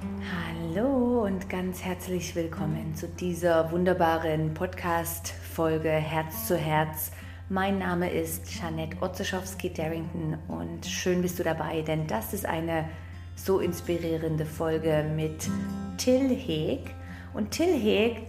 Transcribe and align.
Hallo 0.00 1.24
und 1.26 1.50
ganz 1.50 1.82
herzlich 1.82 2.34
willkommen 2.34 2.94
zu 2.94 3.06
dieser 3.06 3.70
wunderbaren 3.70 4.54
Podcast-Folge 4.54 5.90
Herz 5.90 6.46
zu 6.46 6.56
Herz. 6.56 7.12
Mein 7.50 7.78
Name 7.80 8.10
ist 8.10 8.54
Janette 8.54 8.96
Otzeschowski-Darrington 9.02 10.38
und 10.48 10.86
schön 10.86 11.20
bist 11.20 11.38
du 11.38 11.42
dabei, 11.42 11.82
denn 11.82 12.06
das 12.06 12.32
ist 12.32 12.46
eine 12.46 12.88
so 13.34 13.58
inspirierende 13.58 14.46
Folge 14.46 15.04
mit 15.14 15.50
Till 15.98 16.34
Heeg. 16.34 16.94
Und 17.34 17.50
Till 17.50 17.78
Heeg 17.78 18.22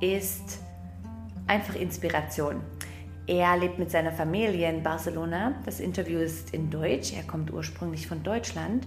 ist 0.00 0.60
einfach 1.48 1.74
Inspiration. 1.74 2.60
Er 3.26 3.56
lebt 3.56 3.80
mit 3.80 3.90
seiner 3.90 4.12
Familie 4.12 4.70
in 4.70 4.84
Barcelona. 4.84 5.56
Das 5.64 5.80
Interview 5.80 6.20
ist 6.20 6.54
in 6.54 6.70
Deutsch. 6.70 7.12
Er 7.12 7.24
kommt 7.24 7.52
ursprünglich 7.52 8.06
von 8.06 8.22
Deutschland. 8.22 8.86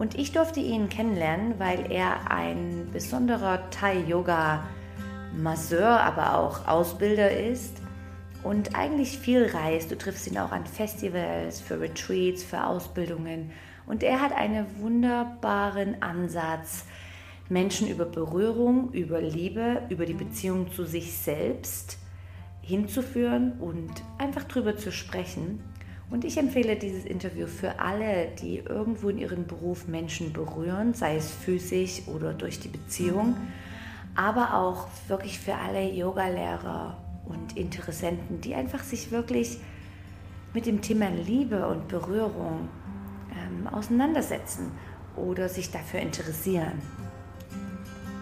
Und 0.00 0.18
ich 0.18 0.32
durfte 0.32 0.58
ihn 0.60 0.88
kennenlernen, 0.88 1.58
weil 1.58 1.92
er 1.92 2.30
ein 2.30 2.88
besonderer 2.90 3.68
Thai-Yoga-Masseur, 3.68 6.00
aber 6.00 6.38
auch 6.38 6.66
Ausbilder 6.66 7.30
ist 7.30 7.76
und 8.42 8.74
eigentlich 8.74 9.18
viel 9.18 9.44
reist. 9.44 9.90
Du 9.90 9.98
triffst 9.98 10.26
ihn 10.26 10.38
auch 10.38 10.52
an 10.52 10.64
Festivals, 10.64 11.60
für 11.60 11.78
Retreats, 11.78 12.42
für 12.42 12.64
Ausbildungen. 12.64 13.50
Und 13.86 14.02
er 14.02 14.22
hat 14.22 14.32
einen 14.32 14.64
wunderbaren 14.78 16.00
Ansatz, 16.00 16.86
Menschen 17.50 17.86
über 17.86 18.06
Berührung, 18.06 18.92
über 18.92 19.20
Liebe, 19.20 19.82
über 19.90 20.06
die 20.06 20.14
Beziehung 20.14 20.72
zu 20.72 20.86
sich 20.86 21.12
selbst 21.12 21.98
hinzuführen 22.62 23.60
und 23.60 23.92
einfach 24.16 24.44
drüber 24.44 24.78
zu 24.78 24.92
sprechen. 24.92 25.62
Und 26.10 26.24
ich 26.24 26.36
empfehle 26.36 26.76
dieses 26.76 27.04
Interview 27.04 27.46
für 27.46 27.78
alle, 27.78 28.28
die 28.42 28.58
irgendwo 28.58 29.08
in 29.10 29.18
ihrem 29.18 29.46
Beruf 29.46 29.86
Menschen 29.86 30.32
berühren, 30.32 30.92
sei 30.92 31.16
es 31.16 31.30
physisch 31.30 32.02
oder 32.08 32.34
durch 32.34 32.58
die 32.58 32.68
Beziehung, 32.68 33.36
aber 34.16 34.54
auch 34.54 34.88
wirklich 35.06 35.38
für 35.38 35.54
alle 35.54 35.88
Yogalehrer 35.88 36.96
und 37.26 37.56
Interessenten, 37.56 38.40
die 38.40 38.54
einfach 38.54 38.82
sich 38.82 39.12
wirklich 39.12 39.58
mit 40.52 40.66
dem 40.66 40.82
Thema 40.82 41.10
Liebe 41.10 41.68
und 41.68 41.86
Berührung 41.86 42.68
ähm, 43.30 43.68
auseinandersetzen 43.68 44.72
oder 45.14 45.48
sich 45.48 45.70
dafür 45.70 46.00
interessieren. 46.00 46.82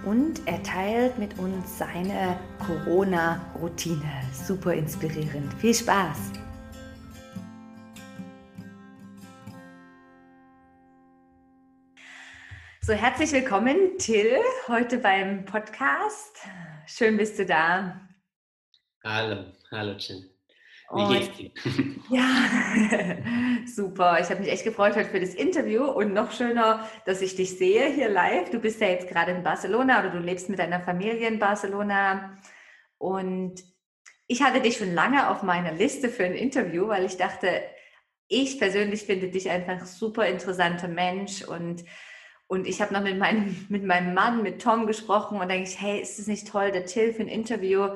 Und 0.04 0.42
er 0.46 0.62
teilt 0.62 1.18
mit 1.18 1.38
uns 1.38 1.78
seine 1.78 2.38
Corona-Routine. 2.66 4.02
Super 4.32 4.74
inspirierend. 4.74 5.52
Viel 5.54 5.74
Spaß! 5.74 6.47
So, 12.88 12.94
herzlich 12.94 13.32
willkommen, 13.32 13.98
Till, 13.98 14.38
heute 14.66 14.96
beim 14.96 15.44
Podcast. 15.44 16.38
Schön 16.86 17.18
bist 17.18 17.38
du 17.38 17.44
da. 17.44 18.00
Hallo, 19.04 19.44
hallo 19.70 19.92
Jen. 19.98 20.30
Wie 20.94 21.02
Und- 21.02 21.12
geht's 21.12 21.36
dir? 21.36 21.50
Ja, 22.10 23.66
super. 23.66 24.18
Ich 24.22 24.30
habe 24.30 24.40
mich 24.40 24.50
echt 24.50 24.64
gefreut 24.64 24.96
heute 24.96 25.10
für 25.10 25.20
das 25.20 25.34
Interview 25.34 25.84
und 25.84 26.14
noch 26.14 26.32
schöner, 26.32 26.88
dass 27.04 27.20
ich 27.20 27.36
dich 27.36 27.58
sehe 27.58 27.92
hier 27.92 28.08
live. 28.08 28.48
Du 28.48 28.58
bist 28.58 28.80
ja 28.80 28.86
jetzt 28.86 29.06
gerade 29.06 29.32
in 29.32 29.42
Barcelona 29.42 30.00
oder 30.00 30.08
du 30.08 30.20
lebst 30.20 30.48
mit 30.48 30.58
deiner 30.58 30.80
Familie 30.80 31.28
in 31.28 31.38
Barcelona. 31.38 32.38
Und 32.96 33.62
ich 34.28 34.42
hatte 34.42 34.62
dich 34.62 34.78
schon 34.78 34.94
lange 34.94 35.28
auf 35.28 35.42
meiner 35.42 35.72
Liste 35.72 36.08
für 36.08 36.24
ein 36.24 36.32
Interview, 36.32 36.88
weil 36.88 37.04
ich 37.04 37.18
dachte, 37.18 37.60
ich 38.28 38.58
persönlich 38.58 39.02
finde 39.02 39.28
dich 39.28 39.50
einfach 39.50 39.84
super 39.84 40.26
interessanter 40.26 40.88
Mensch 40.88 41.42
und 41.44 41.84
und 42.48 42.66
ich 42.66 42.80
habe 42.80 42.92
noch 42.92 43.02
mit 43.02 43.18
meinem, 43.18 43.54
mit 43.68 43.84
meinem 43.84 44.14
Mann, 44.14 44.42
mit 44.42 44.60
Tom 44.60 44.86
gesprochen 44.86 45.40
und 45.40 45.48
denke 45.48 45.68
ich, 45.68 45.80
hey, 45.80 46.00
ist 46.00 46.18
es 46.18 46.26
nicht 46.26 46.48
toll, 46.48 46.72
der 46.72 46.86
Till 46.86 47.12
für 47.12 47.22
ein 47.22 47.28
Interview? 47.28 47.90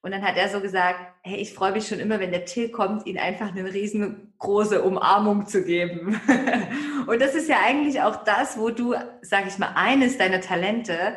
Und 0.00 0.10
dann 0.10 0.22
hat 0.22 0.36
er 0.36 0.50
so 0.50 0.60
gesagt, 0.60 0.98
hey, 1.22 1.36
ich 1.36 1.54
freue 1.54 1.72
mich 1.72 1.88
schon 1.88 1.98
immer, 1.98 2.20
wenn 2.20 2.30
der 2.30 2.44
Till 2.44 2.68
kommt, 2.68 3.06
ihn 3.06 3.18
einfach 3.18 3.48
eine 3.48 3.72
riesengroße 3.72 4.82
Umarmung 4.82 5.46
zu 5.46 5.64
geben. 5.64 6.20
Und 7.06 7.22
das 7.22 7.34
ist 7.34 7.48
ja 7.48 7.56
eigentlich 7.64 8.02
auch 8.02 8.22
das, 8.22 8.58
wo 8.58 8.68
du, 8.68 8.94
sag 9.22 9.46
ich 9.46 9.56
mal, 9.58 9.72
eines 9.74 10.18
deiner 10.18 10.42
Talente, 10.42 11.16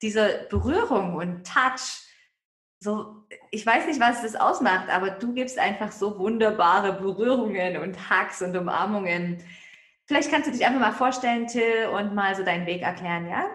diese 0.00 0.46
Berührung 0.48 1.14
und 1.14 1.44
Touch, 1.44 2.04
so, 2.78 3.26
ich 3.50 3.66
weiß 3.66 3.86
nicht, 3.86 4.00
was 4.00 4.22
das 4.22 4.36
ausmacht, 4.36 4.88
aber 4.88 5.10
du 5.10 5.34
gibst 5.34 5.58
einfach 5.58 5.92
so 5.92 6.18
wunderbare 6.18 6.94
Berührungen 6.94 7.76
und 7.76 8.10
Hugs 8.10 8.40
und 8.42 8.56
Umarmungen. 8.56 9.42
Vielleicht 10.10 10.32
kannst 10.32 10.48
du 10.48 10.52
dich 10.52 10.66
einfach 10.66 10.80
mal 10.80 10.90
vorstellen, 10.90 11.46
Till, 11.46 11.86
und 11.86 12.16
mal 12.16 12.34
so 12.34 12.42
deinen 12.42 12.66
Weg 12.66 12.82
erklären, 12.82 13.28
ja? 13.28 13.46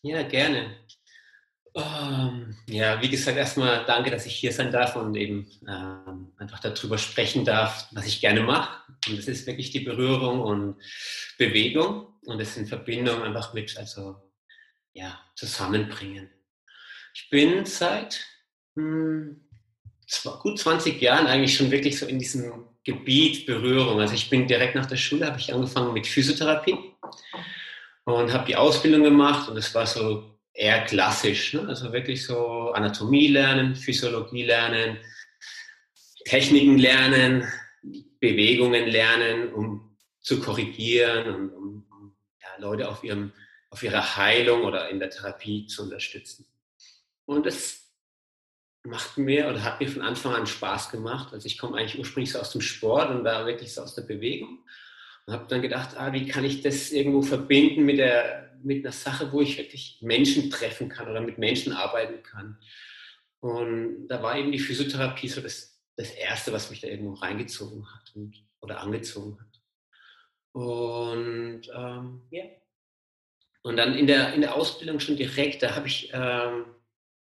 Ja, 0.00 0.22
gerne. 0.22 0.74
Ähm, 1.74 2.56
ja, 2.66 3.02
wie 3.02 3.10
gesagt, 3.10 3.36
erstmal 3.36 3.84
danke, 3.84 4.10
dass 4.10 4.24
ich 4.24 4.34
hier 4.36 4.54
sein 4.54 4.72
darf 4.72 4.96
und 4.96 5.14
eben 5.16 5.50
ähm, 5.68 6.32
einfach 6.38 6.60
darüber 6.60 6.96
sprechen 6.96 7.44
darf, 7.44 7.88
was 7.90 8.06
ich 8.06 8.22
gerne 8.22 8.40
mache. 8.40 8.90
Und 9.06 9.18
das 9.18 9.28
ist 9.28 9.46
wirklich 9.46 9.70
die 9.70 9.80
Berührung 9.80 10.40
und 10.40 10.80
Bewegung 11.36 12.06
und 12.24 12.40
das 12.40 12.56
in 12.56 12.66
Verbindung 12.66 13.22
einfach 13.22 13.52
mit, 13.52 13.76
also 13.76 14.16
ja, 14.94 15.20
zusammenbringen. 15.34 16.30
Ich 17.12 17.28
bin 17.28 17.66
seit 17.66 18.24
hm, 18.76 19.46
gut 20.40 20.58
20 20.58 20.98
Jahren 21.02 21.26
eigentlich 21.26 21.54
schon 21.54 21.70
wirklich 21.70 21.98
so 21.98 22.06
in 22.06 22.18
diesem 22.18 22.69
Gebiet 22.84 23.46
Berührung. 23.46 24.00
Also 24.00 24.14
ich 24.14 24.30
bin 24.30 24.46
direkt 24.46 24.74
nach 24.74 24.86
der 24.86 24.96
Schule, 24.96 25.26
habe 25.26 25.38
ich 25.38 25.52
angefangen 25.52 25.92
mit 25.92 26.06
Physiotherapie 26.06 26.76
und 28.04 28.32
habe 28.32 28.46
die 28.46 28.56
Ausbildung 28.56 29.02
gemacht 29.02 29.48
und 29.48 29.56
es 29.56 29.74
war 29.74 29.86
so 29.86 30.38
eher 30.52 30.84
klassisch, 30.84 31.54
ne? 31.54 31.66
also 31.68 31.92
wirklich 31.92 32.24
so 32.24 32.72
Anatomie 32.72 33.28
lernen, 33.28 33.76
Physiologie 33.76 34.44
lernen, 34.44 34.98
Techniken 36.24 36.78
lernen, 36.78 37.46
Bewegungen 38.18 38.86
lernen, 38.86 39.52
um 39.52 39.96
zu 40.20 40.40
korrigieren 40.40 41.50
und 41.50 41.84
um, 41.90 42.16
ja, 42.42 42.48
Leute 42.58 42.88
auf, 42.88 43.02
ihrem, 43.04 43.32
auf 43.70 43.82
ihrer 43.82 44.16
Heilung 44.16 44.64
oder 44.64 44.88
in 44.90 44.98
der 44.98 45.10
Therapie 45.10 45.66
zu 45.66 45.84
unterstützen. 45.84 46.46
Und 47.24 47.46
das 47.46 47.89
macht 48.84 49.18
mir 49.18 49.48
oder 49.48 49.62
hat 49.62 49.80
mir 49.80 49.88
von 49.88 50.02
Anfang 50.02 50.34
an 50.34 50.46
Spaß 50.46 50.90
gemacht. 50.90 51.32
Also 51.32 51.46
ich 51.46 51.58
komme 51.58 51.76
eigentlich 51.76 51.98
ursprünglich 51.98 52.32
so 52.32 52.38
aus 52.38 52.52
dem 52.52 52.60
Sport 52.60 53.10
und 53.10 53.24
da 53.24 53.46
wirklich 53.46 53.74
so 53.74 53.82
aus 53.82 53.94
der 53.94 54.02
Bewegung 54.02 54.64
und 55.26 55.34
habe 55.34 55.46
dann 55.48 55.62
gedacht, 55.62 55.96
ah, 55.96 56.12
wie 56.12 56.26
kann 56.26 56.44
ich 56.44 56.62
das 56.62 56.90
irgendwo 56.90 57.22
verbinden 57.22 57.84
mit, 57.84 57.98
der, 57.98 58.56
mit 58.62 58.84
einer 58.84 58.92
Sache, 58.92 59.32
wo 59.32 59.40
ich 59.40 59.58
wirklich 59.58 59.98
Menschen 60.00 60.50
treffen 60.50 60.88
kann 60.88 61.08
oder 61.08 61.20
mit 61.20 61.38
Menschen 61.38 61.72
arbeiten 61.72 62.22
kann. 62.22 62.58
Und 63.40 64.08
da 64.08 64.22
war 64.22 64.36
eben 64.36 64.52
die 64.52 64.58
Physiotherapie 64.58 65.28
so 65.28 65.40
das, 65.40 65.80
das 65.96 66.10
Erste, 66.10 66.52
was 66.52 66.70
mich 66.70 66.80
da 66.80 66.88
irgendwo 66.88 67.14
reingezogen 67.14 67.86
hat 67.94 68.12
und, 68.14 68.42
oder 68.60 68.80
angezogen 68.80 69.38
hat. 69.40 69.60
Und 70.52 71.62
ähm, 71.74 72.22
ja. 72.30 72.44
Und 73.62 73.76
dann 73.76 73.94
in 73.94 74.06
der, 74.06 74.32
in 74.32 74.40
der 74.40 74.54
Ausbildung 74.54 75.00
schon 75.00 75.16
direkt, 75.16 75.62
da 75.62 75.76
habe 75.76 75.86
ich 75.86 76.10
ähm, 76.14 76.64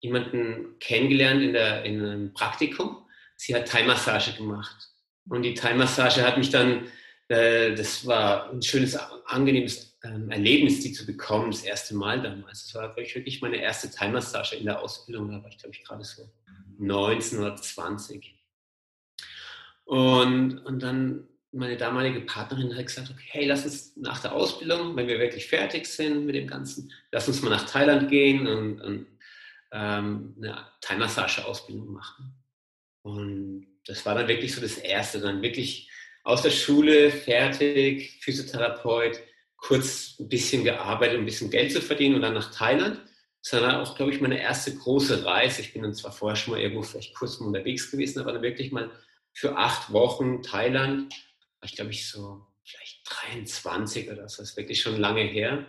jemanden 0.06 0.80
kennengelernt 0.80 1.42
in, 1.42 1.54
der, 1.54 1.84
in 1.84 2.06
einem 2.06 2.34
Praktikum. 2.34 3.06
Sie 3.36 3.56
hat 3.56 3.68
Thai-Massage 3.68 4.34
gemacht. 4.38 4.90
Und 5.28 5.44
die 5.44 5.54
Thai-Massage 5.54 6.26
hat 6.26 6.38
mich 6.38 6.50
dann 6.50 6.88
äh, 7.28 7.74
das 7.74 8.06
war 8.06 8.52
ein 8.52 8.62
schönes, 8.62 8.96
angenehmes 9.26 9.98
ähm, 10.04 10.30
Erlebnis, 10.30 10.82
die 10.82 10.92
zu 10.92 11.06
bekommen, 11.06 11.52
das 11.52 11.64
erste 11.64 11.96
Mal 11.96 12.22
damals. 12.22 12.66
Das 12.66 12.76
war 12.76 12.96
wirklich 12.96 13.42
meine 13.42 13.58
erste 13.58 13.90
Thai-Massage 13.90 14.56
in 14.56 14.66
der 14.66 14.82
Ausbildung. 14.82 15.32
Da 15.32 15.42
war 15.42 15.50
ich, 15.50 15.58
glaube 15.58 15.76
ich, 15.76 15.84
gerade 15.84 16.04
so 16.04 16.30
19 16.78 17.40
oder 17.40 17.56
20. 17.56 18.36
Und, 19.86 20.60
und 20.60 20.84
dann 20.84 21.28
meine 21.52 21.78
damalige 21.78 22.22
Partnerin 22.22 22.76
hat 22.76 22.86
gesagt, 22.86 23.10
okay, 23.10 23.28
hey, 23.30 23.46
lass 23.46 23.64
uns 23.64 23.96
nach 23.96 24.20
der 24.20 24.34
Ausbildung, 24.34 24.96
wenn 24.96 25.08
wir 25.08 25.20
wirklich 25.20 25.48
fertig 25.48 25.86
sind 25.86 26.26
mit 26.26 26.36
dem 26.36 26.48
Ganzen, 26.48 26.92
lass 27.12 27.30
uns 27.30 27.42
mal 27.42 27.50
nach 27.50 27.66
Thailand 27.66 28.10
gehen 28.10 28.46
und, 28.46 28.82
und 28.82 29.08
ähm, 29.76 30.34
eine 30.38 30.66
Thai-Massage-Ausbildung 30.82 31.92
machen. 31.92 32.34
Und 33.02 33.68
das 33.86 34.06
war 34.06 34.16
dann 34.16 34.28
wirklich 34.28 34.56
so 34.56 34.62
das 34.62 34.78
Erste, 34.78 35.20
dann 35.20 35.42
wirklich 35.42 35.92
aus 36.24 36.42
der 36.42 36.52
Schule, 36.52 37.12
fertig, 37.12 38.18
Physiotherapeut, 38.22 39.20
kurz 39.58 40.16
ein 40.20 40.30
bisschen 40.30 40.64
gearbeitet, 40.64 41.20
ein 41.20 41.26
bisschen 41.26 41.52
Geld 41.52 41.72
zu 41.72 41.82
verdienen 41.82 42.16
und 42.16 42.22
dann 42.22 42.34
nach 42.34 42.52
Thailand. 42.52 43.02
Das 43.44 43.54
war 43.54 43.60
dann 43.62 43.82
auch, 43.82 43.96
glaube 43.96 44.12
ich, 44.12 44.22
meine 44.22 44.40
erste 44.40 44.76
große 44.76 45.24
Reise. 45.26 45.62
Ich 45.62 45.74
bin 45.74 45.84
dann 45.84 45.94
zwar 45.94 46.12
vorher 46.12 46.36
schon 46.36 46.54
mal 46.54 46.62
irgendwo 46.62 46.82
vielleicht 46.82 47.14
kurz 47.14 47.40
mal 47.40 47.48
unterwegs 47.48 47.92
gewesen, 47.92 48.20
aber 48.20 48.34
dann 48.34 48.42
wirklich 48.42 48.72
mal 48.72 48.90
für 49.34 49.56
acht 49.58 49.92
Wochen 49.92 50.42
Thailand. 50.42 51.14
War 51.60 51.70
ich, 51.70 51.76
glaube 51.76 51.92
ich, 51.92 52.10
so 52.10 52.48
vielleicht 52.64 53.02
23 53.06 54.10
oder 54.10 54.28
so. 54.30 54.42
Das 54.42 54.52
ist 54.52 54.58
wirklich 54.58 54.82
schon 54.82 54.98
lange 55.00 55.22
her. 55.22 55.68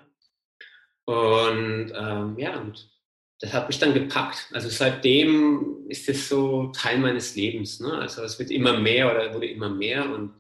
Und 1.05 1.93
ähm, 1.95 2.39
ja, 2.39 2.59
und 2.61 2.96
das 3.41 3.53
hat 3.53 3.69
mich 3.69 3.79
dann 3.79 3.95
gepackt. 3.95 4.49
Also 4.53 4.69
seitdem 4.69 5.87
ist 5.89 6.09
es 6.09 6.29
so 6.29 6.69
Teil 6.69 6.99
meines 6.99 7.37
Lebens. 7.37 7.81
Ne? 7.81 7.93
Also 7.93 8.23
es 8.23 8.39
wird 8.39 8.51
immer 8.51 8.79
mehr 8.79 9.11
oder 9.11 9.35
wurde 9.35 9.47
immer 9.47 9.69
mehr 9.69 10.09
und 10.11 10.35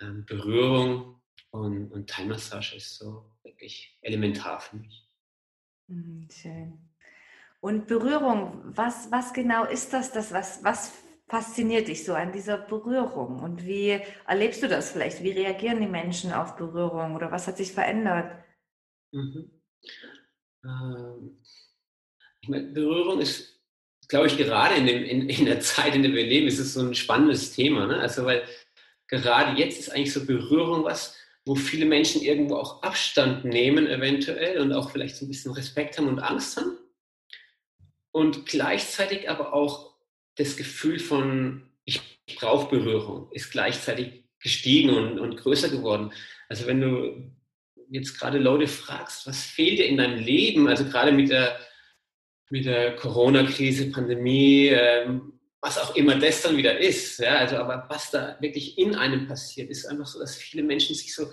ähm, 0.00 0.24
Berührung 0.24 1.20
und, 1.50 1.92
und 1.92 2.08
Thai-Massage 2.08 2.76
ist 2.76 2.96
so 2.96 3.30
wirklich 3.42 3.98
elementar 4.00 4.60
für 4.60 4.76
mich. 4.76 5.08
Hm, 5.88 6.28
schön. 6.30 6.78
Und 7.60 7.86
Berührung, 7.86 8.62
was, 8.74 9.10
was 9.10 9.32
genau 9.32 9.64
ist 9.64 9.92
das, 9.92 10.12
das 10.12 10.32
was, 10.32 10.64
was 10.64 10.92
fasziniert 11.28 11.88
dich 11.88 12.04
so 12.04 12.14
an 12.14 12.32
dieser 12.32 12.58
Berührung? 12.58 13.40
Und 13.40 13.64
wie 13.66 14.00
erlebst 14.26 14.62
du 14.62 14.68
das 14.68 14.90
vielleicht? 14.90 15.22
Wie 15.22 15.30
reagieren 15.30 15.80
die 15.80 15.86
Menschen 15.86 16.32
auf 16.32 16.56
Berührung 16.56 17.14
oder 17.14 17.30
was 17.30 17.46
hat 17.46 17.56
sich 17.56 17.72
verändert? 17.72 18.32
Mhm. 19.12 19.50
Ähm, 20.64 21.38
ich 22.44 22.48
meine, 22.50 22.64
Berührung 22.64 23.22
ist, 23.22 23.58
glaube 24.06 24.26
ich, 24.26 24.36
gerade 24.36 24.74
in, 24.74 24.86
dem, 24.86 25.02
in, 25.02 25.30
in, 25.30 25.46
der 25.46 25.60
Zeit, 25.60 25.94
in 25.94 26.02
der 26.02 26.12
wir 26.12 26.26
leben, 26.26 26.46
ist 26.46 26.58
es 26.58 26.74
so 26.74 26.80
ein 26.80 26.94
spannendes 26.94 27.52
Thema. 27.52 27.86
Ne? 27.86 28.00
Also, 28.00 28.26
weil 28.26 28.42
gerade 29.08 29.58
jetzt 29.58 29.78
ist 29.78 29.88
eigentlich 29.88 30.12
so 30.12 30.26
Berührung 30.26 30.84
was, 30.84 31.16
wo 31.46 31.54
viele 31.54 31.86
Menschen 31.86 32.20
irgendwo 32.20 32.56
auch 32.56 32.82
Abstand 32.82 33.46
nehmen, 33.46 33.86
eventuell, 33.86 34.60
und 34.60 34.74
auch 34.74 34.90
vielleicht 34.90 35.16
so 35.16 35.24
ein 35.24 35.28
bisschen 35.28 35.52
Respekt 35.52 35.96
haben 35.96 36.08
und 36.08 36.18
Angst 36.18 36.58
haben. 36.58 36.76
Und 38.12 38.44
gleichzeitig 38.44 39.30
aber 39.30 39.54
auch 39.54 39.94
das 40.36 40.58
Gefühl 40.58 40.98
von, 40.98 41.62
ich 41.86 42.02
brauche 42.36 42.68
Berührung, 42.68 43.32
ist 43.32 43.52
gleichzeitig 43.52 44.24
gestiegen 44.38 44.90
und, 44.90 45.18
und 45.18 45.38
größer 45.38 45.70
geworden. 45.70 46.12
Also 46.50 46.66
wenn 46.66 46.82
du 46.82 47.32
jetzt 47.88 48.18
gerade 48.18 48.38
Leute 48.38 48.68
fragst, 48.68 49.26
was 49.26 49.44
fehlt 49.44 49.78
dir 49.78 49.86
in 49.86 49.96
deinem 49.96 50.18
Leben, 50.18 50.68
also 50.68 50.84
gerade 50.84 51.10
mit 51.10 51.30
der, 51.30 51.58
mit 52.50 52.66
der 52.66 52.96
Corona-Krise, 52.96 53.90
Pandemie, 53.90 54.68
ähm, 54.68 55.32
was 55.60 55.78
auch 55.78 55.96
immer 55.96 56.16
das 56.16 56.42
dann 56.42 56.58
wieder 56.58 56.78
ist, 56.78 57.18
ja, 57.20 57.36
also 57.36 57.56
aber 57.56 57.86
was 57.88 58.10
da 58.10 58.36
wirklich 58.40 58.76
in 58.76 58.94
einem 58.94 59.26
passiert, 59.26 59.70
ist 59.70 59.86
einfach 59.86 60.06
so, 60.06 60.18
dass 60.18 60.36
viele 60.36 60.62
Menschen 60.62 60.94
sich 60.94 61.14
so 61.14 61.30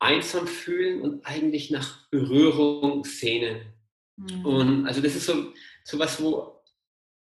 einsam 0.00 0.48
fühlen 0.48 1.00
und 1.00 1.24
eigentlich 1.24 1.70
nach 1.70 2.08
Berührung 2.10 3.04
sehnen. 3.04 3.72
Mhm. 4.16 4.44
Und 4.44 4.86
also 4.86 5.00
das 5.00 5.14
ist 5.14 5.26
so, 5.26 5.52
so 5.84 5.98
was, 5.98 6.20
wo 6.20 6.60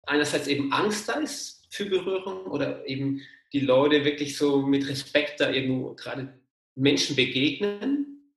einerseits 0.07 0.47
eben 0.47 0.73
Angst 0.73 1.07
da 1.07 1.19
ist 1.19 1.68
für 1.69 1.85
Berührung 1.85 2.47
oder 2.47 2.88
eben 2.88 3.21
die 3.53 3.59
Leute 3.59 4.03
wirklich 4.03 4.35
so 4.35 4.65
mit 4.65 4.88
Respekt 4.88 5.39
da 5.39 5.51
irgendwo 5.51 5.94
gerade 5.94 6.39
Menschen 6.75 7.15
begegnen. 7.15 8.33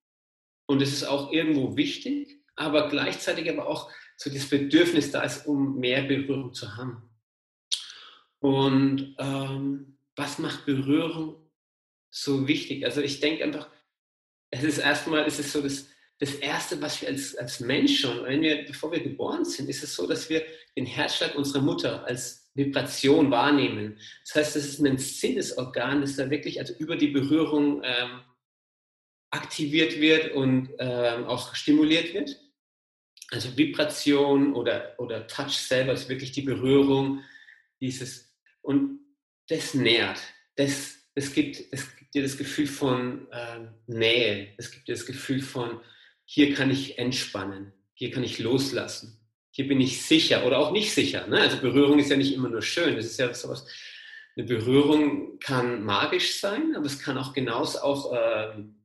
Und 0.67 0.83
es 0.83 0.93
ist 0.93 1.05
auch 1.05 1.33
irgendwo 1.33 1.77
wichtig, 1.77 2.43
aber 2.57 2.89
gleichzeitig 2.89 3.49
aber 3.51 3.67
auch 3.67 3.91
so 4.17 4.31
das 4.31 4.49
Bedürfnis 4.49 5.11
da 5.11 5.23
ist, 5.23 5.47
um 5.47 5.79
mehr 5.79 6.03
Berührung 6.03 6.53
zu 6.55 6.77
haben. 6.77 7.09
Und 8.41 9.17
ähm, 9.19 9.99
was 10.17 10.39
macht 10.39 10.67
Berührung 10.67 11.37
so 12.11 12.47
wichtig? 12.47 12.85
Also 12.85 13.01
ich 13.01 13.21
denke 13.21 13.45
einfach, 13.45 13.69
es 14.51 14.63
ist 14.63 14.79
erstmal, 14.79 15.25
es 15.25 15.39
ist 15.39 15.53
so 15.53 15.63
das, 15.63 15.87
das 16.19 16.35
Erste, 16.35 16.81
was 16.81 17.01
wir 17.01 17.09
als, 17.09 17.35
als 17.37 17.61
Mensch 17.61 18.01
schon, 18.01 18.25
wenn 18.25 18.43
wir, 18.43 18.65
bevor 18.65 18.93
wir 18.93 19.01
geboren 19.01 19.45
sind, 19.45 19.69
ist 19.69 19.83
es 19.83 19.95
so, 19.95 20.07
dass 20.07 20.29
wir 20.29 20.45
den 20.77 20.87
Herzschlag 20.87 21.35
unserer 21.35 21.63
Mutter 21.63 22.05
als 22.05 22.51
Vibration 22.55 23.31
wahrnehmen. 23.31 23.99
Das 24.25 24.37
heißt, 24.37 24.57
das 24.57 24.65
ist 24.65 24.81
ein 24.81 24.99
Sinnesorgan, 24.99 26.03
das 26.03 26.17
da 26.17 26.31
wirklich 26.31 26.61
also 26.61 26.73
über 26.75 26.97
die 26.97 27.09
Berührung 27.09 27.83
ähm, 27.85 28.21
aktiviert 29.31 30.01
wird 30.01 30.33
und 30.35 30.71
ähm, 30.79 31.25
auch 31.25 31.55
stimuliert 31.55 32.15
wird. 32.15 32.44
Also 33.35 33.57
Vibration 33.57 34.55
oder, 34.55 34.95
oder 34.99 35.27
Touch 35.27 35.51
selber 35.51 35.93
ist 35.93 36.09
wirklich 36.09 36.31
die 36.31 36.43
Berührung 36.43 37.25
dieses 37.81 38.33
und 38.63 39.01
das 39.49 39.75
nährt, 39.75 40.21
das, 40.55 40.99
das, 41.17 41.33
gibt, 41.33 41.73
das 41.73 41.97
gibt 41.97 42.15
dir 42.15 42.23
das 42.23 42.39
Gefühl 42.39 42.69
von 42.69 43.27
äh, 43.33 43.67
Nähe, 43.89 44.55
es 44.57 44.71
gibt 44.71 44.87
dir 44.87 44.95
das 44.95 45.05
Gefühl 45.05 45.43
von, 45.43 45.81
hier 46.25 46.55
kann 46.55 46.71
ich 46.71 46.97
entspannen, 46.97 47.73
hier 47.95 48.13
kann 48.13 48.23
ich 48.23 48.39
loslassen, 48.39 49.19
hier 49.51 49.67
bin 49.67 49.81
ich 49.81 50.03
sicher 50.03 50.47
oder 50.47 50.61
auch 50.61 50.71
nicht 50.71 50.95
sicher. 50.95 51.27
Ne? 51.27 51.41
Also 51.41 51.59
Berührung 51.59 51.99
ist 51.99 52.11
ja 52.11 52.17
nicht 52.17 52.33
immer 52.33 52.49
nur 52.49 52.63
schön, 52.63 52.95
das 52.95 53.07
ist 53.07 53.19
ja 53.19 53.35
sowas, 53.35 53.67
eine 54.37 54.47
Berührung 54.47 55.41
kann 55.41 55.83
magisch 55.83 56.39
sein, 56.39 56.77
aber 56.77 56.87
es 56.87 57.01
kann 57.01 57.19
auch 57.19 57.33
genauso 57.33 57.81
auch 57.81 58.13
ähm, 58.17 58.77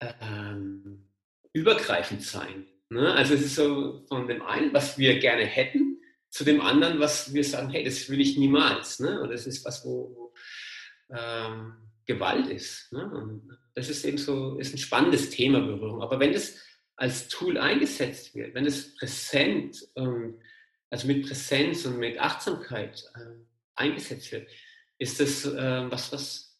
ähm, 0.00 1.08
übergreifend 1.52 2.22
sein. 2.22 2.66
Ne? 2.90 3.12
Also 3.12 3.34
es 3.34 3.42
ist 3.42 3.56
so 3.56 4.04
von 4.08 4.26
dem 4.28 4.42
einen, 4.42 4.72
was 4.72 4.98
wir 4.98 5.18
gerne 5.18 5.44
hätten, 5.44 6.00
zu 6.30 6.44
dem 6.44 6.60
anderen, 6.60 7.00
was 7.00 7.32
wir 7.32 7.44
sagen, 7.44 7.70
hey, 7.70 7.84
das 7.84 8.08
will 8.08 8.20
ich 8.20 8.36
niemals. 8.36 9.00
Ne? 9.00 9.20
Und 9.20 9.30
das 9.30 9.46
ist 9.46 9.64
was, 9.64 9.84
wo, 9.84 10.14
wo 10.14 10.34
ähm, 11.16 11.74
Gewalt 12.04 12.48
ist. 12.48 12.92
Ne? 12.92 13.10
Und 13.10 13.58
das 13.74 13.88
ist 13.88 14.04
eben 14.04 14.18
so, 14.18 14.58
ist 14.58 14.74
ein 14.74 14.78
spannendes 14.78 15.30
Thema 15.30 15.60
Berührung. 15.60 16.02
Aber 16.02 16.20
wenn 16.20 16.32
das 16.32 16.62
als 16.96 17.28
Tool 17.28 17.58
eingesetzt 17.58 18.34
wird, 18.34 18.54
wenn 18.54 18.66
es 18.66 18.94
präsent, 18.96 19.76
ähm, 19.96 20.40
also 20.90 21.06
mit 21.06 21.26
Präsenz 21.26 21.84
und 21.84 21.98
mit 21.98 22.18
Achtsamkeit 22.18 23.02
äh, 23.14 23.44
eingesetzt 23.74 24.32
wird, 24.32 24.48
ist 24.98 25.20
das 25.20 25.44
äh, 25.44 25.90
was, 25.90 26.12
was 26.12 26.58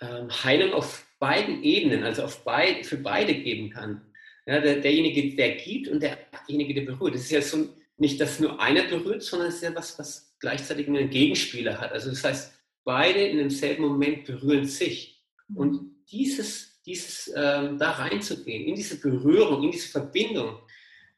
äh, 0.00 0.28
Heilung 0.44 0.72
auf 0.72 1.06
beiden 1.18 1.62
Ebenen, 1.62 2.04
also 2.04 2.24
auf 2.24 2.44
beid, 2.44 2.86
für 2.86 2.96
beide 2.96 3.34
geben 3.34 3.70
kann. 3.70 4.11
Ja, 4.46 4.60
der, 4.60 4.80
derjenige, 4.80 5.36
der 5.36 5.56
gibt 5.56 5.88
und 5.88 6.02
derjenige, 6.02 6.74
der 6.74 6.82
berührt. 6.82 7.14
Das 7.14 7.22
ist 7.22 7.30
ja 7.30 7.42
so 7.42 7.68
nicht, 7.96 8.20
dass 8.20 8.40
nur 8.40 8.60
einer 8.60 8.84
berührt, 8.84 9.22
sondern 9.22 9.48
es 9.48 9.56
ist 9.56 9.62
ja 9.62 9.74
was, 9.74 9.98
was 9.98 10.34
gleichzeitig 10.40 10.88
einen 10.88 11.08
Gegenspieler 11.08 11.80
hat. 11.80 11.92
Also 11.92 12.10
das 12.10 12.24
heißt, 12.24 12.52
beide 12.84 13.20
in 13.20 13.38
demselben 13.38 13.84
Moment 13.84 14.24
berühren 14.24 14.66
sich. 14.66 15.22
Mhm. 15.48 15.56
Und 15.56 15.94
dieses, 16.10 16.82
dieses 16.84 17.32
ähm, 17.36 17.78
da 17.78 17.92
reinzugehen, 17.92 18.66
in 18.66 18.74
diese 18.74 19.00
Berührung, 19.00 19.62
in 19.62 19.70
diese 19.70 19.88
Verbindung, 19.88 20.58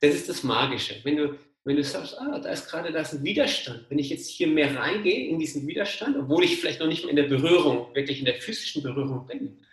das 0.00 0.14
ist 0.14 0.28
das 0.28 0.42
Magische. 0.42 0.96
Wenn 1.04 1.16
du, 1.16 1.38
wenn 1.64 1.76
du 1.76 1.82
sagst, 1.82 2.18
ah, 2.18 2.38
da 2.38 2.50
ist 2.50 2.68
gerade 2.68 2.92
da 2.92 3.00
ist 3.00 3.14
ein 3.14 3.24
Widerstand, 3.24 3.86
wenn 3.88 3.98
ich 3.98 4.10
jetzt 4.10 4.28
hier 4.28 4.46
mehr 4.46 4.76
reingehe 4.76 5.28
in 5.28 5.38
diesen 5.38 5.66
Widerstand, 5.66 6.16
obwohl 6.18 6.44
ich 6.44 6.58
vielleicht 6.58 6.80
noch 6.80 6.88
nicht 6.88 7.04
mehr 7.04 7.10
in 7.10 7.16
der 7.16 7.24
Berührung, 7.24 7.94
wirklich 7.94 8.18
in 8.18 8.26
der 8.26 8.34
physischen 8.34 8.82
Berührung 8.82 9.26
bin, 9.26 9.64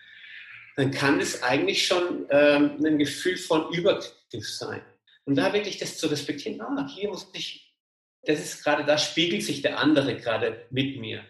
dann 0.75 0.91
kann 0.91 1.19
es 1.19 1.44
eigentlich 1.44 1.85
schon 1.85 2.25
ähm, 2.29 2.83
ein 2.85 2.97
Gefühl 2.97 3.38
von 3.38 3.73
Übergriff 3.73 4.50
sein. 4.50 4.81
Und 5.25 5.35
da 5.35 5.53
wirklich 5.53 5.77
das 5.77 5.97
zu 5.97 6.07
respektieren, 6.07 6.62
ah, 6.62 6.88
hier 6.88 7.09
muss 7.09 7.29
ich, 7.33 7.73
das 8.23 8.39
ist 8.39 8.63
gerade, 8.63 8.85
da 8.85 8.97
spiegelt 8.97 9.44
sich 9.44 9.62
der 9.62 9.79
andere 9.79 10.15
gerade 10.15 10.65
mit 10.69 11.00
mir. 11.00 11.23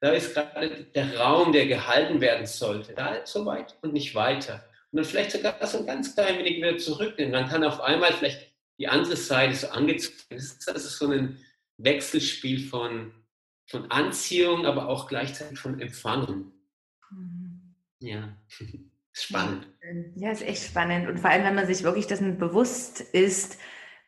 Da 0.00 0.10
ist 0.10 0.34
gerade 0.34 0.84
der 0.94 1.16
Raum, 1.16 1.52
der 1.52 1.66
gehalten 1.66 2.20
werden 2.20 2.46
sollte. 2.46 2.94
Da 2.94 3.24
so 3.24 3.46
weit 3.46 3.76
und 3.82 3.92
nicht 3.92 4.14
weiter. 4.14 4.64
Und 4.90 4.98
dann 4.98 5.04
vielleicht 5.04 5.32
sogar 5.32 5.66
so 5.66 5.78
ein 5.78 5.86
ganz 5.86 6.14
klein 6.14 6.38
wenig 6.38 6.56
wieder 6.56 6.76
zurücknehmen. 6.76 7.32
Dann 7.32 7.48
kann 7.48 7.64
auf 7.64 7.80
einmal 7.80 8.12
vielleicht 8.12 8.52
die 8.78 8.88
andere 8.88 9.16
Seite 9.16 9.54
so 9.54 9.68
angezogen 9.68 10.18
werden. 10.30 10.44
Das 10.66 10.84
ist 10.84 10.98
so 10.98 11.10
ein 11.10 11.38
Wechselspiel 11.78 12.68
von, 12.68 13.14
von 13.66 13.90
Anziehung, 13.90 14.66
aber 14.66 14.88
auch 14.88 15.08
gleichzeitig 15.08 15.58
von 15.58 15.80
Empfangen. 15.80 16.53
Mhm. 18.04 18.08
Ja. 18.08 18.36
Spannend. 19.16 19.68
Ja, 20.16 20.32
ist 20.32 20.42
echt 20.42 20.64
spannend. 20.64 21.08
Und 21.08 21.20
vor 21.20 21.30
allem, 21.30 21.44
wenn 21.44 21.54
man 21.54 21.68
sich 21.68 21.84
wirklich 21.84 22.08
dessen 22.08 22.36
bewusst 22.36 23.00
ist, 23.00 23.58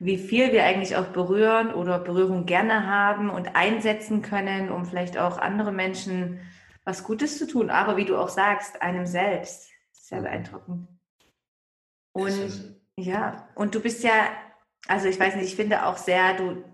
wie 0.01 0.19
viel 0.19 0.51
wir 0.53 0.65
eigentlich 0.65 0.97
auch 0.97 1.07
berühren 1.07 1.73
oder 1.73 2.01
Berührung 2.01 2.45
gerne 2.45 2.87
haben 2.89 3.31
und 3.31 3.55
einsetzen 3.55 4.21
können, 4.21 4.71
um 4.71 4.85
vielleicht 4.85 5.17
auch 5.17 5.39
andere 5.39 5.71
Menschen 5.71 6.41
was 6.85 7.05
Gutes 7.05 7.39
zu 7.39 7.47
tun. 7.47 7.71
Aber 7.71 7.97
wie 7.97 8.05
du 8.05 8.17
auch 8.17 8.29
sagst, 8.29 8.83
einem 8.83 9.07
selbst. 9.07 9.71
Sehr 9.93 10.23
beeindruckend. 10.23 10.89
Und 12.13 12.77
ja, 12.97 13.49
und 13.55 13.75
du 13.77 13.81
bist 13.81 14.03
ja, 14.03 14.31
also 14.89 15.07
ich 15.07 15.21
weiß 15.21 15.37
nicht, 15.37 15.47
ich 15.47 15.57
finde 15.57 15.87
auch 15.87 15.99
sehr, 15.99 16.35
du 16.35 16.65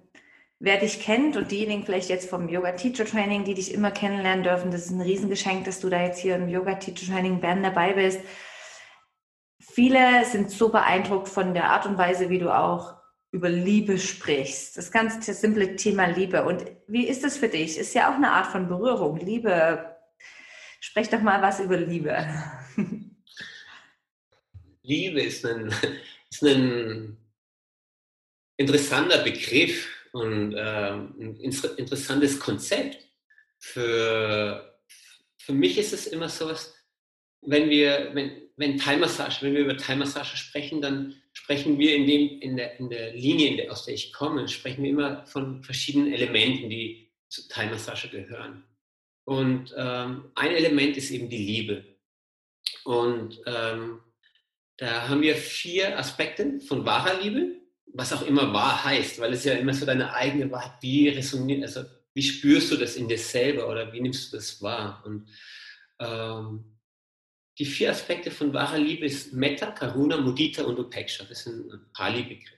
wer 0.62 0.78
dich 0.78 1.00
kennt 1.00 1.36
und 1.36 1.50
diejenigen 1.50 1.84
vielleicht 1.84 2.08
jetzt 2.08 2.30
vom 2.30 2.48
Yoga 2.48 2.70
Teacher 2.72 3.04
Training, 3.04 3.42
die 3.42 3.54
dich 3.54 3.74
immer 3.74 3.90
kennenlernen 3.90 4.44
dürfen, 4.44 4.70
das 4.70 4.86
ist 4.86 4.92
ein 4.92 5.00
Riesengeschenk, 5.00 5.64
dass 5.64 5.80
du 5.80 5.90
da 5.90 6.00
jetzt 6.00 6.20
hier 6.20 6.36
im 6.36 6.48
Yoga 6.48 6.76
Teacher 6.76 7.12
Training 7.12 7.40
Bern 7.40 7.64
dabei 7.64 7.94
bist. 7.94 8.20
Viele 9.60 10.24
sind 10.24 10.52
so 10.52 10.68
beeindruckt 10.68 11.28
von 11.28 11.52
der 11.52 11.70
Art 11.70 11.84
und 11.86 11.98
Weise, 11.98 12.30
wie 12.30 12.38
du 12.38 12.56
auch 12.56 12.94
über 13.32 13.48
Liebe 13.48 13.98
sprichst. 13.98 14.76
Das 14.76 14.92
ganz 14.92 15.26
simple 15.26 15.74
Thema 15.74 16.06
Liebe. 16.06 16.44
Und 16.44 16.64
wie 16.86 17.08
ist 17.08 17.24
das 17.24 17.38
für 17.38 17.48
dich? 17.48 17.76
Ist 17.76 17.94
ja 17.94 18.12
auch 18.12 18.14
eine 18.14 18.30
Art 18.30 18.46
von 18.46 18.68
Berührung. 18.68 19.16
Liebe. 19.16 19.96
Sprech 20.78 21.08
doch 21.08 21.22
mal 21.22 21.42
was 21.42 21.58
über 21.58 21.76
Liebe. 21.76 22.24
Liebe 24.82 25.22
ist 25.22 25.44
ein, 25.44 25.74
ist 26.30 26.44
ein 26.44 27.16
interessanter 28.56 29.24
Begriff 29.24 30.01
und 30.12 30.54
äh, 30.54 30.90
ein 30.92 31.36
interessantes 31.36 32.38
Konzept. 32.38 32.98
Für, 33.58 34.78
für 35.38 35.52
mich 35.52 35.78
ist 35.78 35.92
es 35.92 36.06
immer 36.06 36.28
so 36.28 36.50
wenn 37.42 37.68
wir, 37.68 38.10
wenn, 38.14 38.48
wenn 38.56 38.78
Thai-Massage, 38.78 39.42
wenn 39.42 39.54
wir 39.54 39.62
über 39.62 39.76
Thai-Massage 39.76 40.36
sprechen, 40.36 40.80
dann 40.80 41.16
sprechen 41.32 41.78
wir 41.78 41.96
in, 41.96 42.06
dem, 42.06 42.40
in, 42.40 42.56
der, 42.56 42.78
in 42.78 42.88
der 42.88 43.12
Linie, 43.14 43.70
aus 43.70 43.84
der 43.84 43.94
ich 43.94 44.12
komme, 44.12 44.48
sprechen 44.48 44.84
wir 44.84 44.90
immer 44.90 45.26
von 45.26 45.62
verschiedenen 45.62 46.12
Elementen, 46.12 46.70
die 46.70 47.10
zur 47.28 47.48
Thai-Massage 47.48 48.08
gehören. 48.08 48.64
Und 49.24 49.74
ähm, 49.76 50.30
ein 50.34 50.52
Element 50.52 50.96
ist 50.96 51.10
eben 51.10 51.28
die 51.28 51.44
Liebe. 51.44 51.84
Und 52.84 53.40
ähm, 53.46 54.00
da 54.76 55.08
haben 55.08 55.22
wir 55.22 55.36
vier 55.36 55.98
Aspekte 55.98 56.60
von 56.60 56.84
wahrer 56.84 57.20
Liebe, 57.20 57.61
was 57.94 58.12
auch 58.12 58.22
immer 58.22 58.52
wahr 58.52 58.84
heißt, 58.84 59.20
weil 59.20 59.32
es 59.32 59.44
ja 59.44 59.54
immer 59.54 59.74
so 59.74 59.86
deine 59.86 60.14
eigene 60.14 60.50
Wahrheit, 60.50 60.74
wie 60.80 61.08
resoniert, 61.08 61.62
also 61.62 61.84
wie 62.14 62.22
spürst 62.22 62.70
du 62.70 62.76
das 62.76 62.96
in 62.96 63.08
dir 63.08 63.18
selber 63.18 63.68
oder 63.68 63.92
wie 63.92 64.00
nimmst 64.00 64.32
du 64.32 64.36
das 64.36 64.60
wahr? 64.62 65.02
Und 65.04 65.28
ähm, 65.98 66.78
die 67.58 67.64
vier 67.64 67.90
Aspekte 67.90 68.30
von 68.30 68.52
wahrer 68.52 68.78
Liebe 68.78 69.06
ist 69.06 69.32
Metta, 69.32 69.70
Karuna, 69.70 70.18
Mudita 70.18 70.62
und 70.64 70.78
Upeksha. 70.78 71.24
Das 71.24 71.44
sind 71.44 71.92
Pali-Begriffe. 71.92 72.56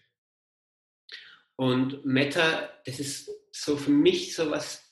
Und 1.57 2.05
Metta, 2.05 2.71
das 2.85 3.00
ist 3.00 3.31
so 3.53 3.76
für 3.76 3.91
mich 3.91 4.35
so 4.35 4.50
was, 4.50 4.83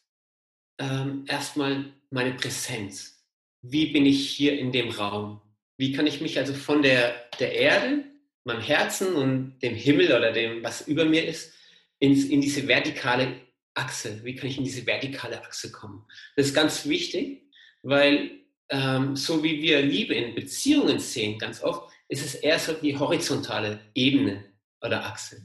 ähm, 0.79 1.25
erstmal 1.29 1.93
meine 2.11 2.35
Präsenz. 2.35 3.25
Wie 3.63 3.93
bin 3.93 4.07
ich 4.07 4.31
hier 4.31 4.59
in 4.59 4.73
dem 4.73 4.91
Raum? 4.91 5.41
Wie 5.77 5.93
kann 5.93 6.07
ich 6.07 6.21
mich 6.21 6.39
also 6.39 6.55
von 6.55 6.83
der, 6.83 7.29
der 7.39 7.53
Erde, 7.55 8.05
meinem 8.45 8.61
Herzen 8.61 9.15
und 9.15 9.59
dem 9.61 9.75
Himmel 9.75 10.07
oder 10.07 10.33
dem, 10.33 10.63
was 10.63 10.87
über 10.89 11.05
mir 11.05 11.27
ist, 11.27 11.55
ins, 11.99 12.25
in 12.25 12.41
diese 12.41 12.67
vertikale 12.67 13.41
Achse, 13.75 14.21
wie 14.25 14.35
kann 14.35 14.49
ich 14.49 14.59
in 14.59 14.65
diese 14.65 14.87
vertikale 14.87 15.43
Achse 15.43 15.71
kommen? 15.71 16.05
Das 16.37 16.47
ist 16.47 16.55
ganz 16.55 16.87
wichtig, 16.87 17.43
weil 17.83 18.43
ähm, 18.69 19.17
so 19.17 19.43
wie 19.43 19.63
wir 19.63 19.81
Liebe 19.83 20.15
in 20.15 20.35
Beziehungen 20.35 20.99
sehen, 20.99 21.39
ganz 21.39 21.63
oft, 21.63 21.91
ist 22.09 22.25
es 22.25 22.35
eher 22.35 22.59
so 22.59 22.73
die 22.75 22.99
horizontale 22.99 23.81
Ebene 23.95 24.45
oder 24.81 25.05
Achse. 25.05 25.43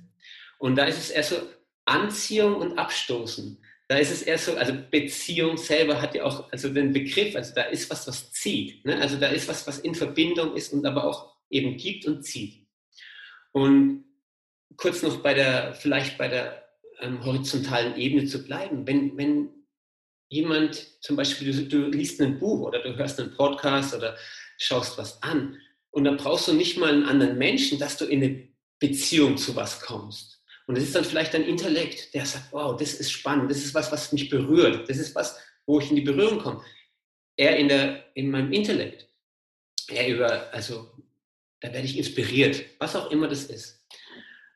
Und 0.59 0.75
da 0.75 0.85
ist 0.85 0.97
es 0.97 1.09
eher 1.11 1.23
so 1.23 1.35
Anziehung 1.85 2.55
und 2.55 2.77
Abstoßen. 2.77 3.63
Da 3.87 3.97
ist 3.97 4.11
es 4.11 4.21
eher 4.21 4.37
so, 4.37 4.55
also 4.55 4.73
Beziehung 4.91 5.55
selber 5.55 6.01
hat 6.01 6.13
ja 6.13 6.25
auch 6.25 6.51
also 6.51 6.69
den 6.69 6.91
Begriff, 6.91 7.35
also 7.35 7.53
da 7.55 7.63
ist 7.63 7.89
was, 7.89 8.05
was 8.07 8.31
zieht. 8.33 8.83
Ne? 8.83 8.99
Also 8.99 9.17
da 9.17 9.27
ist 9.27 9.47
was, 9.47 9.65
was 9.65 9.79
in 9.79 9.95
Verbindung 9.95 10.55
ist 10.55 10.73
und 10.73 10.85
aber 10.85 11.05
auch 11.05 11.33
eben 11.49 11.77
gibt 11.77 12.05
und 12.05 12.23
zieht. 12.23 12.66
Und 13.57 14.05
kurz 14.75 15.01
noch 15.01 15.23
bei 15.23 15.33
der, 15.33 15.73
vielleicht 15.73 16.19
bei 16.19 16.27
der 16.27 16.63
ähm, 16.99 17.25
horizontalen 17.25 17.97
Ebene 17.97 18.27
zu 18.27 18.43
bleiben. 18.43 18.85
Wenn, 18.85 19.17
wenn 19.17 19.49
jemand 20.29 21.01
zum 21.01 21.15
Beispiel, 21.15 21.51
du, 21.51 21.67
du 21.67 21.89
liest 21.89 22.21
ein 22.21 22.37
Buch 22.37 22.67
oder 22.67 22.83
du 22.83 22.95
hörst 22.95 23.19
einen 23.19 23.33
Podcast 23.35 23.95
oder 23.95 24.15
schaust 24.59 24.99
was 24.99 25.23
an 25.23 25.57
und 25.89 26.03
dann 26.03 26.17
brauchst 26.17 26.47
du 26.47 26.53
nicht 26.53 26.77
mal 26.77 26.93
einen 26.93 27.05
anderen 27.05 27.39
Menschen, 27.39 27.79
dass 27.79 27.97
du 27.97 28.05
in 28.05 28.23
eine 28.23 28.47
Beziehung 28.77 29.37
zu 29.37 29.55
was 29.55 29.81
kommst. 29.81 30.39
Und 30.67 30.77
es 30.77 30.83
ist 30.83 30.95
dann 30.95 31.05
vielleicht 31.05 31.33
ein 31.33 31.45
Intellekt, 31.45 32.13
der 32.13 32.27
sagt, 32.27 32.53
wow, 32.53 32.77
das 32.77 32.93
ist 32.93 33.11
spannend, 33.11 33.49
das 33.49 33.65
ist 33.65 33.73
was, 33.73 33.91
was 33.91 34.11
mich 34.11 34.29
berührt, 34.29 34.87
das 34.87 34.97
ist 34.97 35.15
was, 35.15 35.39
wo 35.65 35.79
ich 35.79 35.89
in 35.89 35.95
die 35.95 36.03
Berührung 36.03 36.37
komme. 36.37 36.63
Er 37.37 37.57
in, 37.57 37.69
der, 37.69 38.15
in 38.15 38.29
meinem 38.29 38.51
Intellekt, 38.51 39.07
er 39.87 40.07
über, 40.07 40.53
also 40.53 40.91
da 41.61 41.73
werde 41.73 41.85
ich 41.85 41.97
inspiriert, 41.97 42.63
was 42.79 42.95
auch 42.95 43.11
immer 43.11 43.27
das 43.27 43.45
ist. 43.45 43.77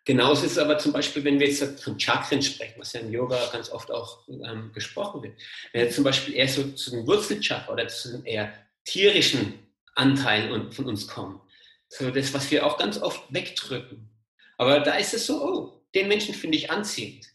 Genauso 0.04 0.46
ist 0.46 0.54
es 0.54 0.58
aber 0.58 0.80
zum 0.80 0.94
Beispiel, 0.94 1.24
wenn 1.24 1.40
wir 1.40 1.48
jetzt 1.48 1.84
von 1.84 2.00
Chakren 2.00 2.42
sprechen, 2.42 2.80
was 2.80 2.94
ja 2.94 3.02
im 3.02 3.12
Yoga 3.12 3.38
ganz 3.52 3.70
oft 3.70 3.92
auch 3.92 4.28
ähm, 4.28 4.72
gesprochen 4.74 5.22
wird. 5.22 5.40
Wenn 5.74 5.84
wir 5.86 5.92
zum 5.92 6.04
Beispiel 6.04 6.34
eher 6.34 6.48
so 6.48 6.72
zu 6.72 6.90
den 6.92 7.06
Wurzelchakra 7.06 7.72
oder 7.72 7.88
zu 7.88 8.12
den 8.12 8.26
eher 8.26 8.52
tierischen 8.84 9.60
Anteilen 9.94 10.72
von 10.72 10.86
uns 10.86 11.08
kommen, 11.08 11.40
so 11.88 12.10
das, 12.10 12.34
was 12.34 12.50
wir 12.50 12.66
auch 12.66 12.78
ganz 12.78 13.00
oft 13.00 13.22
wegdrücken. 13.32 14.10
Aber 14.58 14.80
da 14.80 14.96
ist 14.96 15.14
es 15.14 15.28
so, 15.28 15.44
oh, 15.44 15.84
den 15.94 16.08
Menschen 16.08 16.34
finde 16.34 16.58
ich 16.58 16.72
anziehend. 16.72 17.28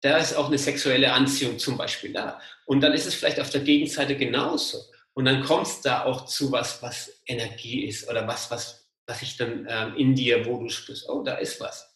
Da 0.00 0.18
ist 0.18 0.34
auch 0.34 0.48
eine 0.48 0.58
sexuelle 0.58 1.12
Anziehung 1.12 1.58
zum 1.58 1.76
Beispiel 1.76 2.12
da. 2.12 2.40
Und 2.66 2.82
dann 2.82 2.92
ist 2.92 3.06
es 3.06 3.14
vielleicht 3.14 3.40
auf 3.40 3.50
der 3.50 3.62
Gegenseite 3.62 4.16
genauso. 4.16 4.78
Und 5.14 5.24
dann 5.24 5.42
kommt 5.44 5.66
es 5.66 5.80
da 5.80 6.04
auch 6.04 6.26
zu 6.26 6.52
was, 6.52 6.82
was 6.82 7.22
Energie 7.26 7.84
ist 7.86 8.08
oder 8.08 8.26
was, 8.26 8.50
was, 8.50 8.81
was 9.12 9.22
ich 9.22 9.36
dann 9.36 9.66
ähm, 9.68 9.94
in 9.96 10.14
dir, 10.14 10.46
wo 10.46 10.58
du 10.58 10.70
spürst, 10.70 11.08
oh, 11.08 11.22
da 11.22 11.34
ist 11.34 11.60
was. 11.60 11.92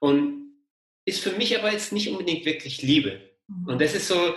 Und 0.00 0.54
ist 1.04 1.20
für 1.20 1.32
mich 1.32 1.56
aber 1.56 1.72
jetzt 1.72 1.92
nicht 1.92 2.08
unbedingt 2.08 2.44
wirklich 2.44 2.82
Liebe. 2.82 3.20
Mhm. 3.46 3.68
Und 3.68 3.80
das 3.80 3.94
ist 3.94 4.08
so 4.08 4.34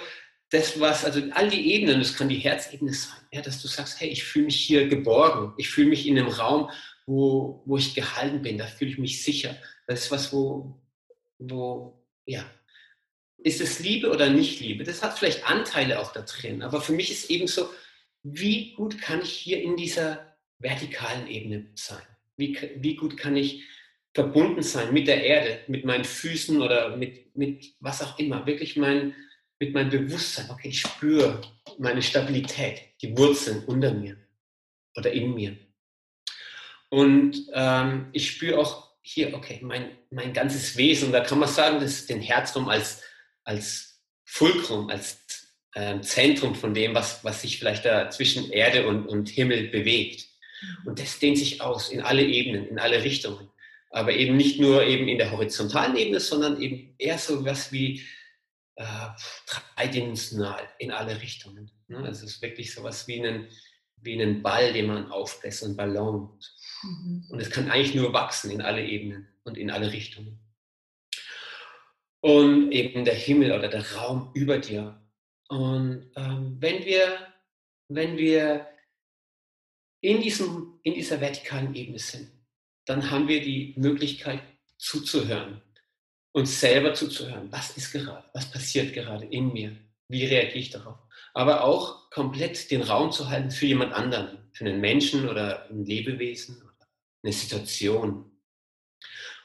das, 0.51 0.79
was, 0.79 1.03
also 1.03 1.21
all 1.31 1.49
die 1.49 1.73
Ebenen, 1.73 1.99
das 1.99 2.15
kann 2.15 2.29
die 2.29 2.37
Herzebene 2.37 2.93
sein, 2.93 3.17
ja, 3.31 3.41
dass 3.41 3.61
du 3.61 3.67
sagst, 3.67 3.99
hey, 3.99 4.09
ich 4.09 4.23
fühle 4.23 4.45
mich 4.45 4.61
hier 4.61 4.87
geborgen, 4.87 5.53
ich 5.57 5.69
fühle 5.69 5.89
mich 5.89 6.05
in 6.05 6.19
einem 6.19 6.27
Raum, 6.27 6.69
wo, 7.07 7.63
wo 7.65 7.77
ich 7.77 7.95
gehalten 7.95 8.41
bin, 8.41 8.57
da 8.57 8.67
fühle 8.67 8.91
ich 8.91 8.97
mich 8.97 9.23
sicher. 9.23 9.55
Das 9.87 10.03
ist 10.03 10.11
was, 10.11 10.31
wo, 10.31 10.79
wo, 11.39 12.05
ja, 12.25 12.45
ist 13.37 13.61
es 13.61 13.79
Liebe 13.79 14.11
oder 14.11 14.29
nicht 14.29 14.59
Liebe? 14.59 14.83
Das 14.83 15.01
hat 15.01 15.17
vielleicht 15.17 15.49
Anteile 15.49 15.99
auch 15.99 16.13
da 16.13 16.21
drin, 16.21 16.61
aber 16.61 16.81
für 16.81 16.93
mich 16.93 17.11
ist 17.11 17.31
eben 17.31 17.47
so, 17.47 17.69
wie 18.21 18.73
gut 18.73 19.01
kann 19.01 19.21
ich 19.21 19.31
hier 19.31 19.63
in 19.63 19.75
dieser 19.75 20.37
vertikalen 20.59 21.27
Ebene 21.27 21.71
sein? 21.75 22.03
Wie, 22.41 22.57
wie 22.77 22.95
gut 22.95 23.17
kann 23.17 23.35
ich 23.37 23.63
verbunden 24.13 24.63
sein 24.63 24.91
mit 24.91 25.07
der 25.07 25.23
Erde, 25.23 25.59
mit 25.67 25.85
meinen 25.85 26.03
Füßen 26.03 26.59
oder 26.61 26.97
mit, 26.97 27.35
mit 27.37 27.75
was 27.79 28.01
auch 28.01 28.17
immer. 28.17 28.45
Wirklich 28.47 28.75
mein, 28.75 29.15
mit 29.59 29.73
meinem 29.73 29.91
Bewusstsein. 29.91 30.49
Okay, 30.49 30.69
ich 30.69 30.81
spüre 30.81 31.39
meine 31.77 32.01
Stabilität, 32.01 32.81
die 33.01 33.15
Wurzeln 33.15 33.63
unter 33.65 33.93
mir 33.93 34.17
oder 34.97 35.11
in 35.11 35.35
mir. 35.35 35.55
Und 36.89 37.47
ähm, 37.53 38.07
ich 38.11 38.31
spüre 38.31 38.57
auch 38.57 38.91
hier, 39.03 39.35
okay, 39.35 39.59
mein, 39.61 39.97
mein 40.09 40.33
ganzes 40.33 40.75
Wesen. 40.77 41.11
Da 41.11 41.21
kann 41.21 41.39
man 41.39 41.47
sagen, 41.47 41.79
das 41.79 41.91
ist 41.91 42.09
den 42.09 42.21
Herzraum 42.21 42.67
als, 42.69 43.03
als 43.43 44.03
Fulcrum, 44.25 44.89
als 44.89 45.19
ähm, 45.75 46.01
Zentrum 46.01 46.55
von 46.55 46.73
dem, 46.73 46.95
was, 46.95 47.23
was 47.23 47.43
sich 47.43 47.59
vielleicht 47.59 47.85
da 47.85 48.09
zwischen 48.09 48.51
Erde 48.51 48.87
und, 48.87 49.07
und 49.07 49.29
Himmel 49.29 49.69
bewegt. 49.69 50.30
Und 50.85 50.99
das 50.99 51.19
dehnt 51.19 51.37
sich 51.37 51.61
aus 51.61 51.89
in 51.89 52.01
alle 52.01 52.23
Ebenen, 52.23 52.67
in 52.67 52.79
alle 52.79 53.03
Richtungen 53.03 53.51
aber 53.91 54.13
eben 54.13 54.37
nicht 54.37 54.59
nur 54.59 54.83
eben 54.83 55.07
in 55.07 55.17
der 55.17 55.31
horizontalen 55.31 55.95
Ebene, 55.95 56.19
sondern 56.19 56.61
eben 56.61 56.95
eher 56.97 57.17
so 57.17 57.45
was 57.45 57.71
wie 57.71 58.01
äh, 58.75 59.07
dreidimensional 59.75 60.67
in 60.79 60.91
alle 60.91 61.21
Richtungen. 61.21 61.69
Ne? 61.87 61.97
Also 61.97 62.25
es 62.25 62.35
ist 62.35 62.41
wirklich 62.41 62.73
so 62.73 62.83
was 62.83 63.07
wie 63.07 63.19
einen, 63.19 63.47
wie 63.97 64.13
einen 64.13 64.41
Ball, 64.41 64.71
den 64.71 64.87
man 64.87 65.11
aufbläst, 65.11 65.63
ein 65.65 65.75
Ballon. 65.75 66.39
Mhm. 66.83 67.27
Und 67.29 67.39
es 67.41 67.49
kann 67.49 67.69
eigentlich 67.69 67.93
nur 67.93 68.13
wachsen 68.13 68.49
in 68.49 68.61
alle 68.61 68.83
Ebenen 68.83 69.27
und 69.43 69.57
in 69.57 69.69
alle 69.69 69.91
Richtungen. 69.91 70.39
Und 72.21 72.71
eben 72.71 73.03
der 73.03 73.15
Himmel 73.15 73.51
oder 73.51 73.67
der 73.67 73.93
Raum 73.93 74.31
über 74.33 74.57
dir. 74.59 75.01
Und 75.49 76.11
ähm, 76.15 76.55
wenn 76.59 76.85
wir, 76.85 77.27
wenn 77.89 78.15
wir 78.15 78.70
in, 80.01 80.21
diesem, 80.21 80.79
in 80.83 80.93
dieser 80.93 81.21
vertikalen 81.21 81.73
Ebene 81.75 81.99
sind, 81.99 82.29
dann 82.85 83.09
haben 83.09 83.27
wir 83.27 83.41
die 83.41 83.73
Möglichkeit 83.77 84.41
zuzuhören, 84.77 85.61
uns 86.31 86.59
selber 86.59 86.93
zuzuhören. 86.93 87.51
Was 87.51 87.77
ist 87.77 87.91
gerade? 87.91 88.27
Was 88.33 88.51
passiert 88.51 88.93
gerade 88.93 89.25
in 89.25 89.53
mir? 89.53 89.77
Wie 90.07 90.25
reagiere 90.25 90.59
ich 90.59 90.69
darauf? 90.71 90.97
Aber 91.33 91.63
auch 91.63 92.09
komplett 92.09 92.71
den 92.71 92.81
Raum 92.81 93.11
zu 93.11 93.29
halten 93.29 93.51
für 93.51 93.67
jemand 93.67 93.93
anderen, 93.93 94.49
für 94.51 94.65
einen 94.65 94.81
Menschen 94.81 95.29
oder 95.29 95.69
ein 95.69 95.85
Lebewesen 95.85 96.61
eine 97.23 97.33
Situation. 97.33 98.31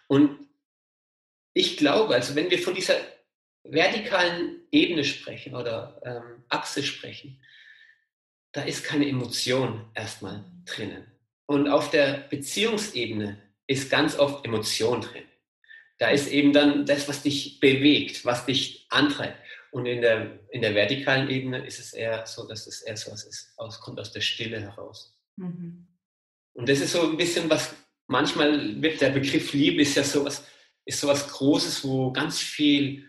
Und 0.08 0.48
ich 1.52 1.76
glaube, 1.76 2.14
also 2.14 2.34
wenn 2.34 2.50
wir 2.50 2.58
von 2.58 2.74
dieser 2.74 2.96
vertikalen 3.64 4.66
Ebene 4.70 5.04
sprechen 5.04 5.54
oder 5.54 6.00
ähm, 6.04 6.44
Achse 6.48 6.82
sprechen, 6.82 7.40
da 8.56 8.62
ist 8.62 8.84
keine 8.84 9.06
Emotion 9.06 9.84
erstmal 9.94 10.42
drinnen. 10.64 11.04
Und 11.44 11.68
auf 11.68 11.90
der 11.90 12.26
Beziehungsebene 12.30 13.36
ist 13.66 13.90
ganz 13.90 14.18
oft 14.18 14.46
Emotion 14.46 15.02
drin. 15.02 15.24
Da 15.98 16.08
ist 16.08 16.28
eben 16.28 16.54
dann 16.54 16.86
das, 16.86 17.06
was 17.06 17.22
dich 17.22 17.60
bewegt, 17.60 18.24
was 18.24 18.46
dich 18.46 18.86
antreibt. 18.88 19.38
Und 19.72 19.84
in 19.84 20.00
der, 20.00 20.38
in 20.50 20.62
der 20.62 20.74
vertikalen 20.74 21.28
Ebene 21.28 21.66
ist 21.66 21.78
es 21.78 21.92
eher 21.92 22.24
so, 22.24 22.48
dass 22.48 22.66
es 22.66 22.80
eher 22.80 22.96
so 22.96 23.12
was 23.12 23.24
ist, 23.24 23.52
aus, 23.58 23.78
kommt 23.78 24.00
aus 24.00 24.12
der 24.12 24.22
Stille 24.22 24.58
heraus. 24.58 25.14
Mhm. 25.36 25.86
Und 26.54 26.68
das 26.68 26.80
ist 26.80 26.92
so 26.92 27.10
ein 27.10 27.18
bisschen 27.18 27.50
was, 27.50 27.74
manchmal 28.06 28.80
wird 28.80 29.02
der 29.02 29.10
Begriff 29.10 29.52
Liebe 29.52 29.82
ist 29.82 29.96
ja 29.96 30.02
sowas, 30.02 30.46
ist 30.86 30.98
sowas 30.98 31.28
Großes, 31.28 31.84
wo 31.84 32.10
ganz 32.10 32.38
viel 32.38 33.06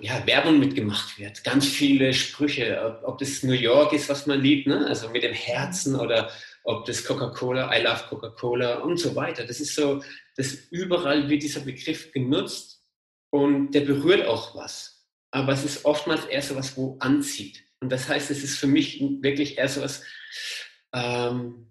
ja, 0.00 0.26
Werbung 0.26 0.58
mitgemacht 0.58 1.18
wird, 1.18 1.44
ganz 1.44 1.66
viele 1.66 2.14
Sprüche, 2.14 2.82
ob, 2.84 3.08
ob 3.08 3.18
das 3.18 3.42
New 3.42 3.52
York 3.52 3.92
ist, 3.92 4.08
was 4.08 4.26
man 4.26 4.40
liebt, 4.40 4.66
ne? 4.66 4.86
also 4.86 5.10
mit 5.10 5.22
dem 5.22 5.34
Herzen 5.34 5.96
oder 5.96 6.30
ob 6.64 6.84
das 6.86 7.04
Coca-Cola, 7.04 7.76
I 7.76 7.82
love 7.82 8.04
Coca-Cola 8.08 8.78
und 8.78 8.98
so 8.98 9.14
weiter. 9.16 9.44
Das 9.44 9.60
ist 9.60 9.74
so, 9.74 10.02
dass 10.36 10.54
überall 10.70 11.28
wird 11.28 11.42
dieser 11.42 11.60
Begriff 11.60 12.12
genutzt 12.12 12.82
und 13.30 13.72
der 13.72 13.80
berührt 13.80 14.26
auch 14.26 14.54
was. 14.54 15.06
Aber 15.32 15.52
es 15.52 15.64
ist 15.64 15.84
oftmals 15.84 16.24
eher 16.26 16.42
so 16.42 16.54
was, 16.56 16.76
wo 16.76 16.96
anzieht. 17.00 17.64
Und 17.80 17.90
das 17.90 18.08
heißt, 18.08 18.30
es 18.30 18.44
ist 18.44 18.58
für 18.58 18.66
mich 18.66 19.00
wirklich 19.20 19.58
eher 19.58 19.68
so 19.68 19.82
was, 19.82 20.04
ähm, 20.92 21.66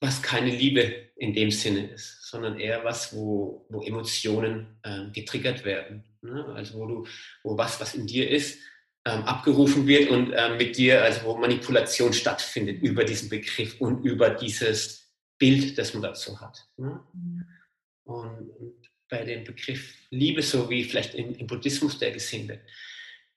was 0.00 0.22
keine 0.22 0.50
Liebe 0.50 1.10
in 1.16 1.32
dem 1.32 1.50
Sinne 1.50 1.86
ist, 1.92 2.26
sondern 2.26 2.58
eher 2.58 2.82
was, 2.84 3.14
wo, 3.14 3.64
wo 3.68 3.82
Emotionen 3.82 4.78
äh, 4.82 5.10
getriggert 5.12 5.64
werden. 5.64 6.04
Ne? 6.22 6.44
Also 6.54 6.78
wo 6.78 6.86
du, 6.86 7.06
wo 7.42 7.58
was, 7.58 7.80
was 7.80 7.94
in 7.94 8.06
dir 8.06 8.30
ist, 8.30 8.58
ähm, 9.04 9.24
abgerufen 9.24 9.86
wird 9.86 10.10
und 10.10 10.32
ähm, 10.34 10.56
mit 10.56 10.76
dir, 10.76 11.02
also 11.02 11.24
wo 11.24 11.36
Manipulation 11.36 12.12
stattfindet 12.12 12.82
über 12.82 13.04
diesen 13.04 13.28
Begriff 13.28 13.80
und 13.80 14.04
über 14.04 14.30
dieses 14.30 15.12
Bild, 15.38 15.76
das 15.76 15.92
man 15.92 16.02
dazu 16.02 16.40
hat. 16.40 16.68
Ne? 16.76 17.00
Und, 18.04 18.50
und, 18.50 18.82
bei 19.08 19.24
dem 19.24 19.44
Begriff 19.44 19.94
Liebe, 20.08 20.40
so 20.40 20.70
wie 20.70 20.84
vielleicht 20.84 21.14
im, 21.14 21.34
im 21.34 21.46
Buddhismus 21.46 21.98
der 21.98 22.12
gesehen 22.12 22.48
wird, 22.48 22.60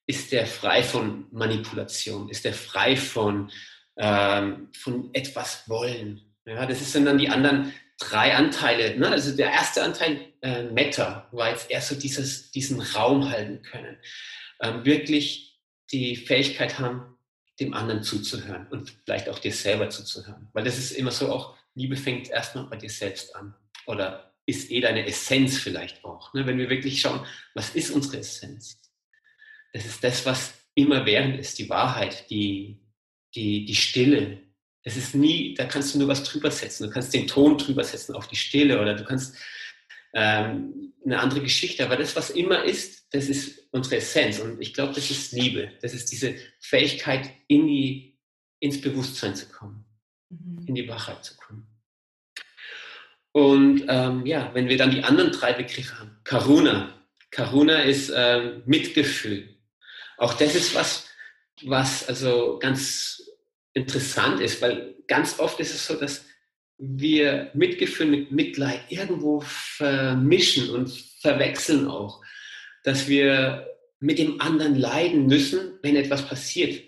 ist 0.08 0.32
der 0.32 0.48
frei 0.48 0.82
von 0.82 1.28
Manipulation, 1.32 2.30
ist 2.30 2.46
der 2.46 2.54
frei 2.54 2.96
von, 2.96 3.52
ähm, 3.98 4.70
von 4.72 5.10
etwas 5.14 5.68
wollen. 5.68 6.34
Ja, 6.46 6.66
das 6.66 6.92
sind 6.92 7.06
dann 7.06 7.18
die 7.18 7.28
anderen 7.28 7.74
drei 8.00 8.36
Anteile. 8.36 8.98
Ne? 8.98 9.10
Also 9.10 9.36
der 9.36 9.52
erste 9.52 9.84
Anteil, 9.84 10.34
äh, 10.42 10.64
Meta, 10.64 11.28
war 11.32 11.50
jetzt 11.50 11.70
erst 11.70 11.90
so 11.90 11.96
dieses, 11.96 12.52
diesen 12.52 12.82
Raum 12.82 13.30
halten 13.30 13.62
können. 13.62 13.98
Ähm, 14.62 14.86
wirklich 14.86 15.60
die 15.92 16.16
Fähigkeit 16.16 16.80
haben, 16.80 17.18
dem 17.60 17.74
anderen 17.74 18.04
zuzuhören 18.04 18.68
und 18.68 18.98
vielleicht 19.06 19.30
auch 19.30 19.40
dir 19.40 19.54
selber 19.54 19.90
zuzuhören. 19.90 20.50
Weil 20.54 20.66
das 20.66 20.78
ist 20.78 20.92
immer 20.92 21.12
so 21.12 21.32
auch, 21.32 21.56
Liebe 21.74 21.96
fängt 21.96 22.30
erstmal 22.30 22.66
bei 22.66 22.76
dir 22.76 22.90
selbst 22.90 23.36
an. 23.36 23.56
Oder 23.86 24.34
ist 24.46 24.72
eh 24.72 24.82
deine 24.82 25.06
Essenz 25.06 25.58
vielleicht 25.58 26.04
auch. 26.04 26.34
Ne? 26.34 26.46
Wenn 26.46 26.58
wir 26.58 26.70
wirklich 26.70 27.00
schauen, 27.00 27.26
was 27.54 27.70
ist 27.72 27.92
unsere 27.92 28.18
Essenz? 28.18 28.82
Das 29.74 29.86
ist 29.86 30.04
das, 30.04 30.26
was 30.26 30.54
immer 30.76 31.06
während 31.06 31.40
ist, 31.40 31.58
die 31.60 31.70
Wahrheit, 31.70 32.30
die, 32.30 32.80
die, 33.34 33.66
die 33.66 33.76
Stille. 33.76 34.42
Es 34.86 34.96
ist 34.96 35.16
nie, 35.16 35.56
da 35.56 35.66
kannst 35.66 35.94
du 35.94 36.00
nur 36.00 36.08
was 36.08 36.24
drüber 36.24 36.52
setzen. 36.52 36.84
Du 36.84 36.90
kannst 36.92 37.12
den 37.12 37.26
Ton 37.26 37.58
drüber 37.58 37.84
setzen 37.84 38.16
auf 38.16 38.28
die 38.28 38.36
Stille 38.36 38.80
oder 38.80 38.94
du 38.94 39.04
kannst 39.04 39.36
ähm, 40.14 40.94
eine 41.04 41.20
andere 41.20 41.42
Geschichte. 41.42 41.84
Aber 41.84 41.98
das, 41.98 42.16
was 42.16 42.30
immer 42.30 42.64
ist, 42.64 43.08
das 43.12 43.28
ist 43.28 43.68
unsere 43.72 43.98
Essenz. 43.98 44.40
Und 44.40 44.62
ich 44.62 44.76
glaube, 44.76 44.94
das 44.94 45.10
ist 45.10 45.32
Liebe. 45.32 45.72
Das 45.82 45.96
ist 45.96 46.12
diese 46.12 46.36
Fähigkeit, 46.60 47.32
in 47.48 47.66
die, 47.66 48.20
ins 48.60 48.80
Bewusstsein 48.80 49.36
zu 49.36 49.48
kommen, 49.48 49.86
mhm. 50.30 50.68
in 50.68 50.76
die 50.76 50.88
Wahrheit 50.88 51.26
zu 51.26 51.36
kommen. 51.36 51.68
Und 53.32 53.86
ähm, 53.88 54.24
ja, 54.28 54.52
wenn 54.54 54.70
wir 54.70 54.78
dann 54.78 54.92
die 54.92 55.04
anderen 55.04 55.32
drei 55.32 55.54
Begriffe 55.54 56.00
haben, 56.00 56.20
Karuna. 56.24 56.94
Karuna 57.32 57.82
ist 57.82 58.14
ähm, 58.16 58.62
Mitgefühl. 58.68 59.50
Auch 60.18 60.36
das 60.36 60.54
ist 60.54 60.76
was, 60.76 61.10
was 61.64 62.08
also 62.08 62.60
ganz 62.60 63.25
interessant 63.76 64.42
ist, 64.42 64.62
weil 64.62 64.96
ganz 65.08 65.40
oft 65.40 65.60
ist 65.60 65.76
es 65.76 65.86
so, 65.86 65.96
dass 65.96 66.26
wir 66.78 67.52
Mitgefühl 67.54 68.08
mit 68.08 68.32
Mitleid 68.32 68.82
irgendwo 68.90 69.42
vermischen 69.42 70.70
und 70.72 70.90
verwechseln 71.22 71.88
auch, 71.88 72.22
dass 72.84 73.08
wir 73.08 73.68
mit 74.00 74.18
dem 74.20 74.42
anderen 74.42 74.76
leiden 74.76 75.28
müssen, 75.28 75.80
wenn 75.82 75.96
etwas 75.96 76.28
passiert. 76.28 76.84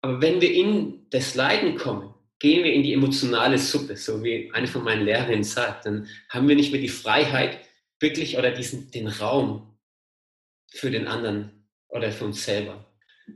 Aber 0.00 0.20
wenn 0.22 0.40
wir 0.40 0.52
in 0.52 1.06
das 1.10 1.34
Leiden 1.34 1.76
kommen, 1.76 2.14
gehen 2.38 2.64
wir 2.64 2.72
in 2.72 2.82
die 2.82 2.92
emotionale 2.92 3.58
Suppe, 3.58 3.96
so 3.96 4.22
wie 4.22 4.50
eine 4.52 4.66
von 4.66 4.84
meinen 4.84 5.04
Lehrerinnen 5.04 5.44
sagt, 5.44 5.86
dann 5.86 6.08
haben 6.28 6.48
wir 6.48 6.56
nicht 6.56 6.72
mehr 6.72 6.80
die 6.80 6.88
Freiheit, 6.88 7.58
wirklich 7.98 8.36
oder 8.36 8.50
diesen, 8.50 8.90
den 8.90 9.08
Raum 9.08 9.78
für 10.70 10.90
den 10.90 11.08
anderen 11.08 11.66
oder 11.88 12.12
für 12.12 12.26
uns 12.26 12.44
selber, 12.44 12.85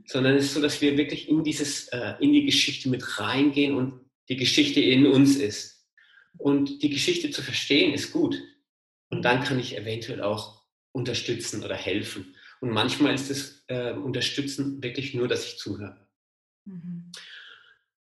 sondern 0.05 0.35
es 0.35 0.45
ist 0.45 0.53
so, 0.53 0.61
dass 0.61 0.81
wir 0.81 0.97
wirklich 0.97 1.29
in 1.29 1.43
dieses, 1.43 1.87
äh, 1.89 2.13
in 2.19 2.33
die 2.33 2.45
Geschichte 2.45 2.89
mit 2.89 3.19
reingehen 3.19 3.75
und 3.75 4.01
die 4.29 4.37
Geschichte 4.37 4.79
in 4.79 5.05
uns 5.05 5.35
ist. 5.35 5.87
Und 6.37 6.81
die 6.81 6.89
Geschichte 6.89 7.31
zu 7.31 7.41
verstehen 7.41 7.93
ist 7.93 8.11
gut. 8.11 8.41
Und 9.09 9.23
dann 9.23 9.43
kann 9.43 9.59
ich 9.59 9.77
eventuell 9.77 10.21
auch 10.21 10.63
unterstützen 10.93 11.63
oder 11.63 11.75
helfen. 11.75 12.35
Und 12.61 12.69
manchmal 12.69 13.15
ist 13.15 13.29
das 13.29 13.63
äh, 13.67 13.93
Unterstützen 13.93 14.81
wirklich 14.81 15.13
nur, 15.13 15.27
dass 15.27 15.45
ich 15.45 15.57
zuhöre. 15.57 16.07
Mhm. 16.65 17.11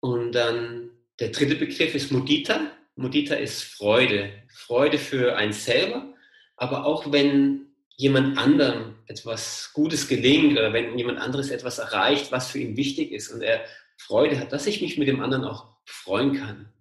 Und 0.01 0.33
dann 0.33 0.91
der 1.19 1.31
dritte 1.31 1.57
Begriff 1.57 1.95
ist 1.95 2.12
Mudita. 2.12 2.71
Mudita 2.97 3.35
ist 3.35 3.62
Freude. 3.62 4.43
Freude 4.49 4.99
für 4.99 5.37
einen 5.37 5.53
selber, 5.53 6.15
aber 6.57 6.85
auch 6.85 7.11
wenn 7.11 7.72
jemand 7.97 8.38
anderem 8.38 8.97
etwas 9.07 9.71
Gutes 9.73 10.09
gelingt 10.09 10.53
oder 10.53 10.73
wenn 10.73 10.97
jemand 10.99 11.19
anderes 11.19 11.51
etwas 11.51 11.79
erreicht, 11.79 12.33
was 12.33 12.51
für 12.51 12.59
ihn 12.59 12.77
wichtig 12.77 13.12
ist 13.12 13.31
und 13.31 13.43
er 13.43 13.64
Freude 13.97 14.38
hat, 14.38 14.53
dass 14.53 14.66
ich 14.66 14.81
mich 14.81 14.99
mit 14.99 15.09
dem 15.09 15.21
anderen 15.21 15.45
auch 15.45 15.77
freuen 15.85 16.35
kann. 16.35 16.73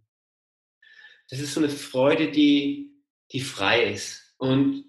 Das 1.30 1.40
ist 1.40 1.54
so 1.54 1.60
eine 1.60 1.70
Freude, 1.70 2.30
die, 2.32 2.92
die 3.32 3.42
frei 3.42 3.84
ist. 3.84 4.36
Und 4.38 4.86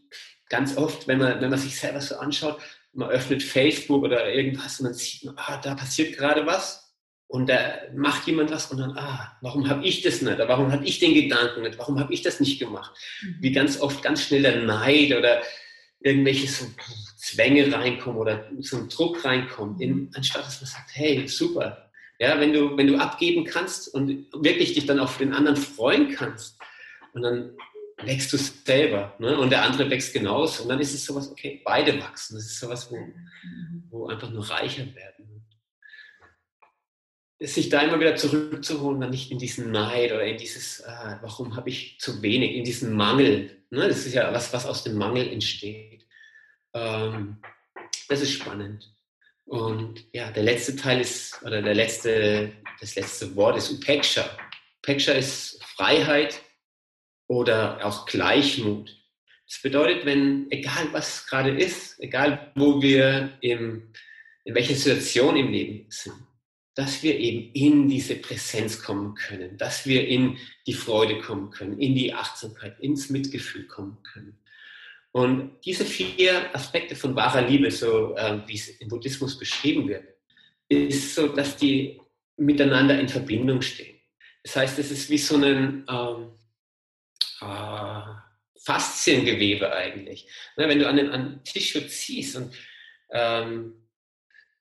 ganz 0.49 0.77
oft, 0.77 1.07
wenn 1.07 1.19
man, 1.19 1.41
wenn 1.41 1.51
man 1.51 1.59
sich 1.59 1.79
selber 1.79 2.01
so 2.01 2.17
anschaut, 2.17 2.61
man 2.93 3.09
öffnet 3.11 3.43
Facebook 3.43 4.03
oder 4.03 4.33
irgendwas 4.33 4.81
und 4.81 4.85
man 4.85 4.95
sieht, 4.95 5.31
ah, 5.37 5.61
da 5.63 5.75
passiert 5.75 6.17
gerade 6.17 6.45
was 6.47 6.95
und 7.27 7.49
da 7.49 7.75
macht 7.95 8.27
jemand 8.27 8.51
was 8.51 8.71
und 8.71 8.79
dann, 8.79 8.97
ah, 8.99 9.37
warum 9.41 9.69
habe 9.69 9.87
ich 9.87 10.03
das 10.03 10.21
nicht? 10.21 10.35
Oder 10.35 10.49
warum 10.49 10.71
habe 10.73 10.85
ich 10.85 10.99
den 10.99 11.15
Gedanken 11.15 11.63
nicht? 11.63 11.79
Warum 11.79 11.99
habe 11.99 12.13
ich 12.13 12.23
das 12.23 12.41
nicht 12.41 12.59
gemacht? 12.59 12.93
Mhm. 13.23 13.37
Wie 13.41 13.53
ganz 13.53 13.81
oft 13.81 14.03
ganz 14.03 14.25
schnell 14.25 14.43
der 14.43 14.63
Neid 14.63 15.17
oder 15.17 15.43
irgendwelche 16.05 16.49
so 16.49 16.67
Zwänge 17.17 17.73
reinkommen 17.73 18.19
oder 18.19 18.49
so 18.61 18.79
ein 18.79 18.89
Druck 18.89 19.25
reinkommt, 19.25 19.81
in, 19.81 19.95
mhm. 19.95 20.11
anstatt 20.15 20.45
dass 20.45 20.61
man 20.61 20.69
sagt, 20.69 20.91
hey, 20.95 21.27
super. 21.29 21.91
Ja, 22.19 22.39
wenn 22.39 22.53
du, 22.53 22.77
wenn 22.77 22.87
du 22.87 22.97
abgeben 22.99 23.45
kannst 23.45 23.93
und 23.93 24.27
wirklich 24.33 24.75
dich 24.75 24.87
dann 24.87 25.01
auch 25.01 25.09
für 25.09 25.25
den 25.25 25.35
anderen 25.35 25.57
freuen 25.57 26.15
kannst 26.15 26.59
und 27.15 27.23
dann 27.23 27.57
wächst 28.05 28.33
du 28.33 28.37
selber 28.37 29.15
ne? 29.19 29.39
und 29.39 29.51
der 29.51 29.63
andere 29.63 29.91
wächst 29.91 30.13
genauso 30.13 30.63
und 30.63 30.69
dann 30.69 30.81
ist 30.81 30.95
es 30.95 31.05
sowas, 31.05 31.31
okay, 31.31 31.61
beide 31.65 32.01
wachsen. 32.01 32.37
Das 32.37 32.45
ist 32.45 32.61
sowas, 32.61 32.91
wo, 32.91 32.97
mhm. 32.97 33.85
wo 33.91 34.07
einfach 34.07 34.31
nur 34.31 34.49
reicher 34.49 34.87
werden 34.95 35.12
sich 37.43 37.69
da 37.69 37.81
immer 37.81 37.99
wieder 37.99 38.17
zurückzuholen, 38.17 39.01
dann 39.01 39.11
nicht 39.11 39.31
in 39.31 39.39
diesen 39.39 39.71
Neid 39.71 40.13
oder 40.13 40.25
in 40.25 40.37
dieses, 40.37 40.81
äh, 40.81 41.17
warum 41.21 41.57
habe 41.57 41.71
ich 41.71 41.99
zu 41.99 42.23
wenig, 42.23 42.55
in 42.55 42.65
diesen 42.65 42.95
Mangel. 42.95 43.65
Ne? 43.71 43.89
Das 43.89 44.07
ist 44.07 44.15
ja 44.15 44.33
was, 44.33 44.53
was 44.53 44.67
aus 44.67 44.85
dem 44.85 44.97
Mangel 44.97 45.29
entsteht. 45.29 46.07
Ähm, 46.75 47.39
das 48.09 48.21
ist 48.21 48.33
spannend. 48.33 48.93
Und 49.45 50.07
ja, 50.13 50.31
der 50.31 50.45
letzte 50.45 50.77
Teil 50.77 51.01
ist, 51.01 51.43
oder 51.43 51.63
der 51.63 51.75
letzte, 51.75 52.53
das 52.81 52.95
letzte 52.95 53.35
Wort 53.35 53.57
ist 53.57 53.71
Upeksha. 53.73 54.25
Upeksha 54.79 55.13
ist 55.13 55.63
Freiheit 55.65 56.41
oder 57.27 57.85
auch 57.85 58.07
Gleichmut. 58.07 58.97
Das 59.49 59.61
bedeutet, 59.61 60.07
wenn, 60.07 60.51
egal 60.51 60.89
was 60.93 61.27
gerade 61.27 61.51
ist, 61.51 62.01
egal 62.01 62.53
wo 62.55 62.81
wir 62.81 63.37
im, 63.41 63.93
in 64.45 64.55
welcher 64.55 64.75
Situation 64.75 65.37
im 65.37 65.51
Leben 65.51 65.87
sind, 65.91 66.15
dass 66.75 67.03
wir 67.03 67.19
eben 67.19 67.53
in 67.53 67.89
diese 67.89 68.17
Präsenz 68.17 68.83
kommen 68.83 69.15
können, 69.15 69.59
dass 69.59 69.87
wir 69.87 70.07
in 70.07 70.39
die 70.67 70.73
Freude 70.73 71.19
kommen 71.21 71.51
können, 71.51 71.79
in 71.79 71.95
die 71.95 72.15
Achtsamkeit, 72.15 72.81
ins 72.81 73.11
Mitgefühl 73.11 73.67
kommen 73.67 74.03
können. 74.03 74.39
Und 75.13 75.61
diese 75.65 75.85
vier 75.85 76.55
Aspekte 76.55 76.97
von 76.97 77.15
wahrer 77.15 77.43
Liebe, 77.43 77.71
so 77.71 78.17
äh, 78.17 78.41
wie 78.47 78.55
es 78.55 78.69
im 78.69 78.89
Buddhismus 78.89 79.39
beschrieben 79.39 79.87
wird, 79.87 80.05
ist 80.69 81.15
so, 81.15 81.29
dass 81.29 81.57
die 81.59 82.01
miteinander 82.39 82.99
in 82.99 83.09
Verbindung 83.09 83.61
stehen. 83.61 84.01
Das 84.43 84.57
heißt, 84.57 84.79
es 84.79 84.91
ist 84.91 85.11
wie 85.11 85.19
so 85.19 85.37
ein 85.37 85.85
ähm, 85.89 86.33
äh, 87.43 88.03
Fasziengewebe 88.59 89.71
eigentlich. 89.73 90.27
Ne, 90.57 90.69
wenn 90.69 90.79
du 90.79 90.89
an 90.89 90.97
den, 90.97 91.11
an 91.11 91.31
den 91.31 91.45
Tisch 91.45 91.77
ziehst 91.89 92.37
und 92.37 92.55
ähm, 93.11 93.75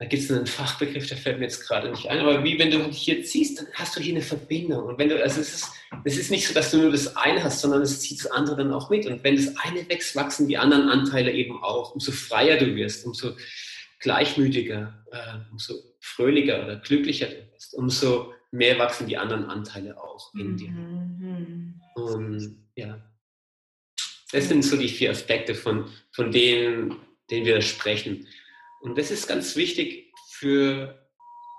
da 0.01 0.07
gibt 0.07 0.23
es 0.23 0.31
einen 0.31 0.47
Fachbegriff, 0.47 1.07
der 1.07 1.17
fällt 1.17 1.37
mir 1.37 1.45
jetzt 1.45 1.67
gerade 1.67 1.91
nicht 1.91 2.09
ein, 2.09 2.21
aber 2.21 2.43
wie 2.43 2.57
wenn 2.57 2.71
du 2.71 2.89
hier 2.89 3.23
ziehst, 3.23 3.59
dann 3.59 3.67
hast 3.75 3.95
du 3.95 4.01
hier 4.01 4.15
eine 4.15 4.23
Verbindung. 4.23 4.85
Und 4.85 4.97
wenn 4.97 5.09
du, 5.09 5.21
also 5.21 5.39
es 5.39 5.53
ist, 5.53 5.71
es 6.03 6.17
ist 6.17 6.31
nicht 6.31 6.47
so, 6.47 6.55
dass 6.55 6.71
du 6.71 6.77
nur 6.77 6.91
das 6.91 7.15
eine 7.15 7.43
hast, 7.43 7.61
sondern 7.61 7.83
es 7.83 8.01
zieht 8.01 8.17
das 8.17 8.31
andere 8.31 8.57
dann 8.57 8.73
auch 8.73 8.89
mit. 8.89 9.05
Und 9.05 9.23
wenn 9.23 9.35
das 9.35 9.55
eine 9.57 9.87
wächst, 9.87 10.15
wachsen 10.15 10.47
die 10.47 10.57
anderen 10.57 10.89
Anteile 10.89 11.31
eben 11.31 11.61
auch. 11.61 11.93
Umso 11.93 12.11
freier 12.11 12.57
du 12.57 12.75
wirst, 12.75 13.05
umso 13.05 13.37
gleichmütiger, 13.99 15.05
äh, 15.11 15.51
umso 15.51 15.75
fröhlicher 15.99 16.63
oder 16.63 16.77
glücklicher 16.77 17.27
du 17.27 17.35
wirst, 17.53 17.75
umso 17.75 18.33
mehr 18.49 18.79
wachsen 18.79 19.05
die 19.05 19.19
anderen 19.19 19.45
Anteile 19.45 20.01
auch 20.01 20.33
in 20.33 20.57
dir. 20.57 20.71
Mhm. 20.71 21.79
Und 21.93 22.57
ja, 22.75 22.99
das 24.31 24.49
sind 24.49 24.65
so 24.65 24.77
die 24.77 24.89
vier 24.89 25.11
Aspekte, 25.11 25.53
von, 25.53 25.91
von 26.11 26.31
denen, 26.31 26.95
denen 27.29 27.45
wir 27.45 27.61
sprechen. 27.61 28.25
Und 28.81 28.97
das 28.97 29.11
ist 29.11 29.27
ganz 29.27 29.55
wichtig 29.55 30.11
für, 30.29 31.07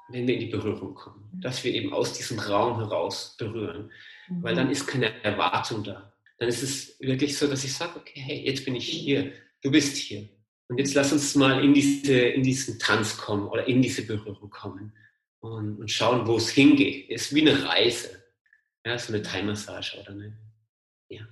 wenn 0.08 0.26
wir 0.26 0.34
in 0.34 0.40
die 0.40 0.46
Berührung 0.46 0.94
kommen, 0.94 1.30
dass 1.40 1.62
wir 1.64 1.72
eben 1.72 1.92
aus 1.92 2.12
diesem 2.12 2.38
Raum 2.38 2.78
heraus 2.78 3.36
berühren, 3.38 3.90
mhm. 4.28 4.42
weil 4.42 4.54
dann 4.54 4.70
ist 4.70 4.86
keine 4.86 5.22
Erwartung 5.22 5.84
da. 5.84 6.12
Dann 6.38 6.48
ist 6.48 6.62
es 6.62 6.98
wirklich 7.00 7.38
so, 7.38 7.46
dass 7.46 7.64
ich 7.64 7.72
sage, 7.72 7.98
okay, 7.98 8.20
hey, 8.20 8.44
jetzt 8.44 8.64
bin 8.64 8.74
ich 8.74 8.88
hier, 8.88 9.32
du 9.62 9.70
bist 9.70 9.96
hier. 9.96 10.28
Und 10.68 10.78
jetzt 10.78 10.94
lass 10.94 11.12
uns 11.12 11.34
mal 11.36 11.62
in, 11.62 11.74
diese, 11.74 12.18
in 12.18 12.42
diesen 12.42 12.78
Tanz 12.78 13.16
kommen 13.16 13.46
oder 13.46 13.68
in 13.68 13.82
diese 13.82 14.06
Berührung 14.06 14.50
kommen 14.50 14.92
und, 15.40 15.78
und 15.78 15.90
schauen, 15.90 16.26
wo 16.26 16.36
es 16.36 16.50
hingeht. 16.50 17.10
Es 17.10 17.26
ist 17.26 17.34
wie 17.34 17.42
eine 17.42 17.64
Reise, 17.64 18.24
ja, 18.84 18.98
so 18.98 19.12
eine 19.12 19.22
Thai-Massage 19.22 20.00
oder 20.00 20.10
eine, 20.10 20.38
ja. 21.08 21.26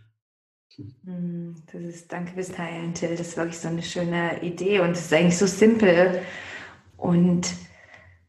Hm, 1.04 1.54
das 1.72 1.82
ist, 1.82 2.12
danke 2.12 2.32
fürs 2.32 2.52
Teilen, 2.52 2.94
Till. 2.94 3.10
Das 3.16 3.28
ist 3.28 3.36
wirklich 3.36 3.58
so 3.58 3.68
eine 3.68 3.82
schöne 3.82 4.42
Idee 4.42 4.80
und 4.80 4.92
es 4.92 5.02
ist 5.02 5.12
eigentlich 5.12 5.38
so 5.38 5.46
simpel. 5.46 6.22
Und 6.96 7.52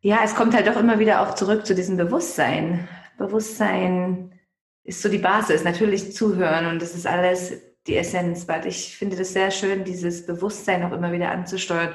ja, 0.02 0.20
es 0.24 0.36
kommt 0.36 0.54
halt 0.54 0.68
doch 0.68 0.78
immer 0.78 1.00
wieder 1.00 1.22
auch 1.22 1.36
zurück 1.36 1.66
zu 1.66 1.76
diesem 1.76 1.98
Bewusstsein. 1.98 2.88
Bewusstsein 3.18 4.40
ist 4.84 5.02
so 5.02 5.10
die 5.10 5.18
Basis. 5.18 5.64
Natürlich 5.64 6.14
zuhören 6.14 6.68
und 6.68 6.82
das 6.82 6.96
ist 6.96 7.06
alles 7.06 7.54
die 7.88 7.98
Essenz, 7.98 8.48
weil 8.48 8.66
ich 8.68 8.96
finde 8.96 9.16
das 9.16 9.34
sehr 9.34 9.52
schön, 9.52 9.84
dieses 9.84 10.26
Bewusstsein 10.26 10.84
auch 10.84 10.92
immer 10.92 11.12
wieder 11.12 11.32
anzusteuern. 11.32 11.94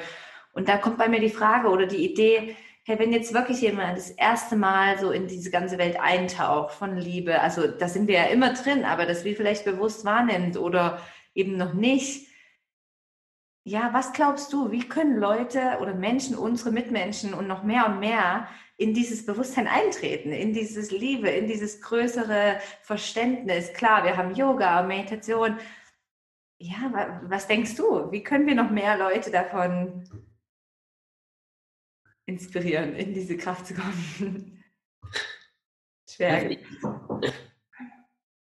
Und 0.53 0.69
da 0.69 0.79
kommt 0.79 0.99
bei 0.99 1.09
mir 1.09 1.21
die 1.21 1.31
Frage 1.31 1.69
oder 1.69 1.87
die 1.87 2.05
Idee, 2.11 2.57
hey, 2.87 3.01
wenn 3.01 3.12
jetzt 3.12 3.35
wirklich 3.35 3.61
jemand 3.62 3.99
das 3.99 4.11
erste 4.11 4.55
Mal 4.55 4.96
so 4.99 5.11
in 5.11 5.27
diese 5.27 5.51
ganze 5.51 5.77
Welt 5.77 5.99
eintaucht 5.99 6.72
von 6.72 6.96
Liebe, 6.96 7.40
also 7.40 7.66
da 7.66 7.88
sind 7.88 8.07
wir 8.07 8.14
ja 8.14 8.25
immer 8.27 8.55
drin, 8.55 8.85
aber 8.85 9.07
das 9.07 9.25
wie 9.25 9.35
vielleicht 9.35 9.64
bewusst 9.64 10.05
wahrnimmt 10.05 10.57
oder 10.57 11.01
eben 11.35 11.57
noch 11.57 11.75
nicht. 11.75 12.29
Ja, 13.64 13.90
was 13.92 14.12
glaubst 14.12 14.53
du, 14.53 14.70
wie 14.70 14.88
können 14.88 15.18
Leute 15.18 15.79
oder 15.81 15.94
Menschen, 15.94 16.37
unsere 16.37 16.70
Mitmenschen 16.70 17.35
und 17.35 17.49
noch 17.49 17.64
mehr 17.64 17.87
und 17.87 17.99
mehr 17.99 18.46
in 18.77 18.94
dieses 18.94 19.27
Bewusstsein 19.27 19.66
eintreten, 19.66 20.31
in 20.31 20.53
dieses 20.53 20.92
Liebe, 20.92 21.29
in 21.29 21.49
dieses 21.49 21.81
größere 21.81 22.61
Verständnis? 22.83 23.72
Klar, 23.72 24.05
wir 24.05 24.16
haben 24.16 24.37
Yoga, 24.37 24.83
Meditation. 24.83 25.59
Ja, 26.59 27.20
was 27.25 27.49
denkst 27.49 27.75
du? 27.75 28.12
Wie 28.12 28.22
können 28.22 28.46
wir 28.46 28.55
noch 28.55 28.70
mehr 28.70 28.96
Leute 28.96 29.33
davon 29.33 30.05
inspirieren, 32.27 32.95
in 32.95 33.15
diese 33.15 33.37
Kraft 33.37 33.67
zu 33.67 33.75
kommen? 33.75 34.62
Schwer. 36.09 36.57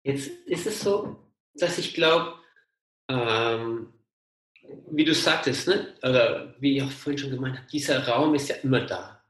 Jetzt 0.03 0.27
ist 0.45 0.67
es 0.67 0.81
so, 0.81 1.17
dass 1.53 1.77
ich 1.77 1.93
glaube, 1.93 2.35
ähm, 3.09 3.93
wie 4.91 5.05
du 5.05 5.13
sagtest, 5.13 5.67
ne? 5.67 5.95
oder 6.01 6.55
wie 6.59 6.77
ich 6.77 6.83
auch 6.83 6.91
vorhin 6.91 7.17
schon 7.17 7.31
gemeint 7.31 7.57
habe, 7.57 7.67
dieser 7.71 8.07
Raum 8.07 8.35
ist 8.35 8.49
ja 8.49 8.55
immer 8.57 8.81
da. 8.81 9.23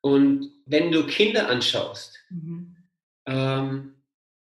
Und 0.00 0.52
wenn 0.66 0.92
du 0.92 1.06
Kinder 1.06 1.48
anschaust, 1.48 2.18
mhm. 2.30 2.76
ähm, 3.26 3.94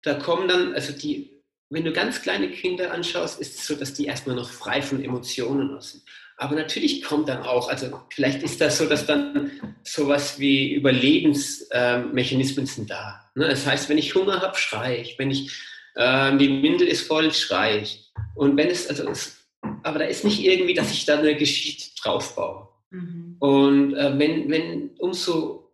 da 0.01 0.15
kommen 0.15 0.47
dann, 0.47 0.73
also 0.73 0.93
die, 0.93 1.43
wenn 1.69 1.85
du 1.85 1.91
ganz 1.91 2.21
kleine 2.21 2.49
Kinder 2.51 2.91
anschaust, 2.91 3.39
ist 3.39 3.59
es 3.59 3.67
so, 3.67 3.75
dass 3.75 3.93
die 3.93 4.05
erstmal 4.05 4.35
noch 4.35 4.49
frei 4.49 4.81
von 4.81 5.03
Emotionen 5.03 5.79
sind. 5.81 6.03
Aber 6.37 6.55
natürlich 6.55 7.01
kommt 7.01 7.27
dann 7.29 7.41
auch, 7.41 7.67
also 7.67 7.99
vielleicht 8.13 8.43
ist 8.43 8.61
das 8.61 8.77
so, 8.77 8.85
dass 8.85 9.07
dann 9.07 9.51
sowas 9.83 10.39
wie 10.39 10.75
Überlebensmechanismen 10.75 12.65
äh, 12.65 12.69
sind 12.69 12.91
da. 12.91 13.27
Ne? 13.33 13.47
Das 13.47 13.65
heißt, 13.65 13.89
wenn 13.89 13.97
ich 13.97 14.13
Hunger 14.13 14.41
habe, 14.41 14.55
schreie 14.55 14.97
ich. 14.97 15.17
Wenn 15.17 15.31
ich, 15.31 15.51
äh, 15.95 16.37
die 16.37 16.61
Windel 16.61 16.87
ist 16.87 17.07
voll, 17.07 17.33
schreie 17.33 17.79
ich. 17.79 18.11
Und 18.35 18.55
wenn 18.55 18.67
es, 18.67 18.87
also 18.87 19.09
es, 19.09 19.47
aber 19.81 19.97
da 19.99 20.05
ist 20.05 20.23
nicht 20.23 20.43
irgendwie, 20.43 20.75
dass 20.75 20.91
ich 20.91 21.05
da 21.05 21.17
eine 21.17 21.35
Geschichte 21.35 21.89
draufbaue. 21.99 22.67
Mhm. 22.91 23.37
Und 23.39 23.95
äh, 23.95 24.17
wenn, 24.19 24.49
wenn 24.51 24.91
umso 24.99 25.71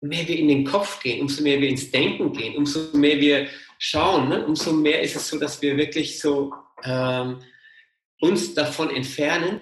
mehr 0.00 0.26
wir 0.26 0.38
in 0.38 0.48
den 0.48 0.64
Kopf 0.64 1.00
gehen, 1.00 1.20
umso 1.20 1.42
mehr 1.44 1.60
wir 1.60 1.68
ins 1.68 1.88
Denken 1.90 2.32
gehen, 2.32 2.56
umso 2.56 2.96
mehr 2.96 3.20
wir 3.20 3.46
schauen, 3.78 4.28
ne? 4.28 4.44
umso 4.44 4.72
mehr 4.72 5.02
ist 5.02 5.14
es 5.14 5.28
so, 5.28 5.38
dass 5.38 5.62
wir 5.62 5.76
wirklich 5.76 6.18
so 6.18 6.52
ähm, 6.82 7.38
uns 8.20 8.54
davon 8.54 8.90
entfernen, 8.90 9.60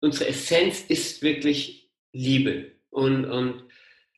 unsere 0.00 0.28
Essenz 0.28 0.84
ist 0.88 1.22
wirklich 1.22 1.90
Liebe. 2.12 2.72
Und, 2.90 3.24
und 3.24 3.64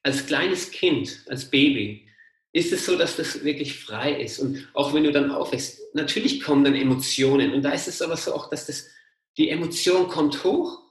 als 0.03 0.27
kleines 0.27 0.71
Kind, 0.71 1.25
als 1.29 1.51
Baby, 1.51 2.07
ist 2.53 2.73
es 2.73 2.87
so, 2.87 2.97
dass 2.97 3.17
das 3.17 3.45
wirklich 3.45 3.79
frei 3.79 4.21
ist. 4.21 4.39
Und 4.41 4.69
auch 4.75 4.93
wenn 4.93 5.05
du 5.05 5.13
dann 5.13 5.31
aufwächst, 5.31 5.81
natürlich 5.95 6.43
kommen 6.43 6.65
dann 6.65 6.75
Emotionen. 6.75 7.53
Und 7.53 7.63
da 7.63 7.71
ist 7.71 7.89
es 7.89 8.03
aber 8.03 8.17
so 8.17 8.35
auch, 8.35 8.51
dass 8.51 8.67
das, 8.67 8.89
die 9.37 9.51
Emotion 9.51 10.09
kommt 10.09 10.43
hoch, 10.43 10.83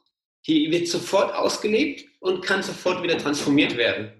die 0.47 0.71
wird 0.71 0.88
sofort 0.88 1.34
ausgelebt 1.34 2.06
und 2.21 2.41
kann 2.43 2.63
sofort 2.63 3.04
wieder 3.04 3.17
transformiert 3.17 3.75
werden. 3.75 4.13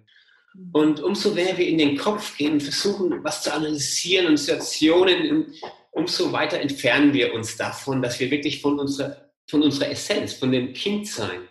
Und 0.74 1.00
umso 1.02 1.32
mehr 1.34 1.58
wir 1.58 1.68
in 1.68 1.78
den 1.78 1.96
Kopf 1.96 2.36
gehen 2.38 2.54
und 2.54 2.64
versuchen, 2.64 3.24
was 3.24 3.44
zu 3.44 3.54
analysieren 3.54 4.28
und 4.28 4.38
Situationen, 4.38 5.54
umso 5.92 6.32
weiter 6.34 6.60
entfernen 6.60 7.14
wir 7.14 7.34
uns 7.34 7.56
davon, 7.56 8.02
dass 8.02 8.20
wir 8.20 8.30
wirklich 8.32 8.62
von 8.62 8.80
unserer 8.80 9.29
von 9.50 9.64
unserer 9.64 9.90
Essenz, 9.90 10.34
von 10.34 10.52
dem 10.52 10.74
Kindsein. 10.74 11.48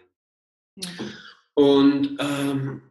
Ja. 0.77 0.91
Und 1.55 2.19
ähm, 2.21 2.83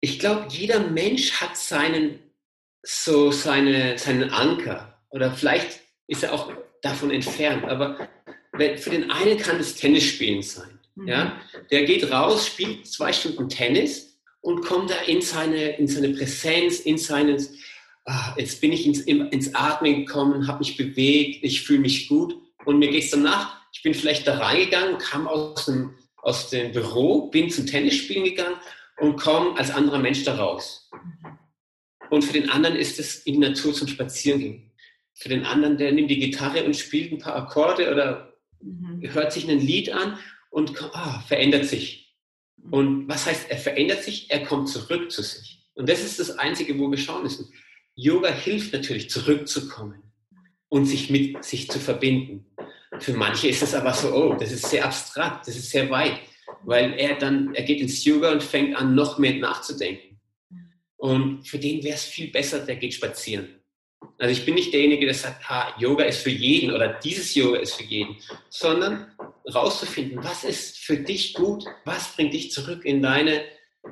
ich 0.00 0.18
glaube, 0.18 0.46
jeder 0.50 0.80
Mensch 0.80 1.32
hat 1.40 1.56
seinen, 1.56 2.18
so 2.82 3.30
seine, 3.30 3.98
seinen 3.98 4.30
Anker. 4.30 5.00
Oder 5.10 5.32
vielleicht 5.32 5.80
ist 6.08 6.24
er 6.24 6.32
auch 6.32 6.52
davon 6.82 7.10
entfernt. 7.10 7.64
Aber 7.64 8.08
für 8.56 8.90
den 8.90 9.10
einen 9.10 9.38
kann 9.38 9.58
es 9.58 9.76
Tennisspielen 9.76 10.42
sein. 10.42 10.78
Mhm. 10.96 11.08
Ja? 11.08 11.40
Der 11.70 11.84
geht 11.84 12.10
raus, 12.10 12.46
spielt 12.46 12.86
zwei 12.86 13.12
Stunden 13.12 13.48
Tennis 13.48 14.18
und 14.40 14.64
kommt 14.64 14.90
da 14.90 14.96
in 15.06 15.22
seine, 15.22 15.76
in 15.76 15.88
seine 15.88 16.10
Präsenz, 16.10 16.80
in 16.80 16.98
seines, 16.98 17.54
ah, 18.04 18.34
jetzt 18.36 18.60
bin 18.60 18.72
ich 18.72 18.86
ins, 18.86 19.00
ins 19.00 19.54
Atmen 19.54 20.06
gekommen, 20.06 20.46
habe 20.46 20.60
mich 20.60 20.76
bewegt, 20.76 21.42
ich 21.42 21.62
fühle 21.62 21.80
mich 21.80 22.08
gut. 22.08 22.36
Und 22.66 22.80
mir 22.80 22.90
geht 22.90 23.04
es 23.04 23.10
danach, 23.10 23.56
ich 23.72 23.82
bin 23.82 23.94
vielleicht 23.94 24.26
da 24.26 24.38
reingegangen, 24.38 24.98
kam 24.98 25.28
aus 25.28 25.66
dem, 25.66 25.94
aus 26.16 26.50
dem 26.50 26.72
Büro, 26.72 27.30
bin 27.30 27.48
zum 27.48 27.64
Tennisspielen 27.66 28.24
gegangen 28.24 28.56
und 28.98 29.16
komme 29.16 29.56
als 29.56 29.70
anderer 29.70 30.00
Mensch 30.00 30.24
da 30.24 30.34
raus. 30.34 30.90
Und 32.10 32.24
für 32.24 32.32
den 32.32 32.50
anderen 32.50 32.76
ist 32.76 32.98
es 32.98 33.18
in 33.18 33.34
die 33.34 33.48
Natur 33.48 33.72
zum 33.72 33.86
Spazierengehen. 33.86 34.72
Für 35.14 35.28
den 35.28 35.44
anderen, 35.44 35.78
der 35.78 35.92
nimmt 35.92 36.10
die 36.10 36.18
Gitarre 36.18 36.64
und 36.64 36.76
spielt 36.76 37.12
ein 37.12 37.18
paar 37.18 37.36
Akkorde 37.36 37.90
oder 37.90 38.34
mhm. 38.60 39.00
hört 39.12 39.32
sich 39.32 39.48
ein 39.48 39.60
Lied 39.60 39.92
an 39.92 40.18
und 40.50 40.82
ah, 40.92 41.22
verändert 41.26 41.66
sich. 41.66 42.16
Und 42.70 43.08
was 43.08 43.26
heißt, 43.26 43.48
er 43.48 43.58
verändert 43.58 44.02
sich? 44.02 44.30
Er 44.30 44.42
kommt 44.42 44.68
zurück 44.68 45.12
zu 45.12 45.22
sich. 45.22 45.64
Und 45.74 45.88
das 45.88 46.02
ist 46.02 46.18
das 46.18 46.32
Einzige, 46.38 46.78
wo 46.78 46.90
wir 46.90 46.98
schauen 46.98 47.22
müssen. 47.22 47.52
Yoga 47.94 48.32
hilft 48.32 48.72
natürlich, 48.72 49.08
zurückzukommen 49.08 50.02
und 50.68 50.86
sich 50.86 51.10
mit 51.10 51.44
sich 51.44 51.70
zu 51.70 51.78
verbinden. 51.78 52.46
Für 53.00 53.12
manche 53.12 53.48
ist 53.48 53.62
es 53.62 53.74
aber 53.74 53.92
so, 53.92 54.12
oh, 54.12 54.34
das 54.34 54.52
ist 54.52 54.68
sehr 54.68 54.84
abstrakt, 54.84 55.46
das 55.48 55.56
ist 55.56 55.70
sehr 55.70 55.88
weit, 55.90 56.20
weil 56.64 56.94
er 56.94 57.16
dann, 57.16 57.54
er 57.54 57.62
geht 57.62 57.80
ins 57.80 58.04
Yoga 58.04 58.32
und 58.32 58.42
fängt 58.42 58.76
an, 58.76 58.94
noch 58.94 59.18
mehr 59.18 59.34
nachzudenken. 59.34 60.20
Und 60.96 61.46
für 61.46 61.58
den 61.58 61.82
wäre 61.84 61.94
es 61.94 62.04
viel 62.04 62.30
besser, 62.30 62.60
der 62.60 62.76
geht 62.76 62.94
spazieren. 62.94 63.60
Also 64.18 64.32
ich 64.32 64.44
bin 64.44 64.54
nicht 64.54 64.72
derjenige, 64.72 65.06
der 65.06 65.14
sagt, 65.14 65.48
ha, 65.48 65.74
Yoga 65.78 66.04
ist 66.04 66.22
für 66.22 66.30
jeden 66.30 66.74
oder 66.74 66.88
dieses 66.88 67.34
Yoga 67.34 67.58
ist 67.58 67.74
für 67.74 67.84
jeden, 67.84 68.16
sondern 68.48 69.12
rauszufinden, 69.52 70.22
was 70.22 70.44
ist 70.44 70.78
für 70.78 70.96
dich 70.96 71.34
gut, 71.34 71.64
was 71.84 72.14
bringt 72.14 72.32
dich 72.32 72.50
zurück 72.50 72.84
in 72.84 73.02
deine, 73.02 73.42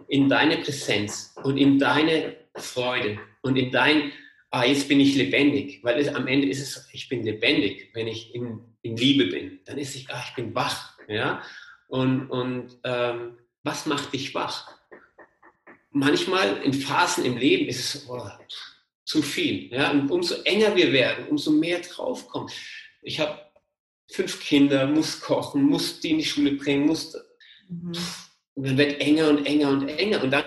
in 0.08 0.28
deine 0.28 0.58
Präsenz 0.58 1.34
und 1.42 1.58
in 1.58 1.78
deine 1.78 2.36
Freude 2.56 3.18
und 3.42 3.56
in 3.56 3.70
dein 3.70 4.12
ah, 4.54 4.64
jetzt 4.64 4.86
bin 4.88 5.00
ich 5.00 5.16
lebendig, 5.16 5.82
weil 5.82 5.98
es, 5.98 6.08
am 6.14 6.28
Ende 6.28 6.48
ist 6.48 6.60
es, 6.60 6.88
ich 6.92 7.08
bin 7.08 7.24
lebendig, 7.24 7.90
wenn 7.92 8.06
ich 8.06 8.32
in, 8.34 8.60
in 8.82 8.96
Liebe 8.96 9.26
bin. 9.26 9.58
Dann 9.64 9.78
ist 9.78 9.96
es, 9.96 10.08
ah, 10.08 10.24
ich 10.28 10.34
bin 10.36 10.54
wach. 10.54 10.96
Ja? 11.08 11.42
Und, 11.88 12.30
und 12.30 12.78
ähm, 12.84 13.38
was 13.64 13.86
macht 13.86 14.12
dich 14.12 14.32
wach? 14.32 14.70
Manchmal 15.90 16.62
in 16.62 16.72
Phasen 16.72 17.24
im 17.24 17.36
Leben 17.36 17.66
ist 17.66 17.96
es 17.96 18.08
oh, 18.08 18.28
zu 19.04 19.22
viel. 19.22 19.72
Ja? 19.72 19.90
Und 19.90 20.08
umso 20.10 20.36
enger 20.44 20.76
wir 20.76 20.92
werden, 20.92 21.26
umso 21.28 21.50
mehr 21.50 21.80
draufkommt. 21.80 22.52
Ich 23.02 23.18
habe 23.18 23.40
fünf 24.08 24.40
Kinder, 24.40 24.86
muss 24.86 25.20
kochen, 25.20 25.64
muss 25.64 25.98
die 25.98 26.10
in 26.10 26.18
die 26.18 26.24
Schule 26.24 26.52
bringen, 26.52 26.86
muss. 26.86 27.16
Mhm. 27.68 27.92
Und 28.54 28.66
dann 28.68 28.78
wird 28.78 29.00
enger 29.00 29.30
und 29.30 29.46
enger 29.46 29.70
und 29.70 29.88
enger. 29.88 30.22
Und 30.22 30.30
dann 30.30 30.44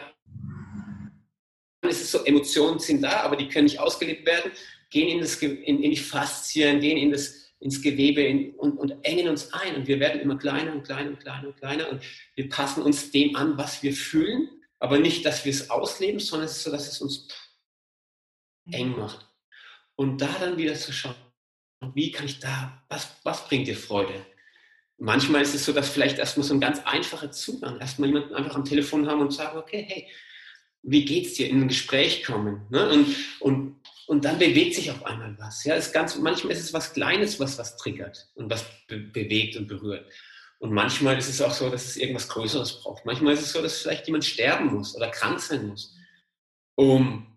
ist 1.97 2.05
es 2.05 2.11
so, 2.11 2.23
Emotionen 2.25 2.79
sind 2.79 3.01
da, 3.01 3.21
aber 3.21 3.35
die 3.35 3.47
können 3.47 3.65
nicht 3.65 3.79
ausgelebt 3.79 4.25
werden, 4.25 4.51
gehen 4.89 5.09
in, 5.09 5.19
das, 5.19 5.35
in, 5.35 5.83
in 5.83 5.91
die 5.91 5.97
Faszien, 5.97 6.79
gehen 6.79 6.97
in 6.97 7.11
das, 7.11 7.51
ins 7.59 7.81
Gewebe 7.81 8.21
in, 8.21 8.51
und, 8.55 8.77
und 8.77 8.93
engen 9.03 9.29
uns 9.29 9.51
ein. 9.53 9.75
Und 9.75 9.87
wir 9.87 9.99
werden 9.99 10.21
immer 10.21 10.37
kleiner 10.37 10.73
und 10.73 10.83
kleiner 10.83 11.09
und 11.09 11.19
kleiner 11.19 11.47
und 11.47 11.57
kleiner. 11.57 11.89
Und 11.91 12.01
wir 12.35 12.49
passen 12.49 12.83
uns 12.83 13.11
dem 13.11 13.35
an, 13.35 13.57
was 13.57 13.83
wir 13.83 13.93
fühlen, 13.93 14.49
aber 14.79 14.99
nicht, 14.99 15.25
dass 15.25 15.43
wir 15.43 15.51
es 15.51 15.69
ausleben, 15.69 16.19
sondern 16.19 16.45
es 16.45 16.57
ist 16.57 16.63
so, 16.63 16.71
dass 16.71 16.87
es 16.87 17.01
uns 17.01 17.27
eng 18.71 18.97
macht. 18.97 19.27
Und 19.95 20.21
da 20.21 20.29
dann 20.39 20.57
wieder 20.57 20.75
zu 20.75 20.93
schauen, 20.93 21.15
wie 21.93 22.11
kann 22.11 22.25
ich 22.25 22.39
da, 22.39 22.83
was, 22.89 23.09
was 23.23 23.47
bringt 23.47 23.67
dir 23.67 23.75
Freude? 23.75 24.25
Manchmal 24.99 25.43
ist 25.43 25.53
es 25.53 25.65
so, 25.65 25.73
dass 25.73 25.89
vielleicht 25.89 26.17
erstmal 26.17 26.45
so 26.45 26.53
ein 26.53 26.59
ganz 26.59 26.79
einfacher 26.85 27.31
Zugang, 27.31 27.79
erstmal 27.79 28.09
jemanden 28.09 28.33
einfach 28.33 28.55
am 28.55 28.65
Telefon 28.65 29.07
haben 29.07 29.21
und 29.21 29.31
sagen, 29.31 29.57
okay, 29.57 29.85
hey, 29.87 30.07
wie 30.87 31.05
geht's 31.05 31.33
dir, 31.33 31.49
in 31.49 31.61
ein 31.61 31.67
Gespräch 31.67 32.23
kommen. 32.23 32.61
Ne? 32.69 32.89
Und, 32.89 33.15
und, 33.39 33.75
und 34.07 34.25
dann 34.25 34.39
bewegt 34.39 34.73
sich 34.73 34.89
auf 34.89 35.05
einmal 35.05 35.37
was. 35.37 35.63
Ja, 35.65 35.75
ist 35.75 35.93
ganz, 35.93 36.17
manchmal 36.17 36.53
ist 36.53 36.61
es 36.61 36.73
was 36.73 36.93
Kleines, 36.93 37.39
was 37.39 37.57
was 37.57 37.75
triggert 37.75 38.29
und 38.35 38.49
was 38.49 38.65
be 38.87 38.97
bewegt 38.97 39.57
und 39.57 39.67
berührt. 39.67 40.09
Und 40.59 40.71
manchmal 40.71 41.17
ist 41.17 41.29
es 41.29 41.41
auch 41.41 41.53
so, 41.53 41.69
dass 41.69 41.85
es 41.85 41.97
irgendwas 41.97 42.29
Größeres 42.29 42.81
braucht. 42.81 43.05
Manchmal 43.05 43.33
ist 43.33 43.41
es 43.41 43.51
so, 43.51 43.61
dass 43.61 43.81
vielleicht 43.81 44.07
jemand 44.07 44.25
sterben 44.25 44.73
muss 44.73 44.95
oder 44.95 45.09
krank 45.09 45.39
sein 45.39 45.67
muss, 45.67 45.93
um 46.75 47.27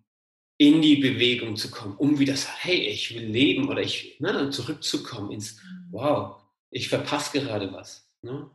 in 0.57 0.81
die 0.81 0.97
Bewegung 0.97 1.57
zu 1.57 1.71
kommen, 1.71 1.97
um 1.97 2.19
wieder 2.19 2.35
zu 2.35 2.43
sagen, 2.43 2.57
hey, 2.61 2.87
ich 2.87 3.15
will 3.15 3.25
leben 3.25 3.69
oder 3.69 3.83
ich 3.83 4.19
ne, 4.21 4.51
zurückzukommen 4.51 5.33
ins, 5.33 5.61
wow, 5.91 6.41
ich 6.71 6.89
verpasse 6.89 7.39
gerade 7.39 7.73
was. 7.73 8.09
Ne? 8.23 8.49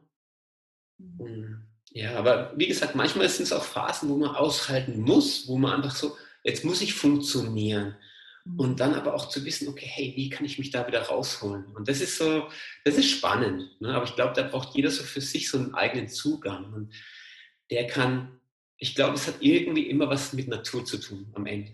Mhm. 0.97 1.74
Ja, 1.91 2.17
aber 2.17 2.53
wie 2.55 2.67
gesagt, 2.67 2.95
manchmal 2.95 3.29
sind 3.29 3.43
es 3.43 3.53
auch 3.53 3.63
Phasen, 3.63 4.09
wo 4.09 4.17
man 4.17 4.35
aushalten 4.35 4.99
muss, 4.99 5.47
wo 5.47 5.57
man 5.57 5.73
einfach 5.73 5.95
so 5.95 6.15
jetzt 6.45 6.63
muss 6.63 6.81
ich 6.81 6.93
funktionieren. 6.93 7.97
Mhm. 8.45 8.59
Und 8.59 8.79
dann 8.79 8.93
aber 8.93 9.13
auch 9.13 9.27
zu 9.27 9.43
wissen, 9.43 9.67
okay, 9.67 9.87
hey, 9.87 10.13
wie 10.15 10.29
kann 10.29 10.45
ich 10.45 10.57
mich 10.57 10.69
da 10.69 10.87
wieder 10.87 11.01
rausholen? 11.01 11.65
Und 11.75 11.89
das 11.89 11.99
ist 11.99 12.17
so, 12.17 12.47
das 12.85 12.97
ist 12.97 13.09
spannend. 13.09 13.81
Ne? 13.81 13.93
Aber 13.93 14.05
ich 14.05 14.15
glaube, 14.15 14.33
da 14.33 14.43
braucht 14.43 14.75
jeder 14.75 14.91
so 14.91 15.03
für 15.03 15.21
sich 15.21 15.49
so 15.49 15.57
einen 15.57 15.73
eigenen 15.73 16.07
Zugang. 16.07 16.71
Und 16.71 16.93
der 17.69 17.87
kann, 17.87 18.39
ich 18.77 18.95
glaube, 18.95 19.15
es 19.15 19.27
hat 19.27 19.37
irgendwie 19.41 19.89
immer 19.89 20.07
was 20.07 20.31
mit 20.31 20.47
Natur 20.47 20.85
zu 20.85 20.97
tun 20.97 21.27
am 21.33 21.45
Ende. 21.45 21.73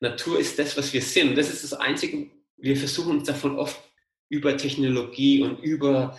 Natur 0.00 0.38
ist 0.38 0.58
das, 0.58 0.76
was 0.76 0.92
wir 0.92 1.02
sind. 1.02 1.30
Und 1.30 1.36
das 1.36 1.50
ist 1.50 1.64
das 1.64 1.72
Einzige, 1.74 2.30
wir 2.56 2.76
versuchen 2.76 3.18
uns 3.18 3.26
davon 3.26 3.58
oft 3.58 3.80
über 4.28 4.56
Technologie 4.56 5.42
und 5.42 5.60
über, 5.60 6.16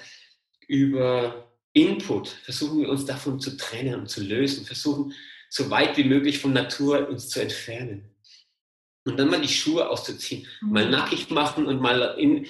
über 0.67 1.48
Input, 1.73 2.27
versuchen 2.27 2.81
wir 2.81 2.89
uns 2.89 3.05
davon 3.05 3.39
zu 3.39 3.55
trennen 3.57 3.95
und 3.95 4.09
zu 4.09 4.23
lösen, 4.23 4.65
versuchen 4.65 5.13
so 5.49 5.69
weit 5.69 5.97
wie 5.97 6.03
möglich 6.03 6.39
von 6.39 6.53
Natur 6.53 7.07
uns 7.09 7.29
zu 7.29 7.41
entfernen. 7.41 8.15
Und 9.05 9.17
dann 9.17 9.29
mal 9.29 9.41
die 9.41 9.47
Schuhe 9.47 9.89
auszuziehen, 9.89 10.45
mhm. 10.61 10.71
mal 10.71 10.89
nackig 10.89 11.29
machen 11.29 11.65
und 11.65 11.81
mal 11.81 12.15
in, 12.19 12.45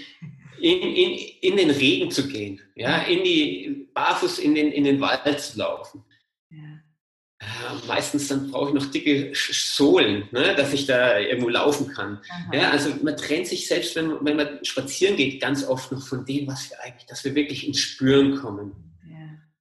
in, 0.60 0.82
in, 0.82 1.20
in 1.42 1.58
den 1.58 1.70
Regen 1.70 2.12
zu 2.12 2.28
gehen, 2.28 2.62
ja, 2.76 3.04
in 3.04 3.24
die, 3.24 3.90
barfuß 3.94 4.40
in 4.40 4.56
den, 4.56 4.72
in 4.72 4.84
den 4.84 5.00
Wald 5.00 5.40
zu 5.40 5.58
laufen. 5.58 6.04
Ja. 6.50 6.82
Ja, 7.42 7.82
meistens 7.88 8.28
dann 8.28 8.52
brauche 8.52 8.70
ich 8.70 8.76
noch 8.76 8.92
dicke 8.92 9.32
Sohlen, 9.34 10.28
ne, 10.32 10.56
dass 10.56 10.74
ich 10.74 10.86
da 10.86 11.20
irgendwo 11.20 11.48
laufen 11.48 11.88
kann. 11.88 12.20
Ja, 12.52 12.72
also 12.72 12.94
man 13.02 13.16
trennt 13.16 13.48
sich 13.48 13.66
selbst, 13.66 13.96
wenn, 13.96 14.14
wenn 14.26 14.36
man 14.36 14.66
spazieren 14.66 15.16
geht, 15.16 15.42
ganz 15.42 15.66
oft 15.66 15.90
noch 15.94 16.06
von 16.06 16.26
dem, 16.26 16.48
was 16.48 16.70
wir 16.70 16.82
eigentlich, 16.82 17.06
dass 17.06 17.24
wir 17.24 17.36
wirklich 17.36 17.66
ins 17.66 17.80
Spüren 17.80 18.36
kommen. 18.36 18.89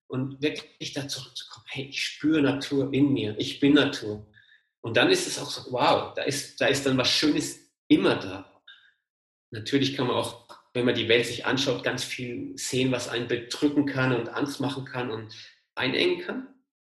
Und 0.09 0.41
wirklich 0.43 0.95
da 0.95 1.07
zurückzukommen, 1.07 1.67
hey, 1.69 1.85
ich 1.91 2.03
spüre 2.03 2.41
Natur 2.41 2.93
in 2.93 3.13
mir, 3.13 3.37
ich 3.39 3.61
bin 3.61 3.75
Natur. 3.75 4.27
Und 4.81 4.97
dann 4.97 5.11
ist 5.11 5.27
es 5.27 5.39
auch 5.39 5.51
so, 5.51 5.71
wow, 5.71 6.15
da 6.15 6.23
ist, 6.23 6.61
da 6.61 6.67
ist 6.67 6.87
dann 6.87 6.97
was 6.97 7.11
Schönes 7.11 7.59
immer 7.89 8.17
da. 8.17 8.63
Natürlich 9.51 9.95
kann 9.95 10.07
man 10.07 10.17
auch, 10.17 10.49
wenn 10.73 10.87
man 10.87 10.95
die 10.95 11.09
Welt 11.09 11.27
sich 11.27 11.45
anschaut, 11.45 11.85
ganz 11.85 12.05
viel 12.05 12.57
sehen, 12.57 12.91
was 12.91 13.09
einen 13.09 13.29
bedrücken 13.29 13.85
kann 13.85 14.15
und 14.15 14.31
Angst 14.31 14.61
machen 14.61 14.87
kann 14.87 15.11
und 15.11 15.35
einengen 15.75 16.21
kann. 16.21 16.49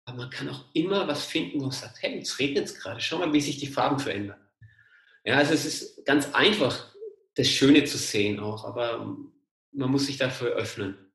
Aber 0.06 0.17
man 0.17 0.30
kann 0.30 0.47
auch 0.47 0.63
immer 0.74 1.08
was 1.08 1.26
finden, 1.26 1.60
wo 1.60 1.63
man 1.63 1.71
sagt, 1.71 2.02
hey, 2.02 2.15
jetzt 2.15 2.39
regnet 2.39 2.65
es 2.65 2.80
gerade, 2.80 3.02
schau 3.02 3.17
mal, 3.17 3.34
wie 3.34 3.41
sich 3.41 3.58
die 3.58 3.67
Farben 3.67 4.00
verändern. 4.00 4.39
Ja, 5.26 5.36
also 5.36 5.54
es 5.54 5.65
ist 5.65 6.06
ganz 6.06 6.34
einfach, 6.34 6.93
das 7.36 7.47
Schöne 7.47 7.84
zu 7.84 7.97
sehen 7.97 8.39
auch, 8.39 8.63
aber 8.63 9.06
man 9.74 9.91
muss 9.91 10.06
sich 10.06 10.17
dafür 10.17 10.52
öffnen 10.52 11.11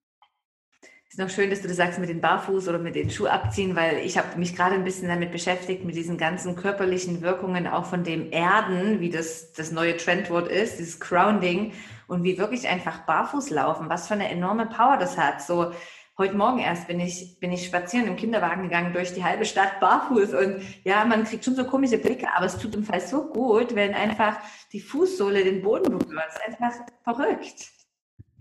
ist 1.17 1.21
noch 1.23 1.31
schön, 1.31 1.49
dass 1.49 1.63
du 1.63 1.69
das 1.69 1.79
sagst 1.79 1.99
mit 1.99 2.11
den 2.11 2.21
Barfuß 2.21 2.69
oder 2.69 2.79
mit 2.79 2.95
den 2.95 3.09
Schuh 3.09 3.27
abziehen, 3.27 3.75
weil 3.75 4.05
ich 4.05 4.19
habe 4.19 4.39
mich 4.39 4.55
gerade 4.55 4.75
ein 4.75 4.85
bisschen 4.85 5.09
damit 5.09 5.33
beschäftigt, 5.33 5.83
mit 5.83 5.97
diesen 5.97 6.19
ganzen 6.19 6.57
körperlichen 6.57 7.23
Wirkungen 7.23 7.67
auch 7.67 7.87
von 7.87 8.05
dem 8.05 8.31
Erden, 8.33 9.01
wie 9.01 9.09
das 9.09 9.55
das 9.55 9.73
neue 9.73 9.97
Trendwort 9.97 10.47
ist, 10.47 10.79
dieses 10.79 11.01
Grounding 11.01 11.73
und 12.07 12.23
wie 12.23 12.37
wirklich 12.37 12.69
einfach 12.69 13.07
barfuß 13.07 13.49
laufen, 13.49 13.89
was 13.89 14.09
für 14.09 14.13
eine 14.13 14.29
enorme 14.29 14.67
Power 14.67 14.99
das 14.99 15.17
hat. 15.17 15.41
So 15.41 15.73
heute 16.19 16.37
Morgen 16.37 16.59
erst 16.59 16.87
bin 16.87 17.01
ich, 17.01 17.41
bin 17.41 17.51
ich 17.51 17.65
spazieren 17.65 18.09
im 18.09 18.17
Kinderwagen 18.17 18.65
gegangen 18.65 18.93
durch 18.93 19.15
die 19.15 19.25
halbe 19.25 19.47
Stadt 19.47 19.81
barfuß 19.81 20.35
und 20.35 20.61
ja, 20.85 21.03
man 21.07 21.25
kriegt 21.25 21.47
schon 21.47 21.57
so 21.57 21.65
komische 21.65 21.97
Blicke, 21.97 22.27
aber 22.37 22.45
es 22.45 22.59
tut 22.59 22.75
im 22.75 22.85
Fall 22.85 23.01
so 23.01 23.25
gut, 23.31 23.75
wenn 23.75 23.95
einfach 23.95 24.37
die 24.71 24.81
Fußsohle 24.81 25.45
den 25.45 25.63
Boden 25.63 25.97
berührt. 25.97 26.27
Es 26.29 26.35
ist 26.35 26.61
einfach 26.61 26.75
verrückt. 27.05 27.76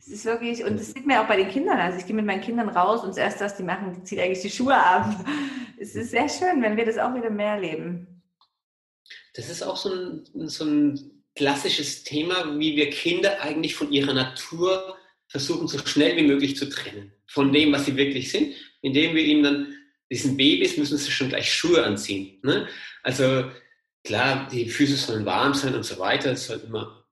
Es 0.08 0.12
ist 0.12 0.26
wirklich, 0.26 0.64
und 0.64 0.80
das 0.80 0.92
sieht 0.92 1.08
man 1.08 1.18
auch 1.18 1.28
bei 1.28 1.36
den 1.36 1.50
Kindern. 1.50 1.80
Also 1.80 1.98
ich 1.98 2.06
gehe 2.06 2.16
mit 2.16 2.26
meinen 2.26 2.42
Kindern 2.42 2.70
raus 2.70 3.02
und 3.02 3.10
das 3.10 3.18
Erste, 3.18 3.46
was 3.46 3.58
die 3.58 3.64
machen, 3.64 3.92
die 3.96 4.04
ziehen 4.04 4.20
eigentlich 4.20 4.42
die 4.42 4.50
Schuhe 4.50 4.76
ab. 4.76 5.26
Es 5.78 5.94
ist 5.94 6.12
sehr 6.12 6.30
schön, 6.30 6.62
wenn 6.62 6.78
wir 6.78 6.86
das 6.86 6.98
auch 6.98 7.14
wieder 7.14 7.30
mehr 7.30 7.56
erleben. 7.56 8.24
Das 9.34 9.50
ist 9.50 9.62
auch 9.62 9.76
so 9.76 9.94
ein, 9.94 10.48
so 10.48 10.64
ein 10.64 11.24
klassisches 11.36 12.06
Thema, 12.06 12.58
wie 12.58 12.78
wir 12.78 12.90
Kinder 12.90 13.42
eigentlich 13.42 13.76
von 13.76 13.92
ihrer 13.92 14.14
Natur 14.14 14.96
versuchen, 15.28 15.68
so 15.68 15.78
schnell 15.80 16.16
wie 16.16 16.28
möglich 16.28 16.56
zu 16.56 16.70
trennen. 16.70 17.12
Von 17.28 17.52
dem, 17.52 17.74
was 17.74 17.86
sie 17.86 17.98
wirklich 17.98 18.32
sind, 18.32 18.56
indem 18.82 19.16
wir 19.16 19.24
ihnen 19.24 19.44
dann, 19.44 19.74
diesen 20.10 20.38
Babys 20.38 20.78
müssen 20.78 20.98
sie 20.98 21.12
schon 21.12 21.28
gleich 21.28 21.54
Schuhe 21.54 21.84
anziehen. 21.84 22.40
Ne? 22.42 22.70
Also 23.04 23.52
klar, 24.06 24.48
die 24.50 24.70
Füße 24.70 24.96
sollen 24.96 25.26
warm 25.26 25.54
sein 25.54 25.76
und 25.76 25.84
so 25.84 26.00
weiter. 26.00 26.32
Es 26.32 26.48
soll 26.48 26.62
immer 26.66 27.05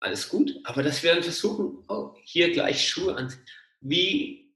alles 0.00 0.28
gut, 0.28 0.54
aber 0.64 0.82
dass 0.82 1.02
wir 1.02 1.14
dann 1.14 1.22
versuchen, 1.22 1.84
oh, 1.88 2.14
hier 2.24 2.52
gleich 2.52 2.88
Schuhe 2.88 3.16
an. 3.16 3.32
Wie, 3.80 4.52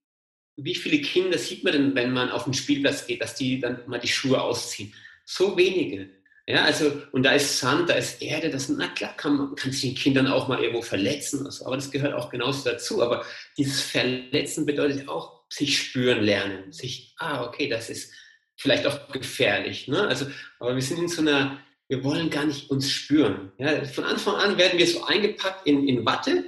wie 0.57 0.75
viele 0.75 1.01
Kinder 1.01 1.39
sieht 1.39 1.65
man 1.65 1.73
denn, 1.73 1.95
wenn 1.95 2.13
man 2.13 2.31
auf 2.31 2.45
den 2.45 2.55
Spielplatz 2.55 3.07
geht, 3.07 3.21
dass 3.21 3.35
die 3.35 3.61
dann 3.61 3.83
mal 3.87 3.99
die 3.99 4.09
Schuhe 4.09 4.41
ausziehen? 4.41 4.95
So 5.25 5.57
wenige. 5.57 6.11
Ja, 6.47 6.65
also, 6.65 7.01
und 7.13 7.23
da 7.23 7.33
ist 7.33 7.61
Sand, 7.61 7.89
da 7.89 7.95
ist 7.95 8.21
Erde, 8.21 8.51
das, 8.51 8.69
na 8.69 8.89
klar, 8.89 9.17
kann, 9.17 9.37
man 9.37 9.55
kann 9.55 9.71
sich 9.71 9.83
den 9.83 9.95
Kindern 9.95 10.27
auch 10.27 10.49
mal 10.49 10.61
irgendwo 10.61 10.83
verletzen, 10.83 11.49
so, 11.51 11.67
aber 11.67 11.77
das 11.77 11.93
gehört 11.93 12.15
auch 12.15 12.31
genauso 12.31 12.69
dazu. 12.69 13.01
Aber 13.01 13.25
dieses 13.57 13.81
Verletzen 13.81 14.67
bedeutet 14.67 15.09
auch, 15.09 15.43
sich 15.49 15.79
spüren 15.79 16.23
lernen, 16.23 16.73
sich, 16.73 17.15
ah, 17.19 17.45
okay, 17.45 17.69
das 17.69 17.91
ist 17.91 18.13
vielleicht 18.57 18.87
auch 18.87 19.09
gefährlich. 19.13 19.87
Ne? 19.87 20.07
Also, 20.09 20.27
aber 20.59 20.75
wir 20.75 20.83
sind 20.83 20.99
in 20.99 21.09
so 21.09 21.21
einer, 21.21 21.61
wir 21.93 22.03
wollen 22.05 22.31
gar 22.31 22.47
nicht 22.47 22.71
uns 22.71 22.91
spüren. 22.91 23.53
Ja, 23.59 23.85
von 23.85 24.05
Anfang 24.05 24.37
an 24.37 24.57
werden 24.57 24.79
wir 24.79 24.87
so 24.87 25.05
eingepackt 25.05 25.67
in, 25.67 25.87
in 25.87 26.07
Watte, 26.07 26.43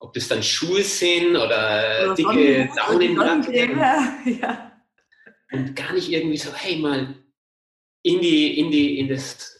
ob 0.00 0.12
das 0.12 0.26
dann 0.26 0.42
Schuhe 0.42 0.82
sind 0.82 1.36
oder, 1.36 2.02
oder 2.02 2.14
dicke 2.16 2.68
Daunenjacken. 2.74 3.78
Ja. 4.40 4.72
Und 5.52 5.76
gar 5.76 5.92
nicht 5.92 6.10
irgendwie 6.10 6.36
so, 6.36 6.52
hey, 6.52 6.78
mal 6.78 7.14
in 8.02 8.20
die, 8.20 8.58
in 8.58 8.72
die, 8.72 8.98
in 8.98 9.08
das, 9.08 9.56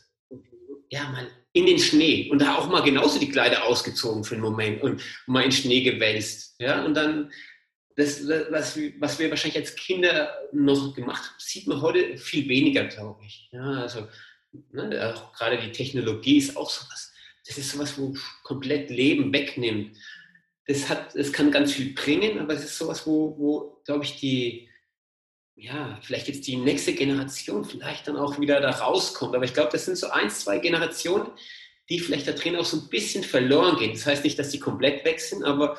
ja, 0.91 1.09
mal 1.09 1.29
in 1.53 1.67
den 1.67 1.79
Schnee 1.79 2.29
und 2.33 2.43
da 2.43 2.57
auch 2.57 2.69
mal 2.69 2.83
genauso 2.83 3.21
die 3.21 3.31
Kleider 3.31 3.65
ausgezogen 3.65 4.25
für 4.25 4.35
einen 4.35 4.43
Moment 4.43 4.83
und 4.83 5.01
mal 5.27 5.45
in 5.45 5.53
Schnee 5.53 5.83
gewälzt. 5.83 6.57
Ja, 6.59 6.85
und 6.85 6.95
dann, 6.95 7.31
das, 7.95 8.27
was, 8.27 8.77
was 8.99 9.19
wir 9.21 9.31
wahrscheinlich 9.31 9.59
als 9.59 9.77
Kinder 9.77 10.35
noch 10.53 10.97
gemacht 10.97 11.23
haben, 11.23 11.37
sieht 11.39 11.69
man 11.69 11.81
heute 11.81 12.19
viel 12.19 12.49
weniger, 12.49 12.87
glaube 12.87 13.25
ich. 13.25 13.49
Ja, 13.53 13.83
also 13.83 14.09
Ne? 14.73 15.15
Auch 15.15 15.33
gerade 15.33 15.59
die 15.59 15.73
Technologie 15.73 16.39
ist 16.39 16.57
auch 16.57 16.71
sowas. 16.71 17.13
Das 17.47 17.59
ist 17.59 17.71
sowas, 17.71 17.99
wo 17.99 18.15
komplett 18.43 18.91
Leben 18.91 19.33
wegnimmt. 19.33 19.97
Das, 20.67 20.89
hat, 20.89 21.15
das 21.15 21.33
kann 21.33 21.51
ganz 21.51 21.73
viel 21.73 21.95
bringen, 21.95 22.39
aber 22.39 22.53
es 22.53 22.65
ist 22.65 22.77
sowas, 22.77 23.07
wo, 23.07 23.37
wo 23.39 23.81
glaube 23.85 24.05
ich, 24.05 24.17
die, 24.21 24.69
ja, 25.55 25.99
vielleicht 26.03 26.29
jetzt 26.29 26.47
die 26.47 26.57
nächste 26.57 26.93
Generation 26.93 27.65
vielleicht 27.65 28.07
dann 28.07 28.17
auch 28.17 28.39
wieder 28.39 28.61
da 28.61 28.71
rauskommt. 28.71 29.35
Aber 29.35 29.45
ich 29.45 29.55
glaube, 29.55 29.71
das 29.73 29.87
sind 29.87 29.97
so 29.97 30.11
ein, 30.11 30.31
zwei 30.31 30.59
Generationen, 30.59 31.31
die 31.89 32.01
vielleicht 32.01 32.29
da 32.29 32.33
drin 32.33 32.57
auch 32.57 32.67
so 32.67 32.77
ein 32.77 32.89
bisschen 32.89 33.25
verloren 33.25 33.79
gehen. 33.79 33.93
Das 33.93 34.07
heißt 34.07 34.25
nicht, 34.25 34.39
dass 34.39 34.51
die 34.51 34.61
komplett 34.61 35.05
weg 35.05 35.21
sind, 35.21 35.43
aber 35.43 35.79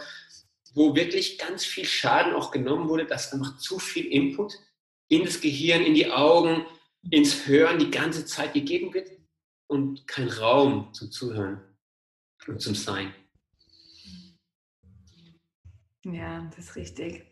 wo 0.73 0.95
wirklich 0.95 1.37
ganz 1.37 1.65
viel 1.65 1.85
Schaden 1.85 2.33
auch 2.33 2.51
genommen 2.51 2.89
wurde, 2.89 3.05
dass 3.05 3.31
einfach 3.31 3.57
zu 3.57 3.79
viel 3.79 4.05
Input 4.05 4.53
in 5.07 5.23
das 5.23 5.41
Gehirn, 5.41 5.83
in 5.83 5.93
die 5.93 6.11
Augen, 6.11 6.65
ins 7.09 7.47
Hören 7.47 7.79
die 7.79 7.91
ganze 7.91 8.25
Zeit 8.25 8.53
gegeben 8.53 8.93
wird 8.93 9.12
und 9.67 10.07
kein 10.07 10.29
Raum 10.29 10.93
zum 10.93 11.12
Zuhören 11.12 11.62
und 12.47 12.62
zum 12.62 12.75
Sein. 12.75 13.13
Ja, 16.05 16.49
das 16.55 16.69
ist 16.69 16.75
richtig. 16.75 17.25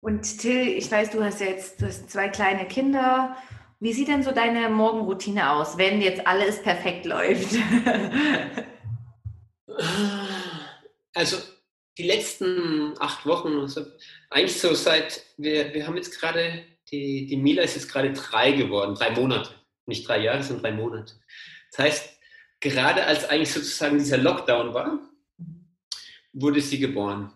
Und 0.00 0.22
Till, 0.38 0.68
ich 0.68 0.90
weiß, 0.90 1.10
du 1.10 1.22
hast 1.22 1.40
jetzt 1.40 1.80
du 1.80 1.86
hast 1.86 2.10
zwei 2.10 2.28
kleine 2.28 2.66
Kinder. 2.66 3.36
Wie 3.78 3.92
sieht 3.92 4.08
denn 4.08 4.22
so 4.22 4.32
deine 4.32 4.68
Morgenroutine 4.68 5.50
aus, 5.52 5.78
wenn 5.78 6.00
jetzt 6.00 6.26
alles 6.26 6.62
perfekt 6.62 7.06
läuft? 7.06 7.54
Also 11.14 11.36
die 11.98 12.04
letzten 12.04 12.94
acht 12.98 13.26
Wochen, 13.26 13.58
also 13.58 13.84
eigentlich 14.30 14.58
so 14.58 14.72
seit, 14.74 15.22
wir, 15.36 15.74
wir 15.74 15.86
haben 15.86 15.96
jetzt 15.96 16.18
gerade 16.18 16.64
die, 16.92 17.26
die 17.26 17.36
Mila 17.36 17.62
ist 17.62 17.74
jetzt 17.74 17.90
gerade 17.90 18.12
drei 18.12 18.52
geworden, 18.52 18.94
drei 18.94 19.10
Monate. 19.10 19.50
Nicht 19.86 20.06
drei 20.06 20.20
Jahre, 20.20 20.42
sondern 20.42 20.62
drei 20.62 20.72
Monate. 20.72 21.14
Das 21.70 21.84
heißt, 21.84 22.10
gerade 22.60 23.04
als 23.04 23.28
eigentlich 23.28 23.52
sozusagen 23.52 23.98
dieser 23.98 24.18
Lockdown 24.18 24.74
war, 24.74 25.00
wurde 26.32 26.60
sie 26.60 26.78
geboren. 26.78 27.32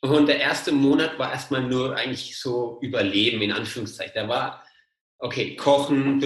Und 0.00 0.26
der 0.26 0.38
erste 0.38 0.72
Monat 0.72 1.18
war 1.18 1.32
erstmal 1.32 1.62
nur 1.62 1.96
eigentlich 1.96 2.38
so 2.38 2.78
Überleben, 2.82 3.42
in 3.42 3.52
Anführungszeichen. 3.52 4.14
Da 4.14 4.28
war, 4.28 4.64
okay, 5.18 5.56
kochen, 5.56 6.20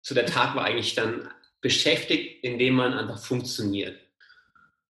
so 0.00 0.14
der 0.14 0.26
Tag 0.26 0.54
war 0.54 0.64
eigentlich 0.64 0.94
dann 0.94 1.28
beschäftigt, 1.60 2.44
indem 2.44 2.74
man 2.74 2.94
einfach 2.94 3.18
funktioniert. 3.18 3.98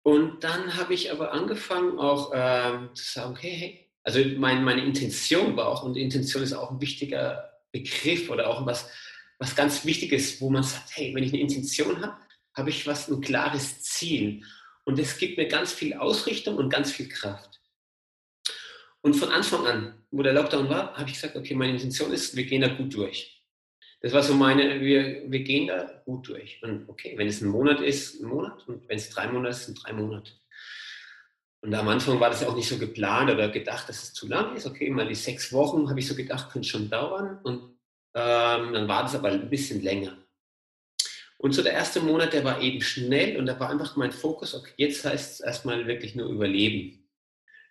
Und 0.02 0.42
dann 0.42 0.76
habe 0.76 0.94
ich 0.94 1.12
aber 1.12 1.32
angefangen 1.32 1.98
auch 1.98 2.32
ähm, 2.34 2.94
zu 2.94 3.04
sagen, 3.04 3.32
okay, 3.32 3.50
hey, 3.50 3.83
also 4.04 4.20
mein, 4.36 4.62
meine 4.62 4.84
Intention 4.84 5.56
war 5.56 5.68
auch, 5.68 5.82
und 5.82 5.96
Intention 5.96 6.42
ist 6.42 6.52
auch 6.52 6.70
ein 6.70 6.80
wichtiger 6.80 7.50
Begriff 7.72 8.30
oder 8.30 8.48
auch 8.48 8.64
was, 8.66 8.88
was 9.38 9.56
ganz 9.56 9.84
Wichtiges, 9.84 10.40
wo 10.40 10.50
man 10.50 10.62
sagt, 10.62 10.96
hey, 10.96 11.14
wenn 11.14 11.24
ich 11.24 11.32
eine 11.32 11.40
Intention 11.40 12.00
habe, 12.02 12.16
habe 12.54 12.70
ich 12.70 12.86
was, 12.86 13.08
ein 13.08 13.20
klares 13.20 13.82
Ziel. 13.82 14.44
Und 14.84 14.98
es 14.98 15.16
gibt 15.16 15.38
mir 15.38 15.48
ganz 15.48 15.72
viel 15.72 15.94
Ausrichtung 15.94 16.56
und 16.56 16.68
ganz 16.68 16.92
viel 16.92 17.08
Kraft. 17.08 17.60
Und 19.00 19.14
von 19.14 19.30
Anfang 19.30 19.66
an, 19.66 20.02
wo 20.10 20.22
der 20.22 20.34
Lockdown 20.34 20.68
war, 20.68 20.96
habe 20.96 21.08
ich 21.08 21.14
gesagt, 21.14 21.36
okay, 21.36 21.54
meine 21.54 21.72
Intention 21.72 22.12
ist, 22.12 22.36
wir 22.36 22.44
gehen 22.44 22.62
da 22.62 22.68
gut 22.68 22.94
durch. 22.94 23.42
das 24.00 24.12
war 24.12 24.22
so 24.22 24.34
meine, 24.34 24.80
wir, 24.80 25.30
wir 25.30 25.40
gehen 25.40 25.66
da 25.66 26.02
gut 26.04 26.28
durch. 26.28 26.62
Und 26.62 26.88
okay, 26.88 27.14
wenn 27.16 27.26
es 27.26 27.40
ein 27.40 27.48
Monat 27.48 27.80
ist, 27.80 28.20
ein 28.20 28.28
Monat. 28.28 28.66
Und 28.68 28.86
wenn 28.88 28.96
es 28.96 29.10
drei 29.10 29.26
Monate 29.28 29.50
ist, 29.50 29.64
sind 29.64 29.82
drei 29.82 29.94
Monate. 29.94 30.32
Und 31.64 31.74
am 31.74 31.88
Anfang 31.88 32.20
war 32.20 32.28
das 32.28 32.44
auch 32.44 32.54
nicht 32.54 32.68
so 32.68 32.76
geplant 32.76 33.30
oder 33.30 33.48
gedacht, 33.48 33.88
dass 33.88 34.02
es 34.02 34.12
zu 34.12 34.28
lang 34.28 34.54
ist. 34.54 34.66
Okay, 34.66 34.90
mal 34.90 35.08
die 35.08 35.14
sechs 35.14 35.50
Wochen 35.50 35.88
habe 35.88 35.98
ich 35.98 36.06
so 36.06 36.14
gedacht, 36.14 36.52
könnte 36.52 36.68
schon 36.68 36.90
dauern. 36.90 37.38
Und 37.42 37.78
ähm, 38.14 38.74
dann 38.74 38.86
war 38.86 39.02
das 39.02 39.14
aber 39.14 39.30
ein 39.30 39.48
bisschen 39.48 39.82
länger. 39.82 40.14
Und 41.38 41.52
so 41.52 41.62
der 41.62 41.72
erste 41.72 42.00
Monat, 42.00 42.34
der 42.34 42.44
war 42.44 42.60
eben 42.60 42.82
schnell 42.82 43.38
und 43.38 43.46
da 43.46 43.58
war 43.58 43.70
einfach 43.70 43.96
mein 43.96 44.12
Fokus, 44.12 44.54
okay, 44.54 44.72
jetzt 44.76 45.06
heißt 45.06 45.32
es 45.32 45.40
erstmal 45.40 45.86
wirklich 45.86 46.14
nur 46.14 46.28
überleben. 46.28 47.08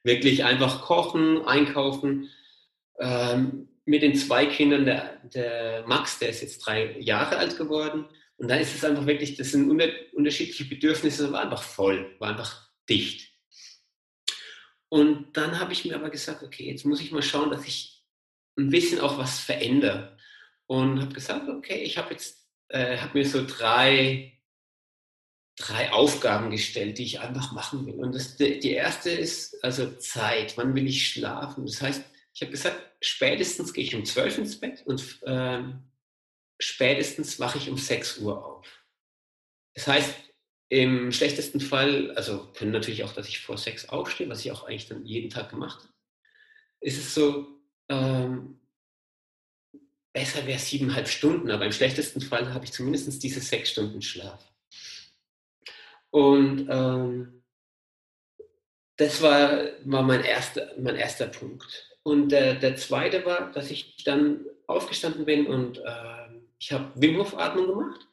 Wirklich 0.04 0.44
einfach 0.44 0.82
kochen, 0.82 1.46
einkaufen. 1.46 2.32
Ähm, 3.00 3.70
mit 3.86 4.02
den 4.02 4.16
zwei 4.16 4.48
Kindern, 4.48 4.86
der, 4.86 5.18
der 5.36 5.86
Max, 5.86 6.18
der 6.18 6.30
ist 6.30 6.42
jetzt 6.42 6.66
drei 6.66 7.00
Jahre 7.00 7.38
alt 7.38 7.58
geworden. 7.58 8.06
Und 8.38 8.48
da 8.48 8.56
ist 8.56 8.74
es 8.74 8.84
einfach 8.84 9.06
wirklich, 9.06 9.38
das 9.38 9.52
sind 9.52 9.70
unterschiedliche 10.14 10.66
Bedürfnisse, 10.66 11.32
war 11.32 11.42
einfach 11.42 11.62
voll, 11.62 12.16
war 12.18 12.30
einfach 12.30 12.70
dicht. 12.90 13.33
Und 14.94 15.34
dann 15.34 15.60
habe 15.60 15.74
ich 15.74 15.86
mir 15.86 15.96
aber 15.96 16.12
gesagt, 16.12 16.44
okay, 16.44 16.70
jetzt 16.70 16.86
muss 16.86 17.02
ich 17.02 17.12
mal 17.12 17.24
schauen, 17.24 17.50
dass 17.50 17.66
ich 17.66 18.06
ein 18.60 18.70
bisschen 18.70 19.00
auch 19.00 19.18
was 19.18 19.40
verändere. 19.40 20.16
Und 20.68 21.02
habe 21.02 21.16
gesagt, 21.16 21.50
okay, 21.50 21.82
ich 21.82 21.98
habe 21.98 22.12
jetzt, 22.12 22.48
äh, 22.68 22.98
habe 23.00 23.18
mir 23.18 23.28
so 23.28 23.44
drei, 23.44 24.40
drei 25.56 25.92
Aufgaben 25.92 26.52
gestellt, 26.52 27.00
die 27.00 27.06
ich 27.06 27.20
einfach 27.22 27.54
machen 27.54 27.88
will. 27.88 27.96
Und 27.96 28.14
das, 28.14 28.36
die 28.36 28.74
erste 28.74 29.10
ist 29.10 29.64
also 29.64 29.96
Zeit. 29.96 30.58
Wann 30.58 30.76
will 30.76 30.86
ich 30.86 31.08
schlafen? 31.08 31.66
Das 31.66 31.82
heißt, 31.82 32.04
ich 32.36 32.42
habe 32.42 32.52
gesagt, 32.52 32.80
spätestens 33.02 33.74
gehe 33.74 33.86
ich 33.86 33.96
um 33.96 34.06
12 34.06 34.38
ins 34.38 34.60
Bett 34.60 34.84
und 34.86 35.22
ähm, 35.26 35.90
spätestens 36.60 37.40
wache 37.40 37.58
ich 37.58 37.68
um 37.68 37.80
6 37.80 38.20
Uhr 38.20 38.46
auf. 38.46 38.68
Das 39.74 39.88
heißt, 39.88 40.14
im 40.74 41.12
schlechtesten 41.12 41.60
Fall, 41.60 42.10
also 42.16 42.52
können 42.56 42.72
natürlich 42.72 43.04
auch, 43.04 43.14
dass 43.14 43.28
ich 43.28 43.40
vor 43.40 43.60
6 43.60 43.90
aufstehe, 43.90 44.28
was 44.28 44.44
ich 44.44 44.52
auch 44.52 44.64
eigentlich 44.64 44.88
dann 44.88 45.06
jeden 45.06 45.30
Tag 45.30 45.52
gemacht 45.52 45.84
habe, 45.84 45.94
ist 46.82 46.98
es 46.98 47.14
so, 47.14 47.48
ähm, 47.90 48.60
besser 50.14 50.48
wäre 50.48 50.58
siebeneinhalb 50.58 51.08
Stunden, 51.08 51.52
aber 51.52 51.66
im 51.66 51.72
schlechtesten 51.72 52.22
Fall 52.22 52.56
habe 52.56 52.66
ich 52.66 52.72
zumindest 52.72 53.22
diese 53.22 53.40
sechs 53.40 53.70
Stunden 53.70 54.02
Schlaf. 54.02 54.52
Und 56.10 56.68
ähm, 56.72 57.44
das 58.98 59.22
war, 59.22 59.68
war 59.86 60.02
mein, 60.02 60.24
erster, 60.24 60.72
mein 60.80 60.96
erster 60.96 61.28
Punkt. 61.28 61.98
Und 62.02 62.30
der, 62.30 62.56
der 62.56 62.78
zweite 62.78 63.24
war, 63.26 63.52
dass 63.52 63.70
ich 63.70 64.04
dann 64.06 64.44
aufgestanden 64.66 65.26
bin 65.26 65.46
und 65.46 65.78
äh, 65.78 66.40
ich 66.58 66.72
habe 66.72 66.92
Wim 66.96 67.18
Hof 67.20 67.38
Atmung 67.38 67.68
gemacht. 67.68 68.08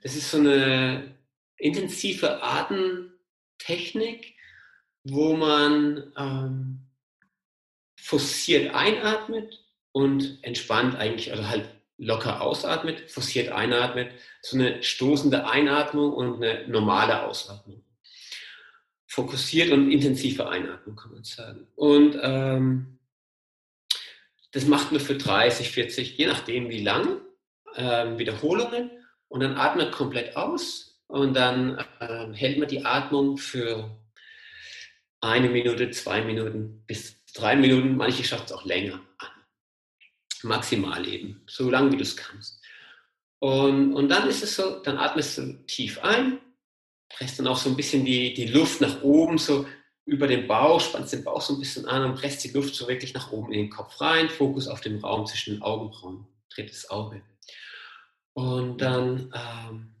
Das 0.00 0.14
ist 0.14 0.30
so 0.30 0.38
eine 0.38 1.13
intensive 1.56 2.42
Atemtechnik, 2.42 4.34
wo 5.04 5.36
man 5.36 6.12
ähm, 6.16 6.80
forciert 7.96 8.74
einatmet 8.74 9.64
und 9.92 10.38
entspannt 10.42 10.96
eigentlich, 10.96 11.30
also 11.32 11.48
halt 11.48 11.68
locker 11.96 12.40
ausatmet, 12.40 13.10
forciert 13.10 13.50
einatmet, 13.50 14.10
so 14.42 14.56
eine 14.56 14.82
stoßende 14.82 15.48
Einatmung 15.48 16.12
und 16.12 16.42
eine 16.42 16.66
normale 16.68 17.22
Ausatmung. 17.22 17.84
Fokussiert 19.06 19.70
und 19.70 19.92
intensive 19.92 20.48
Einatmung, 20.48 20.96
kann 20.96 21.12
man 21.12 21.22
sagen. 21.22 21.68
Und 21.76 22.18
ähm, 22.20 22.98
das 24.50 24.66
macht 24.66 24.90
man 24.90 25.00
für 25.00 25.16
30, 25.16 25.70
40, 25.70 26.18
je 26.18 26.26
nachdem 26.26 26.68
wie 26.68 26.82
lang, 26.82 27.20
äh, 27.74 28.18
Wiederholungen 28.18 28.90
und 29.28 29.40
dann 29.40 29.56
atmet 29.56 29.92
komplett 29.92 30.36
aus 30.36 30.93
und 31.06 31.34
dann 31.34 31.78
äh, 32.00 32.32
hält 32.34 32.58
man 32.58 32.68
die 32.68 32.84
Atmung 32.84 33.36
für 33.36 33.90
eine 35.20 35.48
Minute, 35.48 35.90
zwei 35.90 36.22
Minuten 36.22 36.84
bis 36.86 37.24
drei 37.34 37.56
Minuten, 37.56 37.96
manche 37.96 38.24
schaffen 38.24 38.46
es 38.46 38.52
auch 38.52 38.64
länger 38.64 39.00
an. 39.18 39.28
Maximal 40.42 41.06
eben, 41.06 41.42
so 41.46 41.70
lange 41.70 41.92
wie 41.92 41.96
du 41.96 42.02
es 42.02 42.16
kannst. 42.16 42.60
Und, 43.38 43.94
und 43.94 44.08
dann 44.08 44.28
ist 44.28 44.42
es 44.42 44.56
so, 44.56 44.80
dann 44.82 44.98
atmest 44.98 45.38
du 45.38 45.64
tief 45.66 46.02
ein, 46.02 46.38
presst 47.08 47.38
dann 47.38 47.46
auch 47.46 47.56
so 47.56 47.70
ein 47.70 47.76
bisschen 47.76 48.04
die, 48.04 48.34
die 48.34 48.46
Luft 48.46 48.80
nach 48.80 49.02
oben, 49.02 49.38
so 49.38 49.66
über 50.06 50.26
den 50.26 50.46
Bauch, 50.46 50.80
spannst 50.80 51.12
den 51.12 51.24
Bauch 51.24 51.40
so 51.40 51.54
ein 51.54 51.60
bisschen 51.60 51.86
an 51.86 52.04
und 52.04 52.14
presst 52.14 52.44
die 52.44 52.50
Luft 52.50 52.74
so 52.74 52.86
wirklich 52.88 53.14
nach 53.14 53.32
oben 53.32 53.52
in 53.52 53.60
den 53.60 53.70
Kopf 53.70 54.00
rein. 54.00 54.28
Fokus 54.28 54.68
auf 54.68 54.80
den 54.80 54.98
Raum 55.00 55.26
zwischen 55.26 55.54
den 55.54 55.62
Augenbrauen, 55.62 56.26
drittes 56.54 56.90
Auge. 56.90 57.22
Und 58.34 58.78
dann, 58.78 59.32
ähm, 59.34 59.93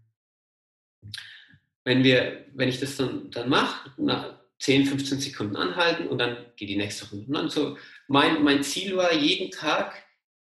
wenn, 1.84 2.02
wir, 2.02 2.46
wenn 2.54 2.68
ich 2.68 2.80
das 2.80 2.96
dann, 2.96 3.30
dann 3.30 3.48
mache, 3.48 3.90
nach 3.96 4.34
10, 4.58 4.86
15 4.86 5.20
Sekunden 5.20 5.56
anhalten 5.56 6.08
und 6.08 6.18
dann 6.18 6.36
geht 6.56 6.68
die 6.68 6.76
nächste 6.76 7.08
Runde. 7.10 7.38
Und 7.38 7.52
so, 7.52 7.76
mein, 8.08 8.42
mein 8.42 8.62
Ziel 8.62 8.96
war, 8.96 9.12
jeden 9.12 9.50
Tag 9.50 9.94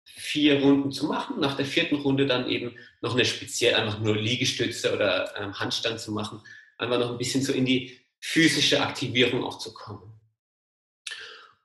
vier 0.03 0.62
Runden 0.62 0.91
zu 0.91 1.05
machen. 1.05 1.39
Nach 1.39 1.55
der 1.55 1.65
vierten 1.65 1.95
Runde 1.95 2.25
dann 2.25 2.49
eben 2.49 2.75
noch 3.01 3.13
eine 3.13 3.25
speziell 3.25 3.75
einfach 3.75 3.99
nur 3.99 4.15
Liegestütze 4.15 4.93
oder 4.93 5.33
ähm, 5.38 5.59
Handstand 5.59 5.99
zu 5.99 6.12
machen. 6.12 6.41
Einfach 6.77 6.99
noch 6.99 7.12
ein 7.12 7.17
bisschen 7.17 7.43
so 7.43 7.53
in 7.53 7.65
die 7.65 7.99
physische 8.19 8.81
Aktivierung 8.81 9.43
auch 9.43 9.59
zu 9.59 9.73
kommen. 9.73 10.19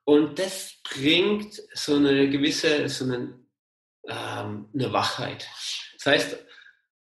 Und 0.04 0.38
das 0.38 0.74
bringt 0.82 1.62
so 1.72 1.96
eine 1.96 2.28
gewisse, 2.28 2.88
so 2.88 3.04
eine, 3.04 3.38
ähm, 4.06 4.68
eine 4.74 4.92
Wachheit. 4.92 5.48
Das 5.96 6.06
heißt, 6.06 6.36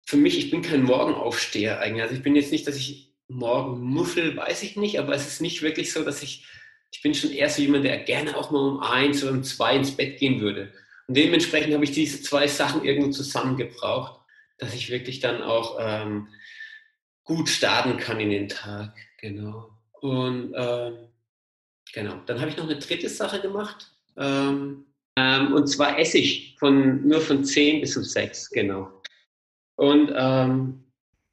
für 0.04 0.16
mich, 0.16 0.38
ich 0.38 0.50
bin 0.50 0.62
kein 0.62 0.82
Morgenaufsteher 0.82 1.80
eigentlich. 1.80 2.02
Also 2.02 2.14
ich 2.14 2.22
bin 2.22 2.36
jetzt 2.36 2.52
nicht, 2.52 2.66
dass 2.66 2.76
ich 2.76 3.12
morgen 3.28 3.80
muffel, 3.80 4.36
weiß 4.36 4.62
ich 4.62 4.76
nicht, 4.76 4.98
aber 4.98 5.14
es 5.14 5.26
ist 5.26 5.40
nicht 5.40 5.62
wirklich 5.62 5.92
so, 5.92 6.04
dass 6.04 6.22
ich, 6.22 6.44
ich 6.90 7.02
bin 7.02 7.14
schon 7.14 7.30
eher 7.30 7.48
so 7.48 7.62
jemand, 7.62 7.84
der 7.84 7.98
gerne 7.98 8.36
auch 8.36 8.50
mal 8.50 8.58
um 8.58 8.80
eins 8.80 9.22
oder 9.22 9.32
um 9.32 9.42
zwei 9.42 9.76
ins 9.76 9.96
Bett 9.96 10.18
gehen 10.18 10.40
würde. 10.40 10.72
Und 11.08 11.16
dementsprechend 11.16 11.74
habe 11.74 11.84
ich 11.84 11.92
diese 11.92 12.22
zwei 12.22 12.46
Sachen 12.46 12.84
irgendwo 12.84 13.10
zusammengebraucht, 13.10 14.20
dass 14.58 14.74
ich 14.74 14.90
wirklich 14.90 15.20
dann 15.20 15.42
auch 15.42 15.78
ähm, 15.80 16.28
gut 17.24 17.48
starten 17.48 17.96
kann 17.96 18.20
in 18.20 18.30
den 18.30 18.48
Tag. 18.48 18.94
Genau. 19.18 19.70
Und 20.00 20.52
ähm, 20.56 21.08
genau, 21.92 22.16
dann 22.26 22.40
habe 22.40 22.50
ich 22.50 22.56
noch 22.56 22.68
eine 22.68 22.78
dritte 22.78 23.08
Sache 23.08 23.40
gemacht. 23.40 23.92
Ähm, 24.16 24.84
ähm, 25.16 25.52
und 25.52 25.66
zwar 25.66 25.98
Essig 25.98 26.56
von 26.58 27.06
nur 27.06 27.20
von 27.20 27.44
10 27.44 27.80
bis 27.80 27.96
um 27.96 28.04
6, 28.04 28.50
genau. 28.50 29.01
Und 29.76 30.12
ähm, 30.14 30.84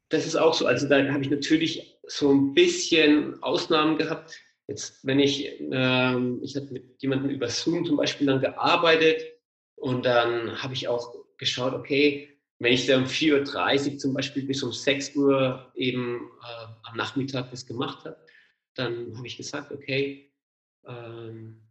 das 0.10 0.25
ist 0.25 0.36
auch 0.36 0.54
so, 0.54 0.65
also 0.65 0.88
da 0.88 1.08
habe 1.12 1.23
ich 1.23 1.30
natürlich 1.30 1.99
so 2.08 2.32
ein 2.32 2.54
bisschen 2.54 3.41
Ausnahmen 3.43 3.97
gehabt. 3.97 4.39
Jetzt, 4.67 5.06
wenn 5.06 5.19
ich, 5.19 5.60
ähm, 5.71 6.39
ich 6.43 6.56
habe 6.56 6.67
mit 6.67 7.02
jemandem 7.02 7.32
über 7.32 7.47
Zoom 7.47 7.86
zum 7.86 7.97
Beispiel 7.97 8.28
dann 8.28 8.41
gearbeitet 8.41 9.21
und 9.75 10.06
dann 10.06 10.62
habe 10.62 10.73
ich 10.73 10.88
auch 10.88 11.15
geschaut, 11.38 11.73
okay, 11.73 12.30
wenn 12.60 12.73
ich 12.73 12.86
dann 12.86 13.04
um 13.04 13.08
4.30 13.08 13.93
Uhr 13.93 13.97
zum 13.97 14.13
Beispiel 14.13 14.45
bis 14.45 14.62
um 14.63 14.71
6 14.71 15.15
Uhr 15.15 15.71
eben 15.75 16.30
äh, 16.43 16.65
am 16.84 16.97
Nachmittag 16.97 17.49
das 17.52 17.65
gemacht 17.65 18.06
habe, 18.06 18.17
dann 18.75 19.15
habe 19.15 19.28
ich 19.28 19.38
gesagt, 19.38 19.71
okay, 19.71 20.32
ähm, 20.86 21.62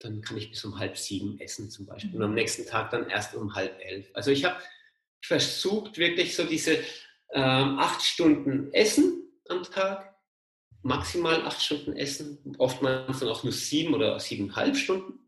dann 0.00 0.20
kann 0.20 0.36
ich 0.36 0.50
bis 0.50 0.64
um 0.64 0.78
halb 0.78 0.98
sieben 0.98 1.40
essen 1.40 1.70
zum 1.70 1.86
Beispiel. 1.86 2.14
Und 2.16 2.22
am 2.22 2.34
nächsten 2.34 2.66
Tag 2.66 2.90
dann 2.90 3.08
erst 3.08 3.34
um 3.34 3.54
halb 3.54 3.78
elf. 3.80 4.10
Also 4.12 4.30
ich 4.30 4.44
habe 4.44 4.56
versucht, 5.26 5.98
wirklich 5.98 6.36
so 6.36 6.44
diese 6.44 6.78
ähm, 7.32 7.78
acht 7.78 8.02
Stunden 8.02 8.72
Essen 8.72 9.22
am 9.48 9.62
Tag, 9.62 10.14
maximal 10.82 11.42
acht 11.46 11.62
Stunden 11.62 11.96
Essen, 11.96 12.56
oftmals 12.58 13.20
dann 13.20 13.28
auch 13.28 13.42
nur 13.42 13.52
sieben 13.52 13.94
oder 13.94 14.20
siebeneinhalb 14.20 14.76
Stunden 14.76 15.18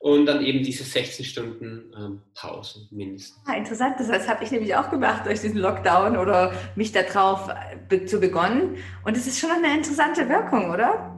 und 0.00 0.24
dann 0.24 0.44
eben 0.44 0.62
diese 0.62 0.82
16 0.82 1.26
Stunden 1.26 1.92
ähm, 1.96 2.22
Pause 2.34 2.88
mindestens. 2.90 3.38
Ah, 3.44 3.54
interessant, 3.54 3.96
das 3.98 4.28
habe 4.28 4.42
ich 4.44 4.50
nämlich 4.50 4.74
auch 4.74 4.90
gemacht 4.90 5.26
durch 5.26 5.42
diesen 5.42 5.58
Lockdown 5.58 6.16
oder 6.16 6.54
mich 6.74 6.90
darauf 6.90 7.50
be 7.88 8.06
zu 8.06 8.18
begonnen. 8.18 8.78
Und 9.04 9.16
es 9.16 9.26
ist 9.26 9.38
schon 9.38 9.50
eine 9.50 9.74
interessante 9.76 10.26
Wirkung, 10.26 10.70
oder? 10.70 11.14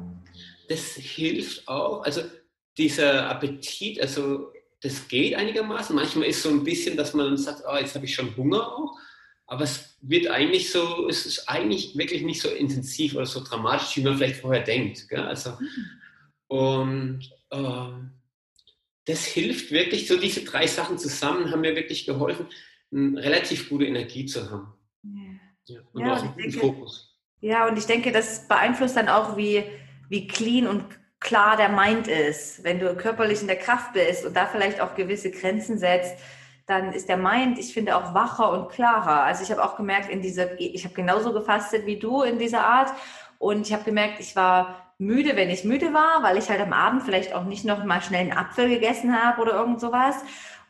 Das 0.69 0.95
hilft 0.95 1.69
auch. 1.69 2.03
Also 2.03 2.23
dieser 2.77 3.29
Appetit, 3.31 4.01
also 4.01 4.53
das 4.83 5.09
geht 5.09 5.35
einigermaßen. 5.35 5.95
Manchmal 5.95 6.29
ist 6.29 6.43
so 6.43 6.51
ein 6.51 6.65
bisschen, 6.65 6.97
dass 6.97 7.15
man 7.15 7.37
sagt, 7.37 7.63
oh, 7.67 7.77
jetzt 7.77 7.95
habe 7.95 8.05
ich 8.05 8.15
schon 8.15 8.37
Hunger 8.37 8.67
auch. 8.67 8.99
Aber 9.47 9.65
es 9.65 9.97
wird 10.01 10.29
eigentlich 10.29 10.71
so, 10.71 11.09
es 11.09 11.25
ist 11.27 11.49
eigentlich 11.49 11.97
wirklich 11.97 12.23
nicht 12.23 12.41
so 12.41 12.49
intensiv 12.49 13.15
oder 13.15 13.27
so 13.27 13.43
dramatisch, 13.45 13.97
wie 13.97 14.03
man 14.03 14.17
vielleicht 14.17 14.41
vorher 14.41 14.63
denkt. 14.63 15.09
Gell? 15.09 15.21
Also, 15.21 15.57
und 16.49 17.31
ähm, 17.51 18.11
das 19.05 19.25
hilft 19.25 19.71
wirklich, 19.71 20.09
so 20.09 20.17
diese 20.17 20.45
drei 20.45 20.67
Sachen 20.67 20.99
zusammen 20.99 21.51
haben 21.51 21.61
mir 21.61 21.77
wirklich 21.77 22.05
geholfen, 22.05 22.47
eine 22.93 23.23
relativ 23.23 23.69
gute 23.69 23.85
Energie 23.85 24.27
zu 24.27 24.51
haben. 24.51 24.73
Ja, 25.67 25.81
und 25.93 26.01
ja, 26.01 26.15
auch 26.15 26.23
einen 26.23 26.37
denke, 26.37 26.59
Fokus. 26.59 27.17
Ja, 27.41 27.69
und 27.69 27.79
ich 27.79 27.87
denke, 27.87 28.11
das 28.11 28.49
beeinflusst 28.49 28.97
dann 28.97 29.09
auch, 29.09 29.37
wie, 29.37 29.65
wie 30.09 30.27
clean 30.27 30.67
und 30.67 30.85
klar 31.23 31.57
der 31.57 31.69
Mind 31.69 32.09
ist. 32.09 32.65
Wenn 32.65 32.79
du 32.79 32.95
körperlich 32.97 33.41
in 33.41 33.47
der 33.47 33.59
Kraft 33.59 33.93
bist 33.93 34.27
und 34.27 34.37
da 34.37 34.47
vielleicht 34.47 34.81
auch 34.81 34.95
gewisse 34.95 35.31
Grenzen 35.31 35.79
setzt, 35.79 36.17
dann 36.67 36.93
ist 36.93 37.09
der 37.09 37.17
Mind, 37.17 37.59
ich 37.59 37.73
finde, 37.73 37.97
auch 37.97 38.15
wacher 38.15 38.53
und 38.53 38.71
klarer. 38.71 39.23
Also 39.23 39.43
ich 39.43 39.51
habe 39.51 39.65
auch 39.65 39.77
gemerkt, 39.77 40.11
in 40.11 40.23
dieser, 40.23 40.61
ich 40.61 40.85
habe 40.85 40.95
genauso 40.95 41.33
gefastet 41.33 41.87
wie 41.87 41.99
du 41.99 42.23
in 42.23 42.39
dieser 42.39 42.65
Art. 42.65 42.93
Und 43.39 43.67
ich 43.67 43.73
habe 43.73 43.85
gemerkt, 43.85 44.21
ich 44.21 44.37
war 44.37 44.93
müde, 44.99 45.37
wenn 45.37 45.51
ich 45.51 45.65
müde 45.65 45.93
war, 45.93 46.23
weil 46.23 46.39
ich 46.39 46.49
halt 46.49 46.61
am 46.61 46.73
Abend 46.73 47.03
vielleicht 47.03 47.35
auch 47.35 47.45
nicht 47.45 47.65
noch 47.65 47.85
mal 47.85 48.01
schnell 48.01 48.21
einen 48.21 48.33
Apfel 48.33 48.69
gegessen 48.69 49.21
habe 49.21 49.43
oder 49.43 49.55
irgend 49.55 49.81
sowas. 49.81 50.15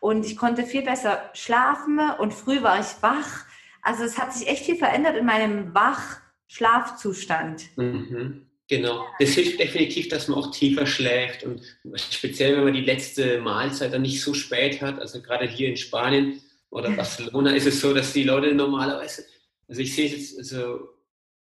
Und 0.01 0.25
ich 0.27 0.37
konnte 0.37 0.65
viel 0.65 0.83
besser 0.83 1.21
schlafen 1.35 2.01
und 2.19 2.33
früh 2.33 2.63
war 2.63 2.81
ich 2.81 3.03
wach. 3.03 3.45
Also 3.83 4.05
es 4.05 4.19
hat 4.19 4.33
sich 4.33 4.49
echt 4.49 4.65
viel 4.65 4.77
verändert 4.77 5.17
in 5.17 5.27
meinem 5.27 5.75
Wach-Schlafzustand. 5.75 7.77
Mhm. 7.77 8.47
Genau. 8.73 9.05
Das 9.19 9.35
hilft 9.35 9.61
definitiv, 9.61 10.09
dass 10.09 10.29
man 10.29 10.39
auch 10.39 10.51
tiefer 10.51 10.87
schläft 10.87 11.45
und 11.45 11.61
speziell, 11.95 12.57
wenn 12.57 12.65
man 12.65 12.73
die 12.73 12.81
letzte 12.81 13.39
Mahlzeit 13.39 13.93
dann 13.93 14.01
nicht 14.01 14.23
so 14.23 14.33
spät 14.33 14.81
hat, 14.81 14.99
also 14.99 15.21
gerade 15.21 15.47
hier 15.47 15.69
in 15.69 15.77
Spanien 15.77 16.41
oder 16.71 16.89
Barcelona 16.91 17.51
ist 17.51 17.67
es 17.67 17.83
so, 17.83 17.93
dass 17.93 18.15
die 18.15 18.23
Leute 18.23 18.55
normalerweise, 18.55 19.27
also 19.69 19.83
ich 19.83 19.95
sehe 19.95 20.07
es 20.07 20.13
jetzt, 20.13 20.39
also 20.39 20.89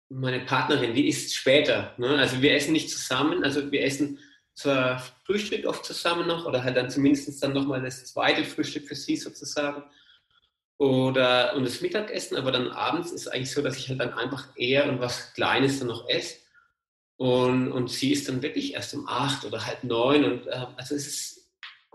meine 0.08 0.44
Partnerin, 0.44 0.94
die 0.94 1.08
isst 1.08 1.34
später. 1.34 1.92
Ne? 1.98 2.10
Also 2.10 2.40
wir 2.40 2.54
essen 2.54 2.72
nicht 2.72 2.88
zusammen, 2.88 3.42
also 3.42 3.68
wir 3.72 3.82
essen 3.82 4.20
zwar 4.54 5.02
Frühstück 5.24 5.66
oft 5.66 5.84
zusammen 5.84 6.28
noch 6.28 6.46
oder 6.46 6.62
halt 6.62 6.76
dann 6.76 6.88
zumindest 6.88 7.42
dann 7.42 7.52
nochmal 7.52 7.82
das 7.82 8.04
zweite 8.04 8.44
Frühstück 8.44 8.86
für 8.86 8.94
sie 8.94 9.16
sozusagen 9.16 9.82
oder 10.76 11.56
und 11.56 11.64
das 11.64 11.80
Mittagessen, 11.80 12.36
aber 12.36 12.52
dann 12.52 12.70
abends 12.70 13.10
ist 13.10 13.26
eigentlich 13.26 13.50
so, 13.50 13.60
dass 13.60 13.76
ich 13.76 13.88
halt 13.88 13.98
dann 13.98 14.12
einfach 14.12 14.50
eher 14.54 14.88
und 14.88 15.00
was 15.00 15.34
Kleines 15.34 15.80
dann 15.80 15.88
noch 15.88 16.08
esse 16.08 16.46
und, 17.18 17.72
und 17.72 17.90
sie 17.90 18.12
ist 18.12 18.28
dann 18.28 18.42
wirklich 18.42 18.74
erst 18.74 18.94
um 18.94 19.08
acht 19.08 19.44
oder 19.44 19.66
halb 19.66 19.82
neun. 19.82 20.24
Und 20.24 20.46
äh, 20.46 20.66
also 20.76 20.94
es 20.94 21.06
ist 21.08 21.50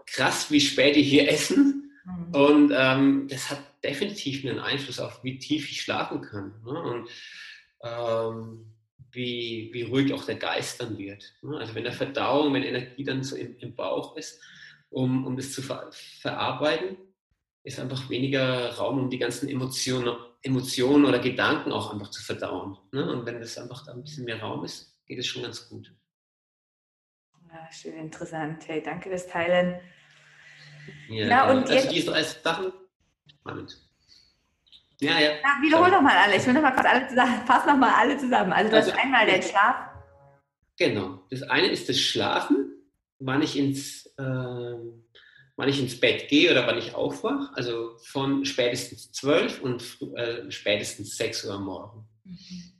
krass, 0.06 0.52
wie 0.52 0.60
spät 0.60 0.98
die 0.98 1.02
hier 1.02 1.30
essen. 1.30 1.94
Mhm. 2.04 2.36
Und 2.36 2.74
ähm, 2.76 3.28
das 3.30 3.50
hat 3.50 3.64
definitiv 3.86 4.46
einen 4.46 4.60
Einfluss 4.60 5.00
auf, 5.00 5.24
wie 5.24 5.40
tief 5.40 5.72
ich 5.72 5.82
schlafen 5.82 6.22
kann. 6.22 6.54
Ne? 6.66 6.82
Und 6.82 7.10
ähm, 7.84 8.66
wie, 9.14 9.70
wie 9.72 9.84
ruhig 9.84 10.14
auch 10.14 10.26
der 10.26 10.36
Geist 10.36 10.82
dann 10.82 10.98
wird. 10.98 11.24
Ne? 11.42 11.58
Also 11.58 11.74
wenn 11.74 11.86
der 11.86 11.94
Verdauung, 11.94 12.54
wenn 12.54 12.64
Energie 12.64 13.06
dann 13.06 13.24
so 13.24 13.38
im, 13.38 13.58
im 13.60 13.76
Bauch 13.76 14.18
ist, 14.18 14.42
um, 14.90 15.26
um 15.26 15.38
das 15.38 15.54
zu 15.54 15.62
ver 15.62 15.90
verarbeiten, 16.20 16.98
ist 17.64 17.80
einfach 17.80 18.10
weniger 18.10 18.74
Raum, 18.74 19.00
um 19.00 19.10
die 19.10 19.20
ganzen 19.20 19.48
Emotionen, 19.48 20.18
Emotionen 20.42 21.06
oder 21.06 21.20
Gedanken 21.20 21.72
auch 21.72 21.94
einfach 21.94 22.10
zu 22.10 22.22
verdauen. 22.22 22.78
Ne? 22.92 23.10
Und 23.10 23.26
wenn 23.26 23.40
das 23.40 23.58
einfach 23.58 23.86
da 23.86 23.94
ein 23.94 24.04
bisschen 24.04 24.26
mehr 24.26 24.42
Raum 24.42 24.66
ist, 24.66 24.93
geht 25.14 25.20
es 25.20 25.28
schon 25.28 25.44
ganz 25.44 25.70
gut. 25.70 25.94
Ja, 27.52 27.72
schön 27.72 27.94
interessant. 27.94 28.68
Hey, 28.68 28.82
danke 28.82 29.10
fürs 29.10 29.28
Teilen. 29.28 29.80
Ja, 31.08 31.28
ja 31.28 31.52
und 31.52 31.70
also 31.70 31.74
jetzt, 31.74 31.92
diese 31.92 32.12
drei 32.12 32.24
Sachen. 32.24 32.74
Moment. 33.44 33.78
Ja, 35.00 35.20
ja. 35.20 35.34
ja 35.34 35.62
wiederhol 35.62 35.92
doch 35.92 36.02
mal 36.02 36.18
alle. 36.18 36.38
Ich 36.38 36.48
will 36.48 36.54
noch 36.54 36.64
mal 36.64 36.72
kurz 36.72 36.88
alle 36.88 37.08
zusammen. 37.08 37.46
Fass 37.46 37.66
noch 37.68 37.78
mal 37.78 37.94
alle 37.94 38.18
zusammen. 38.18 38.54
Also 38.54 38.72
du 38.72 38.78
also, 38.78 38.92
hast 38.92 39.00
einmal 39.00 39.28
den 39.28 39.44
Schlaf. 39.44 39.76
Genau. 40.78 41.20
Das 41.30 41.44
eine 41.44 41.68
ist 41.68 41.90
das 41.90 42.00
Schlafen, 42.00 42.74
wann 43.20 43.44
ich 43.44 43.56
ins, 43.56 44.08
äh, 44.18 44.24
wann 45.56 45.70
ich 45.70 45.80
ins 45.80 46.00
Bett 46.00 46.28
gehe 46.28 46.50
oder 46.50 46.66
wann 46.66 46.80
ich 46.80 46.96
aufwache. 46.96 47.52
Also 47.54 47.98
von 48.00 48.46
spätestens 48.46 49.12
12 49.12 49.62
und 49.62 49.84
äh, 50.16 50.50
spätestens 50.50 51.18
6 51.18 51.46
Uhr 51.46 51.54
am 51.54 51.66
Morgen. 51.66 52.08
Mhm 52.24 52.73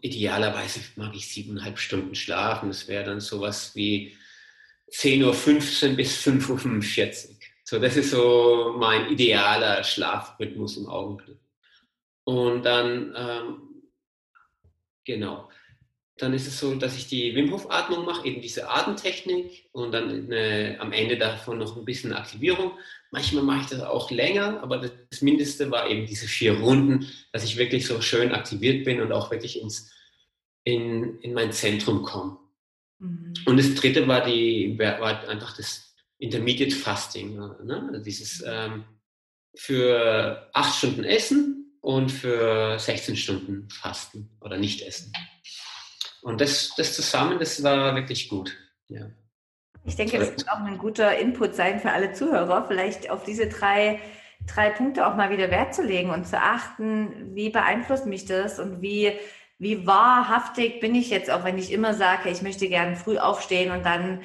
idealerweise 0.00 0.80
mag 0.96 1.14
ich 1.14 1.28
siebeneinhalb 1.28 1.78
Stunden 1.78 2.14
schlafen. 2.14 2.68
Das 2.68 2.88
wäre 2.88 3.04
dann 3.04 3.20
sowas 3.20 3.74
wie 3.74 4.16
10.15 4.92 5.90
Uhr 5.90 5.96
bis 5.96 6.22
5.45 6.22 7.28
Uhr. 7.28 7.36
So, 7.64 7.78
das 7.78 7.96
ist 7.96 8.10
so 8.10 8.74
mein 8.78 9.10
idealer 9.10 9.84
Schlafrhythmus 9.84 10.76
im 10.76 10.88
Augenblick. 10.88 11.38
Und 12.24 12.64
dann, 12.64 13.14
ähm, 13.16 13.62
genau, 15.04 15.48
dann 16.16 16.34
ist 16.34 16.46
es 16.46 16.58
so, 16.58 16.74
dass 16.74 16.96
ich 16.96 17.06
die 17.06 17.34
Wim 17.34 17.52
Hof 17.52 17.70
Atmung 17.70 18.04
mache, 18.04 18.26
eben 18.26 18.42
diese 18.42 18.68
Atemtechnik 18.68 19.68
und 19.72 19.92
dann 19.92 20.26
eine, 20.26 20.76
am 20.80 20.92
Ende 20.92 21.16
davon 21.16 21.58
noch 21.58 21.76
ein 21.76 21.84
bisschen 21.84 22.12
Aktivierung. 22.12 22.72
Manchmal 23.10 23.42
mache 23.42 23.62
ich 23.62 23.66
das 23.66 23.80
auch 23.80 24.10
länger, 24.10 24.62
aber 24.62 24.78
das 24.78 25.20
Mindeste 25.20 25.70
war 25.70 25.88
eben 25.88 26.06
diese 26.06 26.28
vier 26.28 26.60
Runden, 26.60 27.10
dass 27.32 27.44
ich 27.44 27.56
wirklich 27.56 27.86
so 27.86 28.00
schön 28.00 28.32
aktiviert 28.32 28.84
bin 28.84 29.00
und 29.00 29.12
auch 29.12 29.30
wirklich 29.30 29.60
ins, 29.60 29.90
in, 30.64 31.18
in 31.20 31.32
mein 31.32 31.52
Zentrum 31.52 32.02
komme. 32.02 32.38
Mhm. 32.98 33.34
Und 33.46 33.56
das 33.56 33.74
dritte 33.74 34.06
war, 34.06 34.24
die, 34.24 34.78
war 34.78 35.28
einfach 35.28 35.56
das 35.56 35.94
Intermediate 36.18 36.74
Fasting. 36.76 37.34
Ne? 37.34 37.88
Also 37.92 38.04
dieses 38.04 38.44
ähm, 38.46 38.84
für 39.56 40.48
acht 40.52 40.76
Stunden 40.76 41.02
Essen 41.02 41.76
und 41.80 42.10
für 42.10 42.78
16 42.78 43.16
Stunden 43.16 43.68
Fasten 43.70 44.30
oder 44.40 44.56
nicht 44.56 44.82
essen. 44.82 45.12
Und 46.22 46.40
das, 46.40 46.74
das 46.76 46.94
zusammen, 46.94 47.38
das 47.38 47.62
war 47.62 47.94
wirklich 47.94 48.28
gut. 48.28 48.56
Ja. 48.88 49.10
Ich 49.84 49.96
denke, 49.96 50.18
das 50.18 50.30
wird 50.30 50.50
auch 50.50 50.60
ein 50.60 50.78
guter 50.78 51.16
Input 51.18 51.54
sein 51.54 51.80
für 51.80 51.90
alle 51.90 52.12
Zuhörer, 52.12 52.66
vielleicht 52.66 53.10
auf 53.10 53.24
diese 53.24 53.48
drei, 53.48 53.98
drei 54.46 54.70
Punkte 54.70 55.06
auch 55.06 55.16
mal 55.16 55.30
wieder 55.30 55.50
Wert 55.50 55.74
zu 55.74 55.82
legen 55.82 56.10
und 56.10 56.26
zu 56.26 56.38
achten, 56.38 57.34
wie 57.34 57.50
beeinflusst 57.50 58.06
mich 58.06 58.26
das 58.26 58.58
und 58.58 58.82
wie, 58.82 59.12
wie 59.58 59.86
wahrhaftig 59.86 60.80
bin 60.80 60.94
ich 60.94 61.10
jetzt, 61.10 61.30
auch 61.30 61.44
wenn 61.44 61.58
ich 61.58 61.72
immer 61.72 61.94
sage, 61.94 62.28
ich 62.28 62.42
möchte 62.42 62.68
gerne 62.68 62.96
früh 62.96 63.18
aufstehen 63.18 63.72
und 63.72 63.84
dann 63.84 64.20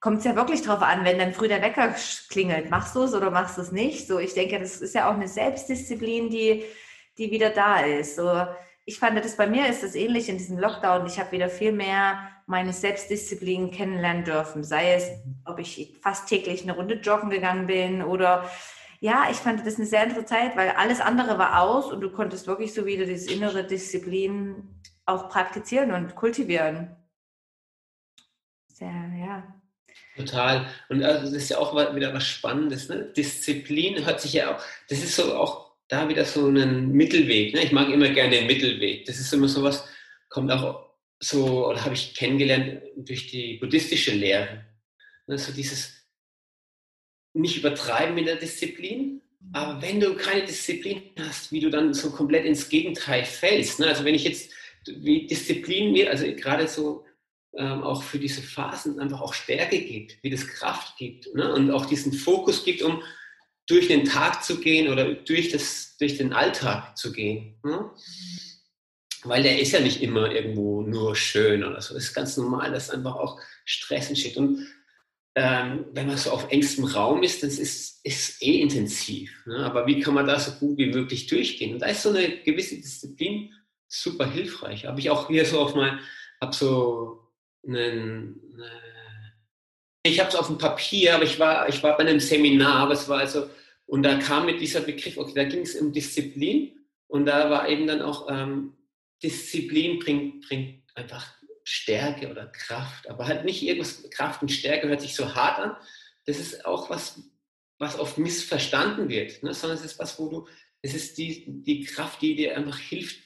kommt 0.00 0.18
es 0.18 0.24
ja 0.24 0.34
wirklich 0.34 0.62
drauf 0.62 0.82
an, 0.82 1.04
wenn 1.04 1.18
dann 1.18 1.34
früh 1.34 1.48
der 1.48 1.62
Wecker 1.62 1.94
klingelt, 2.30 2.70
machst 2.70 2.96
du 2.96 3.02
es 3.02 3.14
oder 3.14 3.30
machst 3.30 3.58
du 3.58 3.62
es 3.62 3.72
nicht? 3.72 4.08
So, 4.08 4.18
ich 4.18 4.34
denke, 4.34 4.58
das 4.58 4.80
ist 4.80 4.94
ja 4.94 5.10
auch 5.10 5.14
eine 5.14 5.28
Selbstdisziplin, 5.28 6.30
die, 6.30 6.64
die 7.18 7.30
wieder 7.30 7.50
da 7.50 7.80
ist. 7.80 8.16
So, 8.16 8.46
ich 8.86 8.98
fand 8.98 9.22
das 9.22 9.36
bei 9.36 9.46
mir 9.46 9.68
ist 9.68 9.82
das 9.82 9.94
ähnlich 9.94 10.28
in 10.28 10.38
diesem 10.38 10.58
Lockdown. 10.58 11.06
Ich 11.06 11.20
habe 11.20 11.32
wieder 11.32 11.50
viel 11.50 11.72
mehr 11.72 12.18
meine 12.50 12.72
Selbstdisziplin 12.72 13.70
kennenlernen 13.70 14.24
dürfen. 14.24 14.64
Sei 14.64 14.94
es, 14.94 15.08
ob 15.44 15.60
ich 15.60 15.94
fast 16.02 16.28
täglich 16.28 16.62
eine 16.62 16.74
Runde 16.74 16.96
joggen 16.96 17.30
gegangen 17.30 17.68
bin 17.68 18.02
oder 18.02 18.50
ja, 18.98 19.28
ich 19.30 19.38
fand 19.38 19.64
das 19.64 19.76
eine 19.76 19.86
sehr 19.86 20.02
interessante 20.02 20.26
Zeit, 20.28 20.56
weil 20.56 20.70
alles 20.70 21.00
andere 21.00 21.38
war 21.38 21.62
aus 21.62 21.90
und 21.90 22.02
du 22.02 22.10
konntest 22.10 22.46
wirklich 22.46 22.74
so 22.74 22.84
wieder 22.84 23.06
diese 23.06 23.32
innere 23.32 23.64
Disziplin 23.64 24.82
auch 25.06 25.30
praktizieren 25.30 25.92
und 25.92 26.16
kultivieren. 26.16 26.96
Sehr, 28.68 28.88
ja. 28.88 29.54
Total. 30.16 30.66
Und 30.88 31.02
also 31.02 31.26
das 31.26 31.44
ist 31.44 31.50
ja 31.50 31.58
auch 31.58 31.74
wieder 31.94 32.12
was 32.12 32.26
Spannendes. 32.26 32.88
Ne? 32.88 33.12
Disziplin 33.16 34.04
hört 34.04 34.20
sich 34.20 34.34
ja 34.34 34.54
auch, 34.54 34.62
das 34.88 34.98
ist 34.98 35.16
so 35.16 35.34
auch 35.34 35.70
da 35.88 36.08
wieder 36.08 36.24
so 36.24 36.46
einen 36.46 36.92
Mittelweg. 36.92 37.54
Ne? 37.54 37.62
Ich 37.62 37.72
mag 37.72 37.88
immer 37.88 38.08
gerne 38.08 38.36
den 38.36 38.46
Mittelweg. 38.46 39.06
Das 39.06 39.18
ist 39.18 39.32
immer 39.32 39.48
so 39.48 39.62
was, 39.62 39.88
kommt 40.28 40.50
auch 40.52 40.89
so, 41.20 41.68
oder 41.68 41.84
habe 41.84 41.94
ich 41.94 42.14
kennengelernt 42.14 42.82
durch 42.96 43.28
die 43.28 43.58
buddhistische 43.58 44.12
Lehre. 44.12 44.64
Ne? 45.26 45.38
So 45.38 45.52
dieses 45.52 45.92
nicht 47.34 47.58
übertreiben 47.58 48.14
mit 48.14 48.26
der 48.26 48.36
Disziplin, 48.36 49.20
aber 49.52 49.80
wenn 49.82 50.00
du 50.00 50.16
keine 50.16 50.44
Disziplin 50.44 51.02
hast, 51.18 51.52
wie 51.52 51.60
du 51.60 51.70
dann 51.70 51.94
so 51.94 52.10
komplett 52.10 52.44
ins 52.44 52.68
Gegenteil 52.68 53.24
fällst. 53.24 53.80
Ne? 53.80 53.86
Also 53.86 54.04
wenn 54.04 54.14
ich 54.14 54.24
jetzt, 54.24 54.52
wie 54.86 55.26
Disziplin 55.26 55.92
mir, 55.92 56.10
also 56.10 56.24
gerade 56.34 56.66
so 56.66 57.04
ähm, 57.56 57.82
auch 57.82 58.02
für 58.02 58.18
diese 58.18 58.42
Phasen 58.42 58.98
einfach 58.98 59.20
auch 59.20 59.34
Stärke 59.34 59.80
gibt, 59.80 60.22
wie 60.22 60.30
das 60.30 60.46
Kraft 60.46 60.96
gibt 60.96 61.32
ne? 61.34 61.52
und 61.52 61.70
auch 61.70 61.86
diesen 61.86 62.12
Fokus 62.12 62.64
gibt, 62.64 62.82
um 62.82 63.02
durch 63.66 63.88
den 63.88 64.04
Tag 64.04 64.44
zu 64.44 64.60
gehen 64.60 64.90
oder 64.90 65.14
durch, 65.14 65.50
das, 65.50 65.96
durch 65.98 66.16
den 66.16 66.32
Alltag 66.32 66.96
zu 66.96 67.12
gehen. 67.12 67.58
Ne? 67.62 67.90
Weil 69.24 69.42
der 69.42 69.60
ist 69.60 69.72
ja 69.72 69.80
nicht 69.80 70.02
immer 70.02 70.30
irgendwo 70.30 70.82
nur 70.82 71.14
schön 71.14 71.64
oder 71.64 71.80
so. 71.80 71.94
Es 71.96 72.04
ist 72.04 72.14
ganz 72.14 72.36
normal, 72.36 72.72
dass 72.72 72.90
einfach 72.90 73.16
auch 73.16 73.40
Stress 73.64 74.08
entsteht. 74.08 74.36
Und 74.36 74.66
ähm, 75.34 75.86
wenn 75.92 76.06
man 76.06 76.16
so 76.16 76.30
auf 76.30 76.50
engstem 76.50 76.84
Raum 76.84 77.22
ist, 77.22 77.42
das 77.42 77.58
ist 77.58 78.00
es 78.02 78.40
eh 78.40 78.60
intensiv. 78.60 79.30
Ne? 79.46 79.58
Aber 79.58 79.86
wie 79.86 80.00
kann 80.00 80.14
man 80.14 80.26
da 80.26 80.38
so 80.38 80.52
gut 80.52 80.78
wie 80.78 80.86
möglich 80.86 81.26
durchgehen? 81.26 81.74
Und 81.74 81.80
da 81.80 81.86
ist 81.86 82.02
so 82.02 82.10
eine 82.10 82.38
gewisse 82.38 82.76
Disziplin 82.76 83.52
super 83.86 84.30
hilfreich. 84.30 84.86
Habe 84.86 85.00
ich 85.00 85.10
auch 85.10 85.28
hier 85.28 85.44
so 85.44 85.60
auf 85.60 85.74
mein, 85.74 86.00
habe 86.40 86.54
so 86.54 87.28
einen, 87.66 88.40
ich 90.02 90.18
habe 90.18 90.30
es 90.30 90.36
auf 90.36 90.46
dem 90.46 90.58
Papier, 90.58 91.14
aber 91.14 91.24
ich 91.24 91.38
war, 91.38 91.68
ich 91.68 91.82
war 91.82 91.96
bei 91.96 92.06
einem 92.06 92.20
Seminar, 92.20 92.76
aber 92.76 92.94
es 92.94 93.08
war 93.08 93.18
also 93.18 93.48
und 93.90 94.04
da 94.04 94.18
kam 94.18 94.46
mit 94.46 94.60
dieser 94.60 94.82
Begriff, 94.82 95.18
okay, 95.18 95.32
da 95.34 95.42
ging 95.42 95.62
es 95.62 95.74
um 95.74 95.92
Disziplin 95.92 96.78
und 97.08 97.26
da 97.26 97.50
war 97.50 97.68
eben 97.68 97.88
dann 97.88 98.02
auch, 98.02 98.28
ähm, 98.30 98.74
Disziplin 99.22 99.98
bringt, 99.98 100.46
bringt 100.46 100.82
einfach 100.94 101.34
Stärke 101.64 102.30
oder 102.30 102.46
Kraft, 102.46 103.08
aber 103.08 103.26
halt 103.26 103.44
nicht 103.44 103.62
irgendwas, 103.62 104.08
Kraft 104.10 104.42
und 104.42 104.50
Stärke 104.50 104.88
hört 104.88 105.00
sich 105.00 105.14
so 105.14 105.34
hart 105.34 105.58
an. 105.58 105.76
Das 106.26 106.38
ist 106.38 106.64
auch 106.64 106.90
was, 106.90 107.22
was 107.78 107.98
oft 107.98 108.18
missverstanden 108.18 109.08
wird, 109.08 109.42
ne? 109.42 109.54
sondern 109.54 109.78
es 109.78 109.84
ist 109.84 109.98
was, 109.98 110.18
wo 110.18 110.28
du, 110.28 110.48
es 110.82 110.94
ist 110.94 111.18
die, 111.18 111.44
die 111.46 111.84
Kraft, 111.84 112.22
die 112.22 112.34
dir 112.34 112.56
einfach 112.56 112.78
hilft, 112.78 113.18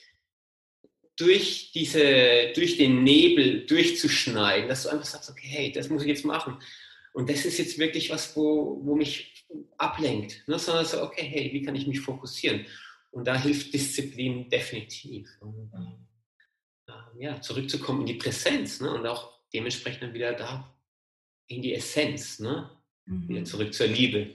durch 1.16 1.70
diese, 1.72 2.52
durch 2.54 2.76
den 2.76 3.04
Nebel 3.04 3.66
durchzuschneiden, 3.66 4.68
dass 4.68 4.82
du 4.82 4.88
einfach 4.88 5.06
sagst, 5.06 5.30
okay, 5.30 5.46
hey, 5.46 5.72
das 5.72 5.88
muss 5.88 6.02
ich 6.02 6.08
jetzt 6.08 6.24
machen. 6.24 6.58
Und 7.12 7.30
das 7.30 7.44
ist 7.44 7.58
jetzt 7.58 7.78
wirklich 7.78 8.10
was, 8.10 8.34
wo, 8.36 8.80
wo 8.82 8.96
mich 8.96 9.46
ablenkt, 9.78 10.42
ne? 10.48 10.58
sondern 10.58 10.84
so, 10.84 11.02
okay, 11.02 11.24
hey, 11.24 11.52
wie 11.52 11.62
kann 11.62 11.76
ich 11.76 11.86
mich 11.86 12.00
fokussieren? 12.00 12.66
Und 13.14 13.28
da 13.28 13.40
hilft 13.40 13.72
Disziplin 13.72 14.48
definitiv. 14.48 15.28
Und, 15.40 15.72
äh, 16.88 17.22
ja, 17.22 17.40
zurückzukommen 17.40 18.00
in 18.00 18.06
die 18.06 18.14
Präsenz 18.14 18.80
ne? 18.80 18.92
und 18.92 19.06
auch 19.06 19.38
dementsprechend 19.52 20.02
dann 20.02 20.14
wieder 20.14 20.32
da 20.32 20.76
in 21.46 21.62
die 21.62 21.74
Essenz, 21.74 22.40
ne? 22.40 22.70
Mhm. 23.06 23.28
wieder 23.28 23.44
zurück 23.44 23.72
zur 23.72 23.86
Liebe 23.86 24.34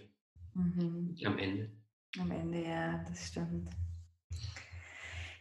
mhm. 0.54 1.18
am 1.26 1.38
Ende. 1.38 1.72
Am 2.20 2.32
Ende, 2.32 2.64
ja, 2.64 3.04
das 3.10 3.28
stimmt. 3.28 3.70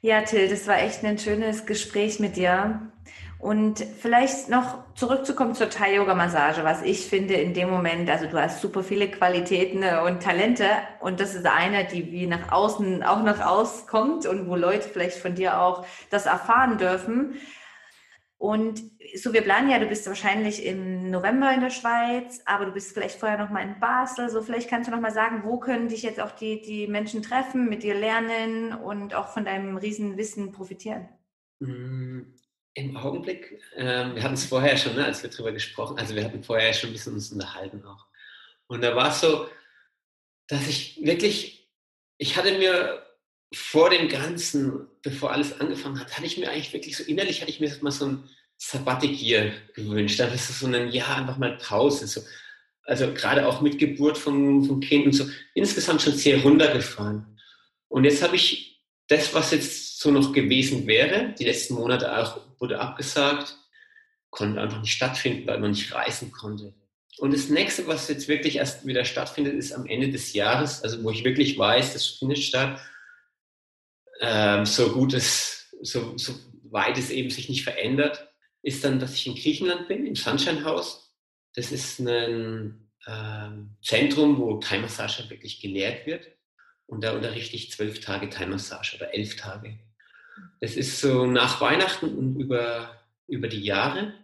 Ja, 0.00 0.22
Till, 0.22 0.48
das 0.48 0.66
war 0.66 0.82
echt 0.82 1.04
ein 1.04 1.18
schönes 1.18 1.64
Gespräch 1.64 2.18
mit 2.18 2.36
dir. 2.36 2.92
Und 3.38 3.78
vielleicht 3.78 4.48
noch 4.48 4.92
zurückzukommen 4.94 5.54
zur 5.54 5.70
Thai-Yoga-Massage, 5.70 6.64
was 6.64 6.82
ich 6.82 7.06
finde 7.06 7.34
in 7.34 7.54
dem 7.54 7.70
Moment, 7.70 8.10
also 8.10 8.26
du 8.26 8.40
hast 8.40 8.60
super 8.60 8.82
viele 8.82 9.08
Qualitäten 9.08 9.84
äh, 9.84 10.00
und 10.04 10.20
Talente 10.20 10.66
und 11.00 11.20
das 11.20 11.36
ist 11.36 11.46
eine, 11.46 11.84
die 11.84 12.10
wie 12.10 12.26
nach 12.26 12.50
außen 12.50 13.04
auch 13.04 13.22
nach 13.22 13.46
auskommt 13.46 14.26
und 14.26 14.48
wo 14.48 14.56
Leute 14.56 14.88
vielleicht 14.88 15.18
von 15.18 15.36
dir 15.36 15.60
auch 15.60 15.86
das 16.10 16.26
erfahren 16.26 16.78
dürfen. 16.78 17.36
Und 18.38 18.82
so, 19.16 19.32
wir 19.32 19.42
planen 19.42 19.70
ja, 19.70 19.78
du 19.78 19.86
bist 19.86 20.06
wahrscheinlich 20.06 20.64
im 20.64 21.10
November 21.10 21.52
in 21.52 21.60
der 21.60 21.70
Schweiz, 21.70 22.40
aber 22.44 22.66
du 22.66 22.72
bist 22.72 22.92
vielleicht 22.92 23.18
vorher 23.18 23.38
noch 23.38 23.50
mal 23.50 23.62
in 23.62 23.78
Basel. 23.80 24.30
So, 24.30 24.42
vielleicht 24.42 24.68
kannst 24.70 24.88
du 24.88 24.92
noch 24.92 25.00
mal 25.00 25.12
sagen, 25.12 25.42
wo 25.44 25.58
können 25.58 25.88
dich 25.88 26.02
jetzt 26.02 26.20
auch 26.20 26.30
die, 26.32 26.60
die 26.60 26.86
Menschen 26.86 27.22
treffen, 27.22 27.68
mit 27.68 27.82
dir 27.82 27.94
lernen 27.94 28.74
und 28.74 29.14
auch 29.14 29.28
von 29.28 29.44
deinem 29.44 29.76
Riesenwissen 29.76 30.52
profitieren? 30.52 31.08
Im 32.78 32.96
Augenblick, 32.96 33.60
äh, 33.74 34.14
wir 34.14 34.22
hatten 34.22 34.34
es 34.34 34.44
vorher 34.44 34.76
schon, 34.76 34.94
ne, 34.94 35.04
als 35.04 35.24
wir 35.24 35.30
darüber 35.30 35.50
gesprochen, 35.50 35.98
also 35.98 36.14
wir 36.14 36.24
hatten 36.24 36.44
vorher 36.44 36.72
schon 36.72 36.90
ein 36.90 36.92
bisschen 36.92 37.14
uns 37.14 37.32
unterhalten 37.32 37.84
auch. 37.84 38.06
Und 38.68 38.82
da 38.82 38.94
war 38.94 39.08
es 39.10 39.20
so, 39.20 39.48
dass 40.46 40.68
ich 40.68 41.00
wirklich, 41.02 41.68
ich 42.18 42.36
hatte 42.36 42.56
mir 42.56 43.04
vor 43.52 43.90
dem 43.90 44.08
Ganzen, 44.08 44.86
bevor 45.02 45.32
alles 45.32 45.60
angefangen 45.60 45.98
hat, 45.98 46.16
hatte 46.16 46.26
ich 46.26 46.38
mir 46.38 46.50
eigentlich 46.50 46.72
wirklich 46.72 46.96
so 46.96 47.02
innerlich, 47.02 47.40
hatte 47.40 47.50
ich 47.50 47.58
mir 47.58 47.76
mal 47.80 47.90
so 47.90 48.06
ein 48.06 48.30
Sabbatic 48.58 49.20
Year 49.20 49.52
gewünscht. 49.74 50.20
Da 50.20 50.26
ist 50.28 50.46
so 50.46 50.66
ein 50.68 50.90
Jahr 50.90 51.16
einfach 51.16 51.36
mal 51.36 51.58
Pause. 51.58 52.06
So. 52.06 52.20
Also 52.84 53.12
gerade 53.12 53.48
auch 53.48 53.60
mit 53.60 53.80
Geburt 53.80 54.18
vom, 54.18 54.64
vom 54.64 54.78
Kind 54.78 55.06
und 55.06 55.12
so. 55.14 55.28
Insgesamt 55.54 56.02
schon 56.02 56.14
sehr 56.14 56.42
runtergefahren. 56.42 57.40
Und 57.88 58.04
jetzt 58.04 58.22
habe 58.22 58.36
ich 58.36 58.67
das, 59.08 59.34
was 59.34 59.50
jetzt 59.50 59.98
so 59.98 60.10
noch 60.10 60.32
gewesen 60.32 60.86
wäre, 60.86 61.34
die 61.38 61.44
letzten 61.44 61.74
Monate 61.74 62.16
auch 62.16 62.40
wurde 62.58 62.80
abgesagt, 62.80 63.56
konnte 64.30 64.60
einfach 64.60 64.80
nicht 64.80 64.92
stattfinden, 64.92 65.46
weil 65.46 65.58
man 65.58 65.70
nicht 65.70 65.92
reisen 65.92 66.30
konnte. 66.30 66.74
Und 67.18 67.34
das 67.34 67.48
nächste, 67.48 67.86
was 67.86 68.08
jetzt 68.08 68.28
wirklich 68.28 68.56
erst 68.56 68.86
wieder 68.86 69.04
stattfindet, 69.04 69.54
ist 69.54 69.72
am 69.72 69.86
Ende 69.86 70.10
des 70.10 70.34
Jahres, 70.34 70.82
also 70.82 71.02
wo 71.02 71.10
ich 71.10 71.24
wirklich 71.24 71.58
weiß, 71.58 71.94
das 71.94 72.06
findet 72.06 72.38
statt 72.38 72.80
ähm, 74.20 74.66
so 74.66 74.92
gut 74.92 75.14
es, 75.14 75.68
so, 75.82 76.16
so 76.16 76.34
weit 76.64 76.98
es 76.98 77.10
eben 77.10 77.30
sich 77.30 77.48
nicht 77.48 77.64
verändert, 77.64 78.28
ist 78.62 78.84
dann, 78.84 78.98
dass 78.98 79.14
ich 79.14 79.26
in 79.26 79.34
Griechenland 79.34 79.88
bin, 79.88 80.06
im 80.06 80.16
Sunshine 80.16 80.64
House. 80.64 81.14
Das 81.54 81.72
ist 81.72 81.98
ein 82.00 82.90
ähm, 83.06 83.76
Zentrum, 83.82 84.38
wo 84.38 84.58
Thai-Massage 84.58 85.30
wirklich 85.30 85.60
gelehrt 85.60 86.06
wird. 86.06 86.26
Und 86.88 87.04
da 87.04 87.12
unterrichte 87.12 87.54
ich 87.54 87.70
zwölf 87.70 88.00
Tage 88.00 88.30
Thai-Massage 88.30 88.96
oder 88.96 89.14
elf 89.14 89.36
Tage. 89.36 89.78
Das 90.60 90.74
ist 90.74 91.00
so 91.00 91.26
nach 91.26 91.60
Weihnachten 91.60 92.16
und 92.16 92.40
über, 92.40 92.98
über 93.28 93.46
die 93.46 93.60
Jahre. 93.60 94.14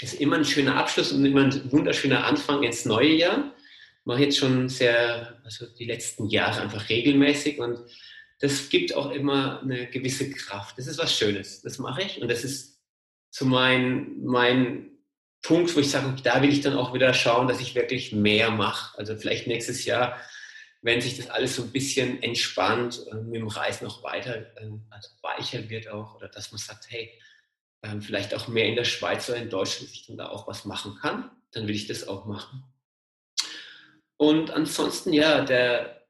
Ist 0.00 0.14
immer 0.14 0.36
ein 0.36 0.44
schöner 0.44 0.76
Abschluss 0.76 1.12
und 1.12 1.24
immer 1.24 1.42
ein 1.42 1.70
wunderschöner 1.70 2.24
Anfang 2.24 2.62
ins 2.62 2.86
neue 2.86 3.12
Jahr. 3.12 3.52
Mache 4.04 4.22
jetzt 4.22 4.38
schon 4.38 4.68
sehr, 4.70 5.38
also 5.44 5.66
die 5.66 5.84
letzten 5.84 6.28
Jahre 6.28 6.62
einfach 6.62 6.88
regelmäßig 6.88 7.60
und 7.60 7.78
das 8.40 8.70
gibt 8.70 8.96
auch 8.96 9.10
immer 9.12 9.60
eine 9.60 9.86
gewisse 9.86 10.30
Kraft. 10.30 10.78
Das 10.78 10.86
ist 10.86 10.98
was 10.98 11.16
Schönes. 11.16 11.60
Das 11.62 11.78
mache 11.78 12.02
ich 12.02 12.20
und 12.20 12.28
das 12.28 12.42
ist 12.42 12.80
so 13.30 13.44
mein, 13.44 14.20
mein 14.24 14.92
Punkt, 15.42 15.76
wo 15.76 15.80
ich 15.80 15.90
sage, 15.90 16.16
da 16.22 16.40
will 16.40 16.52
ich 16.52 16.62
dann 16.62 16.76
auch 16.76 16.94
wieder 16.94 17.12
schauen, 17.12 17.48
dass 17.48 17.60
ich 17.60 17.74
wirklich 17.74 18.12
mehr 18.12 18.50
mache. 18.50 18.98
Also 18.98 19.14
vielleicht 19.14 19.46
nächstes 19.46 19.84
Jahr, 19.84 20.18
wenn 20.82 21.00
sich 21.00 21.16
das 21.16 21.30
alles 21.30 21.56
so 21.56 21.62
ein 21.62 21.72
bisschen 21.72 22.22
entspannt, 22.22 23.06
äh, 23.10 23.14
mit 23.14 23.36
dem 23.36 23.48
Reisen 23.48 23.84
noch 23.84 24.02
weiter, 24.02 24.36
äh, 24.56 24.70
also 24.90 25.08
weicher 25.22 25.68
wird 25.70 25.88
auch, 25.88 26.16
oder 26.16 26.28
dass 26.28 26.50
man 26.50 26.58
sagt, 26.58 26.86
hey, 26.90 27.10
äh, 27.82 28.00
vielleicht 28.00 28.34
auch 28.34 28.48
mehr 28.48 28.66
in 28.66 28.76
der 28.76 28.84
Schweiz 28.84 29.28
oder 29.28 29.38
in 29.38 29.48
Deutschland, 29.48 29.88
dass 29.88 29.94
ich 29.94 30.06
dann 30.06 30.18
da 30.18 30.28
auch 30.28 30.46
was 30.46 30.64
machen 30.64 30.98
kann, 31.00 31.30
dann 31.52 31.68
will 31.68 31.74
ich 31.74 31.86
das 31.86 32.06
auch 32.06 32.26
machen. 32.26 32.64
Und 34.16 34.50
ansonsten, 34.50 35.12
ja, 35.12 35.44
der, 35.44 36.02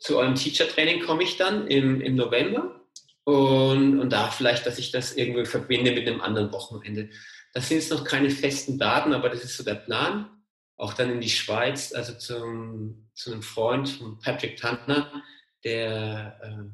zu 0.00 0.18
eurem 0.18 0.34
Teacher-Training 0.34 1.02
komme 1.02 1.22
ich 1.22 1.36
dann 1.36 1.66
im, 1.66 2.00
im 2.00 2.16
November 2.16 2.80
und, 3.24 4.00
und 4.00 4.10
da 4.10 4.30
vielleicht, 4.30 4.66
dass 4.66 4.78
ich 4.78 4.90
das 4.90 5.14
irgendwie 5.14 5.46
verbinde 5.46 5.92
mit 5.92 6.06
einem 6.06 6.20
anderen 6.20 6.52
Wochenende. 6.52 7.10
Das 7.52 7.68
sind 7.68 7.78
jetzt 7.78 7.90
noch 7.90 8.04
keine 8.04 8.30
festen 8.30 8.78
Daten, 8.78 9.14
aber 9.14 9.30
das 9.30 9.44
ist 9.44 9.56
so 9.56 9.64
der 9.64 9.76
Plan. 9.76 10.28
Auch 10.76 10.94
dann 10.94 11.10
in 11.10 11.20
die 11.20 11.30
Schweiz, 11.30 11.92
also 11.92 12.14
zum, 12.14 13.08
zu 13.14 13.32
einem 13.32 13.42
Freund 13.42 13.88
von 13.88 14.18
Patrick 14.18 14.56
Tantner, 14.56 15.22
der, 15.62 16.40
äh, 16.42 16.64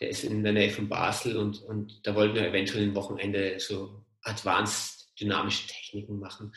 der 0.00 0.08
ist 0.10 0.24
in 0.24 0.44
der 0.44 0.52
Nähe 0.52 0.70
von 0.70 0.88
Basel 0.88 1.36
und, 1.36 1.62
und 1.62 2.06
da 2.06 2.14
wollten 2.14 2.34
wir 2.34 2.46
eventuell 2.46 2.84
ein 2.84 2.94
Wochenende 2.94 3.58
so 3.58 4.04
advanced 4.22 5.18
dynamische 5.18 5.66
Techniken 5.66 6.18
machen. 6.18 6.54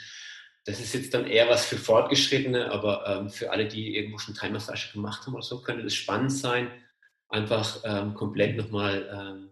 Das 0.65 0.79
ist 0.79 0.93
jetzt 0.93 1.13
dann 1.13 1.25
eher 1.25 1.49
was 1.49 1.65
für 1.65 1.77
Fortgeschrittene, 1.77 2.71
aber 2.71 3.07
ähm, 3.07 3.29
für 3.29 3.51
alle, 3.51 3.67
die 3.67 3.95
irgendwo 3.95 4.17
schon 4.17 4.35
Thai-Massage 4.35 4.91
gemacht 4.91 5.25
haben 5.25 5.33
oder 5.33 5.43
so, 5.43 5.61
könnte 5.61 5.83
das 5.83 5.95
spannend 5.95 6.31
sein. 6.31 6.69
Einfach 7.29 7.81
ähm, 7.85 8.13
komplett 8.13 8.57
nochmal 8.57 9.09
ähm, 9.11 9.49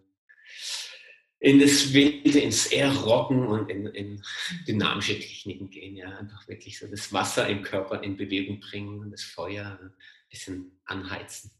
in 1.40 1.60
das 1.60 1.92
Wilde, 1.92 2.40
ins 2.40 2.66
eher 2.66 2.92
Rocken 2.92 3.46
und 3.46 3.70
in, 3.70 3.86
in, 3.86 4.22
dynamische 4.66 5.18
Techniken 5.18 5.70
gehen. 5.70 5.96
Ja, 5.96 6.16
einfach 6.18 6.48
wirklich 6.48 6.78
so 6.78 6.86
das 6.86 7.12
Wasser 7.12 7.48
im 7.48 7.62
Körper 7.62 8.02
in 8.02 8.16
Bewegung 8.16 8.60
bringen 8.60 9.00
und 9.00 9.10
das 9.12 9.22
Feuer 9.22 9.78
ein 9.80 9.92
bisschen 10.30 10.80
anheizen. 10.84 11.50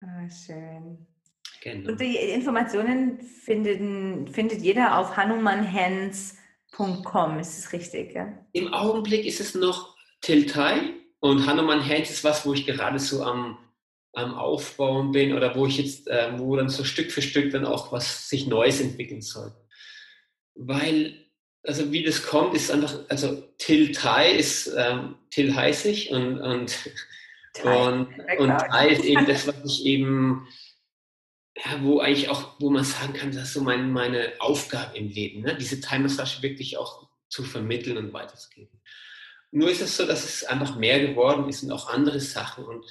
Ah, 0.00 0.28
schön. 0.30 1.06
Genau. 1.60 1.90
Und 1.90 2.00
die 2.00 2.16
Informationen 2.16 3.20
findet, 3.20 4.30
findet 4.30 4.62
jeder 4.62 4.96
auf 4.96 5.16
Hanuman 5.16 5.70
Hands 5.70 6.36
Com, 6.70 7.38
ist 7.38 7.58
es 7.58 7.72
richtig? 7.72 8.14
Ja? 8.14 8.32
Im 8.52 8.72
Augenblick 8.72 9.24
ist 9.24 9.40
es 9.40 9.54
noch 9.54 9.96
Tiltai 10.20 10.92
und 11.20 11.46
Hanuman 11.46 11.84
Hands 11.84 12.08
ist 12.08 12.22
was, 12.22 12.46
wo 12.46 12.52
ich 12.52 12.66
gerade 12.66 12.98
so 12.98 13.24
am, 13.24 13.58
am 14.12 14.34
Aufbauen 14.34 15.12
bin 15.12 15.34
oder 15.34 15.54
wo 15.54 15.66
ich 15.66 15.78
jetzt, 15.78 16.08
äh, 16.08 16.38
wo 16.38 16.56
dann 16.56 16.68
so 16.68 16.84
Stück 16.84 17.12
für 17.12 17.22
Stück 17.22 17.50
dann 17.50 17.64
auch 17.64 17.92
was 17.92 18.28
sich 18.28 18.46
Neues 18.46 18.80
entwickeln 18.80 19.22
soll. 19.22 19.52
Weil, 20.54 21.26
also 21.62 21.92
wie 21.92 22.02
das 22.02 22.24
kommt, 22.24 22.54
ist 22.54 22.70
einfach, 22.70 22.98
also 23.08 23.42
Tiltai 23.58 24.32
ist, 24.32 24.72
ähm, 24.76 25.16
Till 25.30 25.54
heiß 25.54 25.84
ich 25.84 26.10
und, 26.10 26.40
und, 26.40 26.76
und, 27.62 28.08
und 28.38 28.58
Tai 28.58 28.88
ist 28.88 29.04
eben 29.04 29.26
das, 29.26 29.46
was 29.46 29.64
ich 29.64 29.86
eben 29.86 30.48
ja, 31.64 31.82
wo 31.82 32.00
eigentlich 32.00 32.28
auch, 32.28 32.54
wo 32.60 32.70
man 32.70 32.84
sagen 32.84 33.12
kann, 33.14 33.32
das 33.32 33.44
ist 33.44 33.54
so 33.54 33.62
mein, 33.62 33.90
meine 33.90 34.32
Aufgabe 34.38 34.96
im 34.96 35.08
Leben, 35.08 35.42
ne? 35.42 35.56
diese 35.56 35.80
Time-Massage 35.80 36.42
wirklich 36.42 36.76
auch 36.76 37.08
zu 37.28 37.42
vermitteln 37.42 37.96
und 37.96 38.12
weiterzugeben. 38.12 38.80
Nur 39.50 39.70
ist 39.70 39.80
es 39.80 39.96
so, 39.96 40.06
dass 40.06 40.24
es 40.24 40.44
einfach 40.44 40.76
mehr 40.76 41.00
geworden 41.00 41.48
ist 41.48 41.62
und 41.62 41.72
auch 41.72 41.88
andere 41.88 42.20
Sachen 42.20 42.64
und 42.64 42.84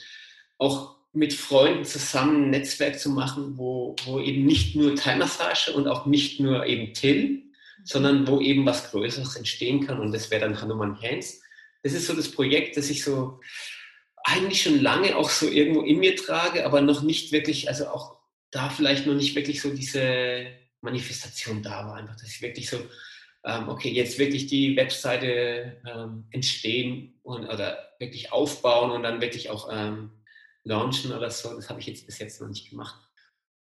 auch 0.57 0.96
mit 1.18 1.34
Freunden 1.34 1.84
zusammen 1.84 2.45
ein 2.45 2.49
Netzwerk 2.51 2.99
zu 2.99 3.09
machen, 3.09 3.57
wo, 3.57 3.95
wo 4.05 4.20
eben 4.20 4.45
nicht 4.45 4.76
nur 4.76 4.95
Time-Massage 4.95 5.74
und 5.74 5.88
auch 5.88 6.05
nicht 6.05 6.39
nur 6.39 6.65
eben 6.65 6.93
Till, 6.93 7.43
sondern 7.84 8.28
wo 8.28 8.39
eben 8.39 8.65
was 8.65 8.91
Größeres 8.91 9.36
entstehen 9.36 9.86
kann 9.86 9.99
und 9.99 10.11
das 10.11 10.30
wäre 10.30 10.41
dann 10.41 10.61
Hanuman 10.61 11.01
Hands. 11.01 11.41
Das 11.84 11.93
ist 11.93 12.07
so 12.07 12.13
das 12.13 12.30
Projekt, 12.30 12.78
das 12.78 12.89
ich 12.89 13.03
so 13.03 13.39
eigentlich 14.24 14.61
schon 14.61 14.82
lange 14.82 15.15
auch 15.15 15.30
so 15.30 15.47
irgendwo 15.47 15.82
in 15.82 15.99
mir 15.99 16.15
trage, 16.15 16.65
aber 16.65 16.82
noch 16.82 17.01
nicht 17.01 17.32
wirklich, 17.32 17.70
also 17.70 17.88
auch 17.88 18.20
da 18.51 18.70
vielleicht 18.70 19.07
noch 19.07 19.13
nicht 19.13 19.36
wirklich 19.36 19.61
so 19.61 19.74
diese 19.74 20.47
Manifestation 20.82 21.63
da 21.63 21.88
war. 21.88 21.95
Einfach, 21.95 22.15
dass 22.15 22.30
ich 22.30 22.41
wirklich 22.41 22.70
so, 22.70 22.78
ähm, 23.45 23.70
okay, 23.70 23.89
jetzt 23.89 24.20
wirklich 24.20 24.47
die 24.47 24.76
Webseite 24.76 25.82
ähm, 25.88 26.26
entstehen 26.32 27.20
und, 27.24 27.45
oder 27.45 27.78
wirklich 27.99 28.32
aufbauen 28.32 28.91
und 28.91 29.03
dann 29.03 29.22
wirklich 29.22 29.49
auch 29.49 29.70
ähm, 29.72 30.11
launchen 30.68 31.11
oder 31.11 31.30
so. 31.30 31.53
Das 31.55 31.70
habe 31.70 31.80
ich 31.80 31.88
jetzt 31.88 32.05
bis 32.05 32.20
jetzt 32.20 32.41
noch 32.41 32.47
nicht 32.47 32.70
gemacht. 32.70 32.99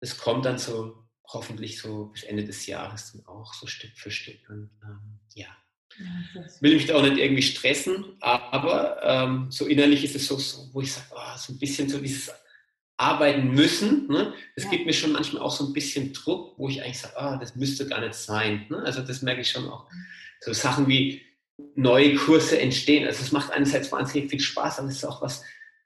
Das 0.01 0.17
kommt 0.17 0.45
dann 0.45 0.57
so 0.57 1.05
hoffentlich 1.27 1.79
so 1.79 2.05
bis 2.05 2.23
Ende 2.23 2.43
des 2.43 2.65
Jahres 2.65 3.13
dann 3.13 3.25
auch 3.25 3.53
so 3.53 3.67
Stück 3.67 3.91
für 3.95 4.11
Stück. 4.11 4.49
Und, 4.49 4.69
ähm, 4.83 5.19
ja. 5.33 5.47
ja 5.97 6.45
Will 6.61 6.75
mich 6.75 6.85
da 6.85 6.95
auch 6.95 7.01
nicht 7.01 7.17
irgendwie 7.17 7.41
stressen, 7.41 8.05
aber 8.19 9.01
ähm, 9.03 9.47
so 9.49 9.65
innerlich 9.65 10.03
ist 10.03 10.15
es 10.15 10.27
so, 10.27 10.37
so 10.37 10.69
wo 10.73 10.81
ich 10.81 10.93
sage, 10.93 11.07
oh, 11.15 11.37
so 11.37 11.53
ein 11.53 11.59
bisschen 11.59 11.89
so 11.89 11.99
dieses 11.99 12.31
arbeiten 12.97 13.49
müssen. 13.49 14.07
Ne? 14.07 14.33
Das 14.55 14.65
ja. 14.65 14.71
gibt 14.71 14.85
mir 14.85 14.93
schon 14.93 15.11
manchmal 15.11 15.41
auch 15.41 15.55
so 15.55 15.65
ein 15.65 15.73
bisschen 15.73 16.13
Druck, 16.13 16.57
wo 16.57 16.69
ich 16.69 16.81
eigentlich 16.81 16.99
sage, 16.99 17.17
ah, 17.17 17.37
das 17.37 17.55
müsste 17.55 17.87
gar 17.87 18.01
nicht 18.01 18.13
sein. 18.13 18.65
Ne? 18.69 18.77
Also 18.83 19.01
das 19.01 19.21
merke 19.21 19.41
ich 19.41 19.49
schon 19.49 19.67
auch. 19.67 19.89
So 20.39 20.53
Sachen 20.53 20.87
wie 20.87 21.21
neue 21.75 22.15
Kurse 22.15 22.59
entstehen. 22.59 23.05
Also 23.05 23.21
es 23.21 23.31
macht 23.31 23.51
einerseits 23.51 23.91
wahnsinnig 23.91 24.29
viel 24.29 24.39
Spaß, 24.39 24.79
aber 24.79 24.89
es 24.89 24.97
ist 24.97 25.05
auch 25.05 25.21
was, 25.21 25.43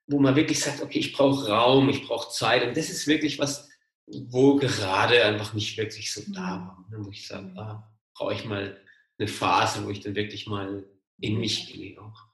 wo 0.09 0.19
man 0.19 0.35
wirklich 0.35 0.59
sagt, 0.59 0.81
okay, 0.81 0.99
ich 0.99 1.13
brauche 1.13 1.47
Raum, 1.47 1.87
ich 1.89 2.05
brauche 2.05 2.31
Zeit. 2.31 2.67
Und 2.67 2.75
das 2.75 2.89
ist 2.89 3.07
wirklich 3.07 3.39
was, 3.39 3.69
wo 4.07 4.55
gerade 4.55 5.23
einfach 5.23 5.53
nicht 5.53 5.77
wirklich 5.77 6.11
so 6.11 6.21
da 6.33 6.57
mhm. 6.57 6.67
war. 6.67 6.85
Ne? 6.89 7.05
Wo 7.05 7.09
ich 7.11 7.27
sage, 7.27 7.51
da 7.55 7.61
ah, 7.61 7.93
brauche 8.15 8.33
ich 8.33 8.43
mal 8.43 8.77
eine 9.17 9.27
Phase, 9.27 9.85
wo 9.85 9.89
ich 9.89 9.99
dann 9.99 10.15
wirklich 10.15 10.47
mal 10.47 10.83
in 11.21 11.35
mhm. 11.35 11.39
mich 11.39 11.71
gehe 11.71 12.01
auch. 12.01 12.25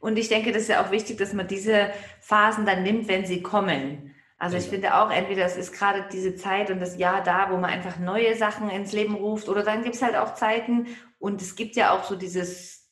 Und 0.00 0.18
ich 0.18 0.28
denke, 0.28 0.52
das 0.52 0.62
ist 0.62 0.68
ja 0.68 0.84
auch 0.84 0.90
wichtig, 0.90 1.16
dass 1.16 1.32
man 1.32 1.48
diese 1.48 1.90
Phasen 2.20 2.66
dann 2.66 2.82
nimmt, 2.82 3.08
wenn 3.08 3.24
sie 3.24 3.40
kommen. 3.40 4.14
Also 4.38 4.58
ich 4.58 4.64
finde 4.64 4.94
auch, 4.96 5.10
entweder 5.10 5.46
es 5.46 5.56
ist 5.56 5.72
gerade 5.72 6.06
diese 6.12 6.36
Zeit 6.36 6.70
und 6.70 6.78
das 6.78 6.98
Jahr 6.98 7.22
da, 7.22 7.50
wo 7.50 7.56
man 7.56 7.70
einfach 7.70 7.98
neue 7.98 8.36
Sachen 8.36 8.68
ins 8.68 8.92
Leben 8.92 9.14
ruft, 9.14 9.48
oder 9.48 9.62
dann 9.62 9.82
gibt 9.82 9.94
es 9.94 10.02
halt 10.02 10.14
auch 10.14 10.34
Zeiten 10.34 10.88
und 11.18 11.40
es 11.40 11.56
gibt 11.56 11.74
ja 11.74 11.96
auch 11.96 12.04
so 12.04 12.16
dieses, 12.16 12.85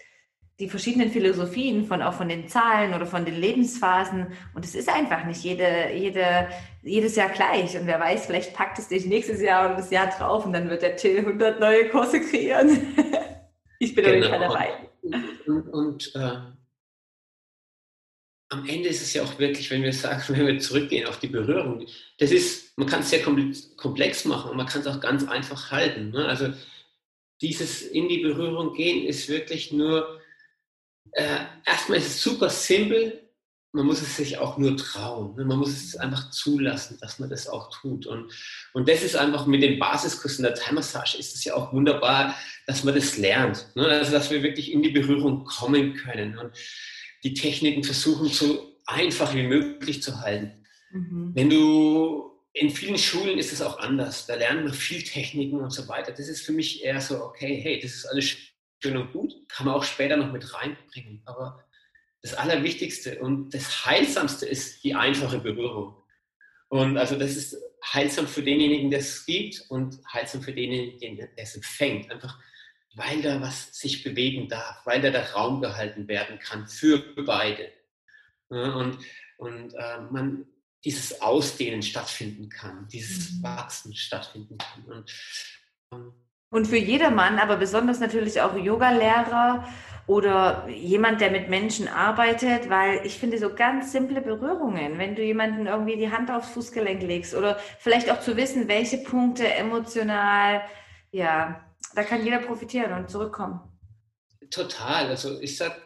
die 0.60 0.68
verschiedenen 0.68 1.10
Philosophien 1.10 1.84
von 1.84 2.00
auch 2.00 2.14
von 2.14 2.28
den 2.28 2.48
Zahlen 2.48 2.94
oder 2.94 3.06
von 3.06 3.24
den 3.24 3.40
Lebensphasen 3.40 4.28
und 4.54 4.64
es 4.64 4.74
ist 4.74 4.88
einfach 4.88 5.24
nicht 5.24 5.42
jede, 5.42 5.92
jede, 5.92 6.48
jedes 6.82 7.16
Jahr 7.16 7.30
gleich 7.30 7.76
und 7.76 7.86
wer 7.86 7.98
weiß, 7.98 8.26
vielleicht 8.26 8.54
packt 8.54 8.78
es 8.78 8.88
dich 8.88 9.04
nächstes 9.06 9.40
Jahr 9.40 9.66
oder 9.66 9.76
das 9.76 9.90
Jahr 9.90 10.06
drauf 10.06 10.46
und 10.46 10.52
dann 10.52 10.70
wird 10.70 10.82
der 10.82 10.96
Till 10.96 11.18
100 11.18 11.58
neue 11.58 11.88
Kurse 11.88 12.20
kreieren. 12.20 12.94
ich 13.80 13.94
bin 13.94 14.04
genau. 14.04 14.38
dabei. 14.38 14.70
Und, 15.46 15.68
und 15.68 16.12
äh 16.14 16.54
am 18.50 18.68
Ende 18.68 18.88
ist 18.88 19.02
es 19.02 19.12
ja 19.12 19.22
auch 19.22 19.38
wirklich, 19.38 19.70
wenn 19.70 19.82
wir 19.82 19.92
sagen, 19.92 20.22
wenn 20.28 20.46
wir 20.46 20.58
zurückgehen 20.58 21.08
auf 21.08 21.18
die 21.18 21.28
Berührung, 21.28 21.86
das 22.18 22.30
ist, 22.30 22.78
man 22.78 22.86
kann 22.86 23.00
es 23.00 23.10
sehr 23.10 23.22
komplex 23.22 24.24
machen 24.24 24.50
und 24.52 24.56
man 24.56 24.66
kann 24.66 24.80
es 24.80 24.86
auch 24.86 25.00
ganz 25.00 25.26
einfach 25.26 25.70
halten. 25.70 26.10
Ne? 26.10 26.26
Also 26.26 26.52
dieses 27.40 27.82
in 27.82 28.08
die 28.08 28.18
Berührung 28.18 28.74
gehen 28.74 29.06
ist 29.06 29.28
wirklich 29.28 29.72
nur, 29.72 30.20
äh, 31.14 31.38
erstmal 31.64 31.98
ist 31.98 32.06
es 32.06 32.22
super 32.22 32.50
simpel, 32.50 33.20
man 33.72 33.86
muss 33.86 34.02
es 34.02 34.16
sich 34.16 34.38
auch 34.38 34.56
nur 34.56 34.76
trauen. 34.76 35.34
Ne? 35.34 35.44
Man 35.44 35.58
muss 35.58 35.70
es 35.70 35.96
einfach 35.96 36.30
zulassen, 36.30 36.96
dass 37.00 37.18
man 37.18 37.28
das 37.28 37.48
auch 37.48 37.70
tut. 37.80 38.06
Und, 38.06 38.32
und 38.72 38.88
das 38.88 39.02
ist 39.02 39.16
einfach 39.16 39.46
mit 39.46 39.62
den 39.62 39.80
Basiskursen 39.80 40.44
der 40.44 40.54
Thai-Massage 40.54 41.18
ist 41.18 41.34
es 41.34 41.42
ja 41.44 41.54
auch 41.54 41.72
wunderbar, 41.72 42.36
dass 42.68 42.84
man 42.84 42.94
das 42.94 43.18
lernt. 43.18 43.66
Ne? 43.74 43.86
Also 43.86 44.12
dass 44.12 44.30
wir 44.30 44.44
wirklich 44.44 44.70
in 44.70 44.82
die 44.82 44.90
Berührung 44.90 45.44
kommen 45.44 45.94
können. 45.94 46.38
Und 46.38 46.52
die 47.24 47.34
Techniken 47.34 47.82
versuchen, 47.82 48.28
so 48.28 48.76
einfach 48.86 49.34
wie 49.34 49.42
möglich 49.42 50.02
zu 50.02 50.20
halten. 50.20 50.64
Mhm. 50.92 51.32
Wenn 51.34 51.50
du 51.50 52.34
in 52.52 52.70
vielen 52.70 52.98
Schulen 52.98 53.38
ist 53.38 53.52
es 53.52 53.60
auch 53.60 53.80
anders. 53.80 54.26
Da 54.26 54.36
lernen 54.36 54.64
wir 54.64 54.72
viel 54.72 55.02
Techniken 55.02 55.60
und 55.60 55.70
so 55.70 55.88
weiter. 55.88 56.12
Das 56.12 56.28
ist 56.28 56.42
für 56.42 56.52
mich 56.52 56.84
eher 56.84 57.00
so, 57.00 57.20
okay, 57.20 57.60
hey, 57.60 57.80
das 57.80 57.94
ist 57.94 58.06
alles 58.06 58.36
schön 58.84 58.96
und 58.98 59.12
gut, 59.12 59.34
kann 59.48 59.66
man 59.66 59.74
auch 59.74 59.84
später 59.84 60.16
noch 60.16 60.30
mit 60.30 60.52
reinbringen. 60.52 61.22
Aber 61.24 61.64
das 62.20 62.34
Allerwichtigste 62.34 63.18
und 63.20 63.54
das 63.54 63.86
Heilsamste 63.86 64.46
ist 64.46 64.84
die 64.84 64.94
einfache 64.94 65.38
Berührung. 65.38 65.96
Und 66.68 66.98
also 66.98 67.18
das 67.18 67.36
ist 67.36 67.56
heilsam 67.92 68.26
für 68.26 68.42
denjenigen, 68.42 68.90
der 68.90 69.00
es 69.00 69.24
gibt 69.24 69.64
und 69.70 69.98
heilsam 70.12 70.42
für 70.42 70.52
denjenigen, 70.52 71.16
der 71.16 71.30
es 71.36 71.54
empfängt. 71.54 72.10
Einfach 72.10 72.38
weil 72.96 73.22
da 73.22 73.40
was 73.40 73.74
sich 73.76 74.04
bewegen 74.04 74.48
darf, 74.48 74.84
weil 74.86 75.00
da 75.00 75.10
der 75.10 75.32
Raum 75.32 75.60
gehalten 75.60 76.06
werden 76.06 76.38
kann 76.38 76.68
für 76.68 76.98
beide. 77.24 77.72
und 78.48 78.98
und 79.36 79.74
äh, 79.74 80.00
man 80.10 80.46
dieses 80.84 81.20
Ausdehnen 81.20 81.82
stattfinden 81.82 82.48
kann, 82.48 82.86
dieses 82.88 83.32
mhm. 83.32 83.42
Wachsen 83.42 83.94
stattfinden 83.96 84.58
kann. 84.58 84.84
Und, 84.84 85.12
ähm, 85.92 86.12
und 86.54 86.68
für 86.68 86.76
jedermann, 86.76 87.40
aber 87.40 87.56
besonders 87.56 87.98
natürlich 87.98 88.40
auch 88.40 88.56
Yogalehrer 88.56 89.66
oder 90.06 90.68
jemand, 90.68 91.20
der 91.20 91.32
mit 91.32 91.48
Menschen 91.48 91.88
arbeitet, 91.88 92.70
weil 92.70 93.04
ich 93.04 93.18
finde 93.18 93.38
so 93.38 93.52
ganz 93.52 93.90
simple 93.90 94.20
Berührungen, 94.20 94.96
wenn 94.98 95.16
du 95.16 95.22
jemanden 95.22 95.66
irgendwie 95.66 95.96
die 95.96 96.12
Hand 96.12 96.30
aufs 96.30 96.50
Fußgelenk 96.50 97.02
legst 97.02 97.34
oder 97.34 97.58
vielleicht 97.80 98.08
auch 98.08 98.20
zu 98.20 98.36
wissen, 98.36 98.68
welche 98.68 98.98
Punkte 98.98 99.52
emotional 99.52 100.62
ja, 101.10 101.60
da 101.96 102.04
kann 102.04 102.24
jeder 102.24 102.38
profitieren 102.38 102.92
und 102.92 103.10
zurückkommen. 103.10 103.58
Total. 104.48 105.08
Also 105.08 105.40
ich 105.40 105.56
sag, 105.56 105.76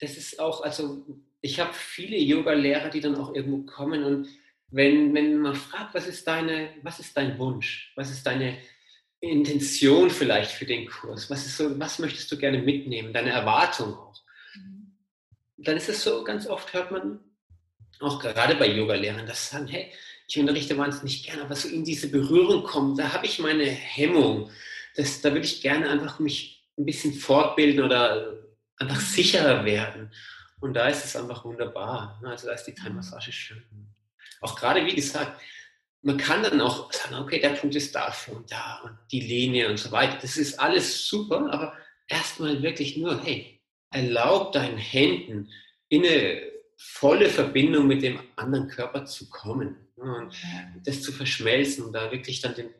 das 0.00 0.16
ist 0.16 0.40
auch, 0.40 0.64
also 0.64 1.06
ich 1.40 1.60
habe 1.60 1.72
viele 1.72 2.16
Yoga-Lehrer, 2.16 2.88
die 2.88 3.00
dann 3.00 3.14
auch 3.14 3.32
irgendwo 3.32 3.62
kommen 3.62 4.02
und 4.02 4.28
wenn, 4.72 5.14
wenn 5.14 5.38
man 5.38 5.54
fragt, 5.54 5.94
was 5.94 6.08
ist 6.08 6.26
deine, 6.26 6.70
was 6.82 6.98
ist 6.98 7.16
dein 7.16 7.38
Wunsch, 7.38 7.92
was 7.94 8.10
ist 8.10 8.26
deine 8.26 8.58
Intention 9.22 10.10
vielleicht 10.10 10.50
für 10.50 10.66
den 10.66 10.88
Kurs, 10.88 11.30
was 11.30 11.46
ist 11.46 11.56
so, 11.56 11.78
was 11.78 11.98
möchtest 11.98 12.30
du 12.30 12.36
gerne 12.36 12.58
mitnehmen, 12.58 13.12
deine 13.12 13.30
Erwartung 13.30 13.94
auch, 13.94 14.20
mhm. 14.54 14.92
dann 15.58 15.76
ist 15.76 15.88
es 15.88 16.02
so, 16.02 16.24
ganz 16.24 16.46
oft 16.46 16.72
hört 16.72 16.90
man 16.90 17.20
auch 18.00 18.18
gerade 18.18 18.56
bei 18.56 18.66
Yoga-Lehrern, 18.66 19.26
dass 19.26 19.48
sie 19.48 19.54
sagen, 19.54 19.68
hey, 19.68 19.92
ich 20.26 20.38
unterrichte 20.38 20.76
wahnsinnig 20.76 21.24
gerne, 21.24 21.42
aber 21.42 21.54
so 21.54 21.68
in 21.68 21.84
diese 21.84 22.08
Berührung 22.08 22.64
kommen, 22.64 22.96
da 22.96 23.12
habe 23.12 23.26
ich 23.26 23.38
meine 23.38 23.64
Hemmung 23.64 24.50
das, 24.94 25.20
da 25.20 25.30
würde 25.30 25.46
ich 25.46 25.62
gerne 25.62 25.88
einfach 25.88 26.18
mich 26.18 26.64
ein 26.78 26.84
bisschen 26.84 27.14
fortbilden 27.14 27.84
oder 27.84 28.38
einfach 28.76 28.96
mhm. 28.96 29.00
sicherer 29.00 29.64
werden. 29.64 30.12
Und 30.60 30.74
da 30.74 30.88
ist 30.88 31.04
es 31.04 31.16
einfach 31.16 31.44
wunderbar. 31.44 32.20
Also 32.24 32.46
da 32.46 32.54
ist 32.54 32.64
die 32.64 32.74
Time-Massage 32.74 33.32
schön. 33.32 33.62
Auch 34.40 34.54
gerade, 34.56 34.84
wie 34.86 34.94
gesagt, 34.94 35.40
man 36.02 36.16
kann 36.16 36.42
dann 36.42 36.60
auch 36.60 36.92
sagen, 36.92 37.14
okay, 37.16 37.40
der 37.40 37.50
Punkt 37.50 37.76
ist 37.76 37.94
dafür 37.94 38.36
und 38.36 38.50
da 38.50 38.80
und 38.84 38.98
die 39.10 39.20
Linie 39.20 39.68
und 39.68 39.78
so 39.78 39.90
weiter. 39.92 40.18
Das 40.20 40.36
ist 40.36 40.58
alles 40.58 41.06
super, 41.06 41.48
aber 41.50 41.74
erstmal 42.08 42.62
wirklich 42.62 42.96
nur, 42.96 43.22
hey, 43.22 43.60
erlaub 43.90 44.52
deinen 44.52 44.78
Händen 44.78 45.50
in 45.88 46.04
eine 46.04 46.42
volle 46.76 47.28
Verbindung 47.28 47.86
mit 47.86 48.02
dem 48.02 48.18
anderen 48.34 48.68
Körper 48.68 49.04
zu 49.04 49.28
kommen 49.30 49.76
und 49.96 50.34
das 50.84 51.02
zu 51.02 51.12
verschmelzen 51.12 51.84
und 51.84 51.92
da 51.92 52.10
wirklich 52.10 52.40
dann 52.40 52.54
den, 52.54 52.70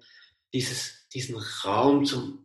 dieses, 0.53 1.09
diesen 1.15 1.37
Raum 1.65 2.05
zum 2.05 2.45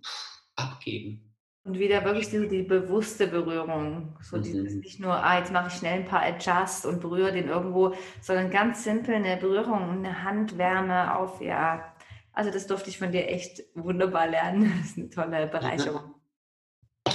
Abgeben. 0.55 1.26
Und 1.68 1.80
wieder 1.80 2.05
wirklich 2.05 2.30
die, 2.30 2.47
die 2.47 2.63
bewusste 2.63 3.28
Berührung. 3.28 4.18
So 4.22 4.38
mhm. 4.38 4.43
dieses 4.43 4.74
nicht 4.76 5.01
nur, 5.01 5.13
ah, 5.13 5.38
jetzt 5.38 5.51
mache 5.51 5.68
ich 5.68 5.74
schnell 5.74 5.99
ein 5.99 6.05
paar 6.05 6.24
Adjust 6.24 6.86
und 6.86 7.01
berühre 7.01 7.34
den 7.34 7.49
irgendwo, 7.49 7.93
sondern 8.22 8.49
ganz 8.49 8.86
simpel 8.86 9.15
eine 9.15 9.36
Berührung, 9.36 9.97
eine 9.97 10.24
Handwärme 10.24 11.18
auf, 11.18 11.41
ja. 11.41 11.93
Also 12.32 12.51
das 12.51 12.68
durfte 12.68 12.89
ich 12.89 12.97
von 12.97 13.11
dir 13.11 13.28
echt 13.28 13.63
wunderbar 13.76 14.28
lernen. 14.28 14.72
Das 14.80 14.91
ist 14.91 14.97
eine 14.97 15.09
tolle 15.09 15.47
Bereicherung. 15.47 16.15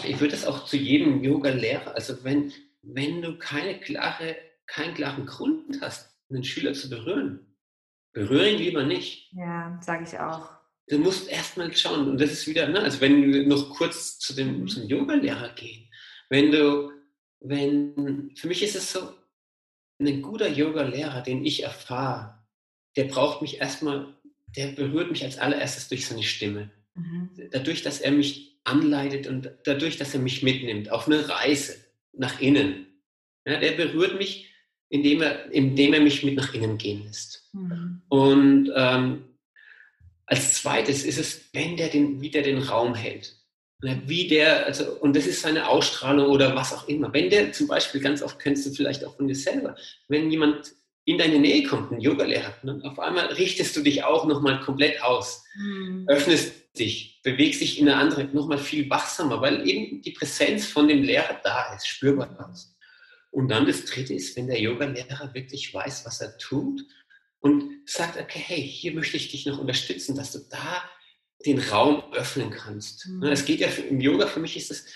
Ich 0.04 0.20
würde 0.20 0.32
das 0.32 0.46
auch 0.46 0.66
zu 0.66 0.76
jedem 0.76 1.24
Yoga-Lehrer, 1.24 1.94
also 1.94 2.22
wenn, 2.22 2.52
wenn 2.82 3.22
du 3.22 3.38
keine 3.38 3.80
klare, 3.80 4.36
keinen 4.66 4.92
klaren 4.92 5.24
Grund 5.24 5.80
hast, 5.80 6.14
einen 6.28 6.44
Schüler 6.44 6.74
zu 6.74 6.90
berühren, 6.90 7.56
berühre 8.12 8.50
ihn 8.50 8.58
lieber 8.58 8.84
nicht. 8.84 9.32
Ja, 9.32 9.78
sage 9.80 10.04
ich 10.04 10.18
auch 10.18 10.61
du 10.92 10.98
musst 10.98 11.28
erstmal 11.28 11.74
schauen, 11.74 12.06
und 12.06 12.20
das 12.20 12.32
ist 12.32 12.46
wieder, 12.46 12.68
ne, 12.68 12.80
also 12.80 13.00
wenn 13.00 13.32
wir 13.32 13.46
noch 13.46 13.70
kurz 13.70 14.18
zu 14.18 14.34
dem, 14.34 14.68
zum 14.68 14.86
Yoga-Lehrer 14.86 15.54
gehen, 15.54 15.88
wenn 16.28 16.52
du, 16.52 16.92
wenn, 17.40 18.30
für 18.36 18.46
mich 18.46 18.62
ist 18.62 18.76
es 18.76 18.92
so, 18.92 19.00
ein 19.98 20.20
guter 20.20 20.48
Yoga-Lehrer, 20.48 21.22
den 21.22 21.46
ich 21.46 21.62
erfahre, 21.62 22.38
der 22.96 23.04
braucht 23.04 23.40
mich 23.40 23.58
erstmal, 23.58 24.14
der 24.54 24.68
berührt 24.68 25.10
mich 25.10 25.24
als 25.24 25.38
allererstes 25.38 25.88
durch 25.88 26.06
seine 26.06 26.22
Stimme. 26.22 26.70
Mhm. 26.94 27.30
Dadurch, 27.50 27.82
dass 27.82 28.00
er 28.00 28.10
mich 28.10 28.58
anleitet 28.64 29.26
und 29.26 29.50
dadurch, 29.64 29.96
dass 29.96 30.12
er 30.12 30.20
mich 30.20 30.42
mitnimmt 30.42 30.90
auf 30.90 31.06
eine 31.06 31.26
Reise 31.26 31.76
nach 32.12 32.40
innen. 32.40 32.86
Ja, 33.46 33.58
der 33.58 33.72
berührt 33.72 34.18
mich, 34.18 34.52
indem 34.90 35.22
er, 35.22 35.50
indem 35.52 35.94
er 35.94 36.00
mich 36.00 36.22
mit 36.22 36.34
nach 36.34 36.52
innen 36.52 36.76
gehen 36.76 37.04
lässt. 37.04 37.48
Mhm. 37.54 38.02
Und 38.08 38.72
ähm, 38.76 39.24
als 40.32 40.54
zweites 40.54 41.04
ist 41.04 41.18
es, 41.18 41.50
wenn 41.52 41.76
der 41.76 41.88
den, 41.88 42.22
wie 42.22 42.30
der 42.30 42.40
den 42.40 42.62
Raum 42.62 42.94
hält. 42.94 43.36
Wie 44.06 44.28
der, 44.28 44.64
also, 44.64 44.94
und 45.00 45.14
das 45.14 45.26
ist 45.26 45.42
seine 45.42 45.68
Ausstrahlung 45.68 46.30
oder 46.30 46.56
was 46.56 46.72
auch 46.72 46.88
immer. 46.88 47.12
Wenn 47.12 47.28
der 47.28 47.52
zum 47.52 47.66
Beispiel, 47.66 48.00
ganz 48.00 48.22
oft 48.22 48.38
kennst 48.38 48.64
du 48.64 48.70
vielleicht 48.70 49.04
auch 49.04 49.14
von 49.14 49.28
dir 49.28 49.34
selber, 49.34 49.76
wenn 50.08 50.30
jemand 50.30 50.72
in 51.04 51.18
deine 51.18 51.38
Nähe 51.38 51.64
kommt, 51.64 51.92
ein 51.92 52.00
Yogalehrer, 52.00 52.54
ne, 52.62 52.80
auf 52.84 52.98
einmal 52.98 53.26
richtest 53.26 53.76
du 53.76 53.82
dich 53.82 54.04
auch 54.04 54.24
nochmal 54.24 54.60
komplett 54.60 55.02
aus, 55.02 55.44
mhm. 55.54 56.06
öffnest 56.08 56.78
dich, 56.78 57.20
bewegst 57.22 57.60
dich 57.60 57.78
in 57.78 57.90
eine 57.90 57.98
andere, 57.98 58.24
nochmal 58.24 58.56
viel 58.56 58.88
wachsamer, 58.88 59.42
weil 59.42 59.68
eben 59.68 60.00
die 60.00 60.12
Präsenz 60.12 60.64
von 60.64 60.88
dem 60.88 61.02
Lehrer 61.02 61.38
da 61.44 61.74
ist, 61.74 61.86
spürbar 61.86 62.50
ist. 62.54 62.74
Und 63.30 63.48
dann 63.48 63.66
das 63.66 63.84
dritte 63.84 64.14
ist, 64.14 64.34
wenn 64.36 64.46
der 64.46 64.60
Yogalehrer 64.60 65.34
wirklich 65.34 65.74
weiß, 65.74 66.06
was 66.06 66.22
er 66.22 66.38
tut 66.38 66.86
und 67.42 67.82
sagt, 67.84 68.18
okay, 68.18 68.38
hey, 68.38 68.62
hier 68.62 68.94
möchte 68.94 69.16
ich 69.16 69.30
dich 69.30 69.44
noch 69.46 69.58
unterstützen, 69.58 70.16
dass 70.16 70.32
du 70.32 70.38
da 70.50 70.82
den 71.44 71.58
Raum 71.58 72.02
öffnen 72.12 72.50
kannst. 72.50 73.08
Mhm. 73.08 73.24
Es 73.24 73.44
geht 73.44 73.60
ja 73.60 73.68
für, 73.68 73.82
im 73.82 74.00
Yoga, 74.00 74.28
für 74.28 74.40
mich 74.40 74.56
ist 74.56 74.70
es, 74.70 74.86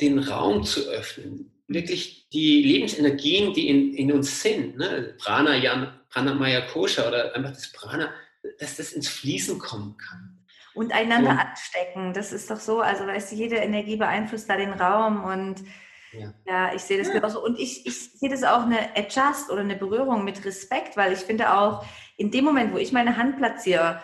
den 0.00 0.20
Raum 0.20 0.64
zu 0.64 0.88
öffnen. 0.88 1.52
Wirklich 1.66 2.28
die 2.32 2.62
Lebensenergien, 2.62 3.52
die 3.52 3.68
in, 3.68 3.92
in 3.94 4.12
uns 4.12 4.40
sind, 4.40 4.76
ne? 4.76 5.16
Prana, 5.18 5.56
Jan, 5.56 6.00
Prana 6.08 6.34
Maya 6.34 6.60
Kosha 6.60 7.06
oder 7.06 7.34
einfach 7.34 7.50
das 7.50 7.72
Prana, 7.72 8.12
dass 8.60 8.76
das 8.76 8.92
ins 8.92 9.08
Fließen 9.08 9.58
kommen 9.58 9.96
kann. 9.96 10.46
Und 10.74 10.92
einander 10.92 11.30
und, 11.30 11.38
anstecken, 11.38 12.12
das 12.14 12.32
ist 12.32 12.50
doch 12.50 12.60
so, 12.60 12.80
also 12.80 13.04
weißt 13.04 13.32
du, 13.32 13.36
jede 13.36 13.56
Energie 13.56 13.96
beeinflusst 13.96 14.48
da 14.48 14.56
den 14.56 14.72
Raum 14.72 15.24
und 15.24 15.64
ja, 16.12 16.34
ja 16.46 16.74
ich 16.74 16.82
sehe 16.82 16.98
das 16.98 17.08
ja. 17.08 17.14
genauso. 17.14 17.44
Und 17.44 17.58
ich, 17.58 17.86
ich 17.86 18.12
sehe 18.12 18.28
das 18.28 18.44
auch 18.44 18.62
eine 18.62 18.96
Adjust 18.96 19.50
oder 19.50 19.60
eine 19.60 19.76
Berührung 19.76 20.24
mit 20.24 20.44
Respekt, 20.44 20.96
weil 20.96 21.12
ich 21.12 21.20
finde 21.20 21.52
auch, 21.54 21.84
in 22.16 22.30
dem 22.30 22.44
Moment, 22.44 22.72
wo 22.74 22.78
ich 22.78 22.92
meine 22.92 23.16
Hand 23.16 23.38
platziere, 23.38 24.00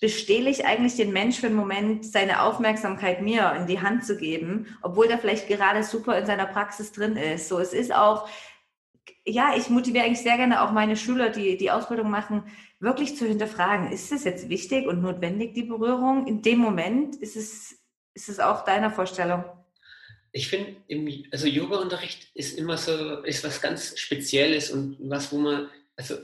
bestehle 0.00 0.50
ich 0.50 0.66
eigentlich 0.66 0.96
den 0.96 1.12
Mensch 1.12 1.40
für 1.40 1.46
einen 1.46 1.56
Moment, 1.56 2.04
seine 2.04 2.42
Aufmerksamkeit 2.42 3.22
mir 3.22 3.52
in 3.58 3.66
die 3.66 3.80
Hand 3.80 4.04
zu 4.04 4.16
geben, 4.16 4.66
obwohl 4.82 5.08
der 5.08 5.18
vielleicht 5.18 5.48
gerade 5.48 5.82
super 5.82 6.18
in 6.18 6.26
seiner 6.26 6.46
Praxis 6.46 6.92
drin 6.92 7.16
ist. 7.16 7.48
So, 7.48 7.58
es 7.58 7.72
ist 7.72 7.94
auch, 7.94 8.28
ja, 9.24 9.54
ich 9.56 9.70
motiviere 9.70 10.04
eigentlich 10.04 10.20
sehr 10.20 10.36
gerne 10.36 10.62
auch 10.62 10.70
meine 10.70 10.96
Schüler, 10.96 11.30
die 11.30 11.56
die 11.56 11.70
Ausbildung 11.70 12.10
machen, 12.10 12.44
wirklich 12.78 13.16
zu 13.16 13.26
hinterfragen, 13.26 13.90
ist 13.90 14.12
es 14.12 14.24
jetzt 14.24 14.48
wichtig 14.48 14.86
und 14.86 15.02
notwendig, 15.02 15.54
die 15.54 15.62
Berührung? 15.62 16.26
In 16.26 16.42
dem 16.42 16.58
Moment 16.58 17.16
ist 17.16 17.36
es, 17.36 17.78
ist 18.14 18.28
es 18.28 18.38
auch 18.38 18.64
deiner 18.64 18.90
Vorstellung? 18.90 19.44
Ich 20.36 20.48
finde, 20.48 20.76
also 21.30 21.46
Yoga-Unterricht 21.46 22.28
ist 22.34 22.58
immer 22.58 22.76
so, 22.76 23.22
ist 23.22 23.42
was 23.42 23.62
ganz 23.62 23.98
Spezielles 23.98 24.70
und 24.70 24.98
was, 25.00 25.32
wo 25.32 25.38
man, 25.38 25.70
also 25.96 26.16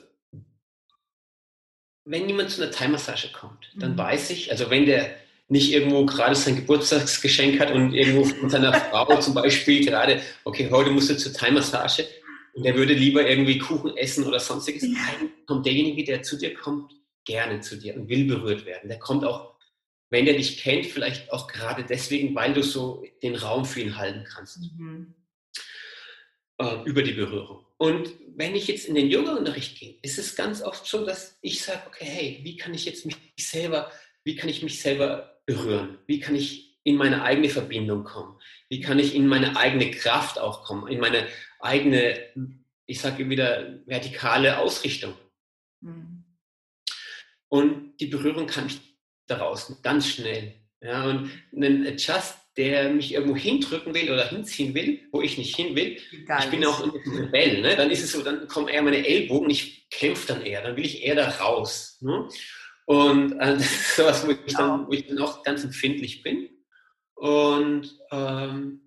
wenn 2.05 2.29
jemand 2.29 2.51
zu 2.51 2.61
einer 2.61 2.71
Thai-Massage 2.71 3.33
kommt, 3.33 3.73
dann 3.75 3.93
mhm. 3.93 3.99
weiß 3.99 4.29
ich, 4.31 4.51
also 4.51 4.69
wenn 4.69 4.85
der 4.85 5.15
nicht 5.49 5.73
irgendwo 5.73 6.05
gerade 6.05 6.35
sein 6.35 6.57
Geburtstagsgeschenk 6.57 7.59
hat 7.59 7.71
und 7.71 7.95
irgendwo 7.95 8.25
von 8.25 8.51
seiner 8.51 8.75
Frau 8.91 9.19
zum 9.19 9.33
Beispiel 9.33 9.87
gerade, 9.87 10.21
okay, 10.45 10.69
heute 10.71 10.91
musst 10.91 11.09
du 11.09 11.17
zur 11.17 11.33
Thai-Massage 11.33 12.07
und 12.53 12.67
der 12.67 12.77
würde 12.77 12.93
lieber 12.93 13.27
irgendwie 13.27 13.57
Kuchen 13.57 13.97
essen 13.97 14.25
oder 14.27 14.41
sonstiges, 14.41 14.83
ja. 14.83 15.27
kommt 15.47 15.65
derjenige, 15.65 16.05
der 16.05 16.23
zu 16.23 16.37
dir 16.37 16.53
kommt, 16.53 16.93
gerne 17.25 17.61
zu 17.61 17.77
dir 17.77 17.97
und 17.97 18.11
will 18.11 18.27
berührt 18.27 18.67
werden. 18.67 18.91
Der 18.91 18.99
kommt 18.99 19.25
auch, 19.25 19.52
wenn 20.13 20.27
der 20.27 20.35
dich 20.35 20.59
kennt, 20.59 20.85
vielleicht 20.85 21.33
auch 21.33 21.49
gerade 21.49 21.85
deswegen, 21.85 22.35
weil 22.35 22.53
du 22.53 22.63
so 22.63 23.03
den 23.23 23.35
Raum 23.35 23.65
für 23.65 23.81
ihn 23.81 23.97
halten 23.97 24.25
kannst. 24.25 24.61
Mhm. 24.61 25.15
Äh, 26.59 26.83
über 26.85 27.03
die 27.03 27.15
Berührung. 27.15 27.65
Und 27.79 28.11
wenn 28.37 28.55
ich 28.55 28.69
jetzt 28.69 28.87
in 28.87 28.95
den 28.95 29.09
Yoga-Unterricht 29.09 29.81
gehe, 29.81 29.95
ist 30.03 30.19
es 30.19 30.37
ganz 30.37 30.63
oft 30.63 30.87
so, 30.87 31.07
dass 31.07 31.39
ich 31.41 31.63
sage, 31.63 31.81
okay, 31.87 32.05
hey, 32.05 32.41
wie 32.43 32.59
kann 32.59 32.75
ich 32.75 32.85
jetzt 32.85 33.07
mich 33.07 33.17
selber, 33.39 33.91
wie 34.23 34.37
kann 34.37 34.51
ich 34.51 34.63
mich 34.63 34.83
selber 34.83 35.41
berühren? 35.47 35.99
Wie 36.07 36.21
kann 36.21 36.35
ich 36.35 36.79
in 36.85 36.97
meine 36.97 37.23
eigene 37.23 37.49
Verbindung 37.49 38.05
kommen? 38.05 38.39
Wie 38.69 38.81
kann 38.81 38.99
ich 38.99 39.15
in 39.15 39.27
meine 39.27 39.57
eigene 39.57 39.91
Kraft 39.93 40.39
auch 40.39 40.63
kommen? 40.65 40.89
In 40.89 41.01
meine 41.01 41.27
eigene, 41.59 42.23
ich 42.85 43.01
sage 43.01 43.31
wieder, 43.31 43.81
vertikale 43.87 44.59
Ausrichtung? 44.59 45.15
Mhm. 45.81 46.25
Und 47.49 47.97
die 47.99 48.07
Berührung 48.07 48.47
kann 48.47 48.67
ich 48.67 48.92
daraus 49.37 49.81
ganz 49.83 50.09
schnell. 50.09 50.55
Ja, 50.81 51.05
und 51.05 51.31
ein 51.55 51.87
Adjust 51.87 52.37
der 52.57 52.91
mich 52.91 53.15
irgendwo 53.15 53.37
hindrücken 53.37 53.95
will 53.95 54.11
oder 54.11 54.29
hinziehen 54.29 54.75
will, 54.75 55.01
wo 55.11 55.23
ich 55.23 55.39
nicht 55.39 55.57
hin 55.57 55.75
will. 55.75 55.99
Gar 56.27 56.45
ich 56.45 56.51
bin 56.51 56.65
auch 56.65 56.83
immer 56.83 56.95
ein 56.95 57.25
Rebell. 57.25 57.63
Ne? 57.63 57.77
Dann 57.77 57.91
ist 57.91 58.05
es 58.05 58.13
so, 58.13 58.23
dann 58.23 58.47
kommen 58.47 58.69
eher 58.69 58.83
meine 58.83 59.07
Ellbogen, 59.07 59.49
ich 59.49 59.89
kämpfe 59.91 60.35
dann 60.35 60.43
eher, 60.43 60.63
dann 60.63 60.77
will 60.77 60.85
ich 60.85 61.03
eher 61.03 61.15
da 61.15 61.29
raus. 61.29 61.99
Ne? 62.01 62.29
Und 62.85 63.31
das 63.39 63.63
ist 63.63 63.97
sowas, 63.97 64.27
wo 64.27 64.33
ich, 64.33 64.55
dann, 64.55 64.87
wo 64.87 64.93
ich 64.93 65.07
dann 65.07 65.19
auch 65.21 65.43
ganz 65.43 65.65
empfindlich 65.65 66.23
bin. 66.23 66.51
Und 67.15 67.99
ähm, 68.11 68.81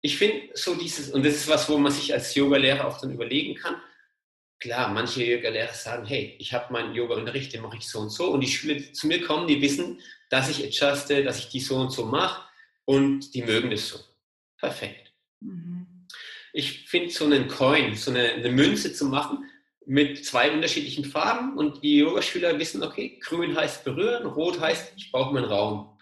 ich 0.00 0.16
finde 0.16 0.48
so 0.54 0.74
dieses, 0.74 1.10
und 1.10 1.24
das 1.24 1.34
ist 1.34 1.48
was, 1.48 1.68
wo 1.68 1.78
man 1.78 1.92
sich 1.92 2.12
als 2.12 2.34
Yoga-Lehrer 2.34 2.88
auch 2.88 3.00
dann 3.00 3.12
überlegen 3.12 3.54
kann. 3.54 3.76
Klar, 4.58 4.88
manche 4.88 5.22
Yoga-Lehrer 5.22 5.74
sagen, 5.74 6.06
hey, 6.06 6.34
ich 6.38 6.54
habe 6.54 6.72
meinen 6.72 6.94
Yoga-Unterricht, 6.94 7.52
den 7.52 7.62
mache 7.62 7.76
ich 7.76 7.88
so 7.88 8.00
und 8.00 8.10
so. 8.10 8.30
Und 8.30 8.40
die 8.40 8.48
Schüler, 8.48 8.74
die 8.74 8.92
zu 8.92 9.06
mir 9.06 9.20
kommen, 9.20 9.46
die 9.46 9.60
wissen, 9.60 10.00
dass 10.30 10.48
ich 10.48 10.64
adjuste, 10.64 11.22
dass 11.22 11.38
ich 11.38 11.48
die 11.48 11.60
so 11.60 11.76
und 11.76 11.90
so 11.90 12.06
mache 12.06 12.42
und 12.86 13.34
die 13.34 13.42
mögen 13.42 13.70
das 13.70 13.88
so. 13.88 13.98
Perfekt. 14.58 15.12
Mhm. 15.40 15.86
Ich 16.54 16.88
finde 16.88 17.10
so 17.10 17.26
einen 17.26 17.48
Coin, 17.48 17.94
so 17.94 18.10
eine, 18.10 18.32
eine, 18.32 18.48
Münze 18.48 18.94
zu 18.94 19.04
machen 19.04 19.44
mit 19.84 20.24
zwei 20.24 20.50
unterschiedlichen 20.50 21.04
Farben 21.04 21.58
und 21.58 21.82
die 21.82 21.98
Yogaschüler 21.98 22.58
wissen, 22.58 22.82
okay, 22.82 23.18
grün 23.20 23.54
heißt 23.54 23.84
berühren, 23.84 24.26
rot 24.26 24.58
heißt, 24.58 24.94
ich 24.96 25.12
brauche 25.12 25.34
meinen 25.34 25.44
Raum. 25.44 25.98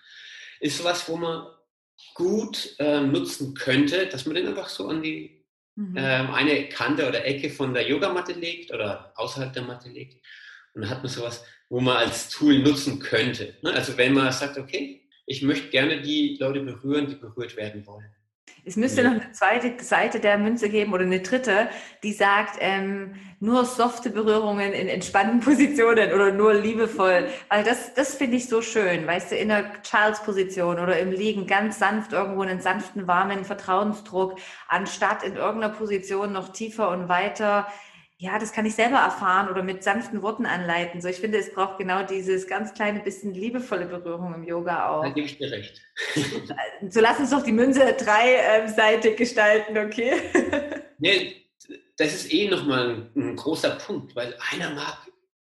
Ist 0.60 0.84
was, 0.84 1.08
wo 1.08 1.16
man 1.16 1.48
gut 2.14 2.76
äh, 2.78 3.00
nutzen 3.00 3.54
könnte, 3.54 4.06
dass 4.06 4.26
man 4.26 4.36
den 4.36 4.46
einfach 4.46 4.68
so 4.68 4.88
an 4.88 5.02
die 5.02 5.33
mhm. 5.76 5.94
ähm, 5.96 6.32
eine 6.32 6.68
Kante 6.68 7.08
oder 7.08 7.24
Ecke 7.24 7.50
von 7.50 7.74
der 7.74 7.88
Yogamatte 7.88 8.32
legt 8.32 8.72
oder 8.72 9.12
außerhalb 9.16 9.52
der 9.52 9.62
Matte 9.62 9.88
legt. 9.88 10.24
Und 10.74 10.82
dann 10.82 10.90
hat 10.90 11.02
man 11.02 11.10
sowas, 11.10 11.44
wo 11.68 11.80
man 11.80 11.96
als 11.96 12.28
Tool 12.30 12.58
nutzen 12.58 12.98
könnte. 12.98 13.56
Ne? 13.62 13.72
Also 13.72 13.96
wenn 13.96 14.12
man 14.12 14.32
sagt, 14.32 14.58
okay, 14.58 15.08
ich 15.26 15.42
möchte 15.42 15.68
gerne 15.68 16.02
die 16.02 16.36
Leute 16.38 16.60
berühren, 16.60 17.06
die 17.06 17.14
berührt 17.14 17.56
werden 17.56 17.86
wollen. 17.86 18.14
Es 18.66 18.76
müsste 18.76 19.02
ja. 19.02 19.10
noch 19.10 19.20
eine 19.20 19.32
zweite 19.32 19.84
Seite 19.84 20.20
der 20.20 20.38
Münze 20.38 20.70
geben 20.70 20.94
oder 20.94 21.02
eine 21.02 21.20
dritte, 21.20 21.68
die 22.02 22.12
sagt, 22.12 22.56
ähm, 22.60 23.14
nur 23.38 23.66
softe 23.66 24.08
Berührungen 24.08 24.72
in 24.72 24.88
entspannten 24.88 25.40
Positionen 25.44 26.12
oder 26.12 26.32
nur 26.32 26.54
liebevoll. 26.54 27.28
Weil 27.50 27.64
das, 27.64 27.92
das 27.94 28.14
finde 28.14 28.36
ich 28.38 28.48
so 28.48 28.62
schön, 28.62 29.06
weißt 29.06 29.32
du, 29.32 29.36
in 29.36 29.48
der 29.48 29.82
Charles-Position 29.82 30.78
oder 30.78 30.98
im 30.98 31.12
Liegen 31.12 31.46
ganz 31.46 31.78
sanft 31.78 32.12
irgendwo 32.12 32.42
einen 32.42 32.60
sanften, 32.60 33.06
warmen 33.06 33.44
Vertrauensdruck, 33.44 34.38
anstatt 34.68 35.22
in 35.22 35.36
irgendeiner 35.36 35.74
Position 35.74 36.32
noch 36.32 36.48
tiefer 36.48 36.88
und 36.88 37.08
weiter 37.08 37.66
ja, 38.16 38.38
das 38.38 38.52
kann 38.52 38.64
ich 38.64 38.74
selber 38.74 38.98
erfahren 38.98 39.48
oder 39.48 39.62
mit 39.62 39.82
sanften 39.82 40.22
Worten 40.22 40.46
anleiten. 40.46 41.00
So, 41.00 41.08
ich 41.08 41.16
finde, 41.16 41.38
es 41.38 41.52
braucht 41.52 41.78
genau 41.78 42.04
dieses 42.04 42.46
ganz 42.46 42.72
kleine 42.72 43.00
bisschen 43.00 43.34
liebevolle 43.34 43.86
Berührung 43.86 44.34
im 44.34 44.44
Yoga 44.44 44.88
auch. 44.88 45.02
Da 45.02 45.10
gebe 45.10 45.26
ich 45.26 45.38
dir 45.38 45.50
recht. 45.50 45.82
so 46.88 47.00
lass 47.00 47.18
uns 47.18 47.30
doch 47.30 47.42
die 47.42 47.52
Münze 47.52 47.94
dreiseitig 47.98 49.16
gestalten, 49.16 49.76
okay? 49.76 50.12
nee, 50.98 51.44
das 51.96 52.14
ist 52.14 52.32
eh 52.32 52.48
nochmal 52.48 52.90
ein, 52.90 53.10
ein 53.16 53.36
großer 53.36 53.70
Punkt, 53.70 54.14
weil 54.14 54.36
einer 54.52 54.70
mag 54.70 54.96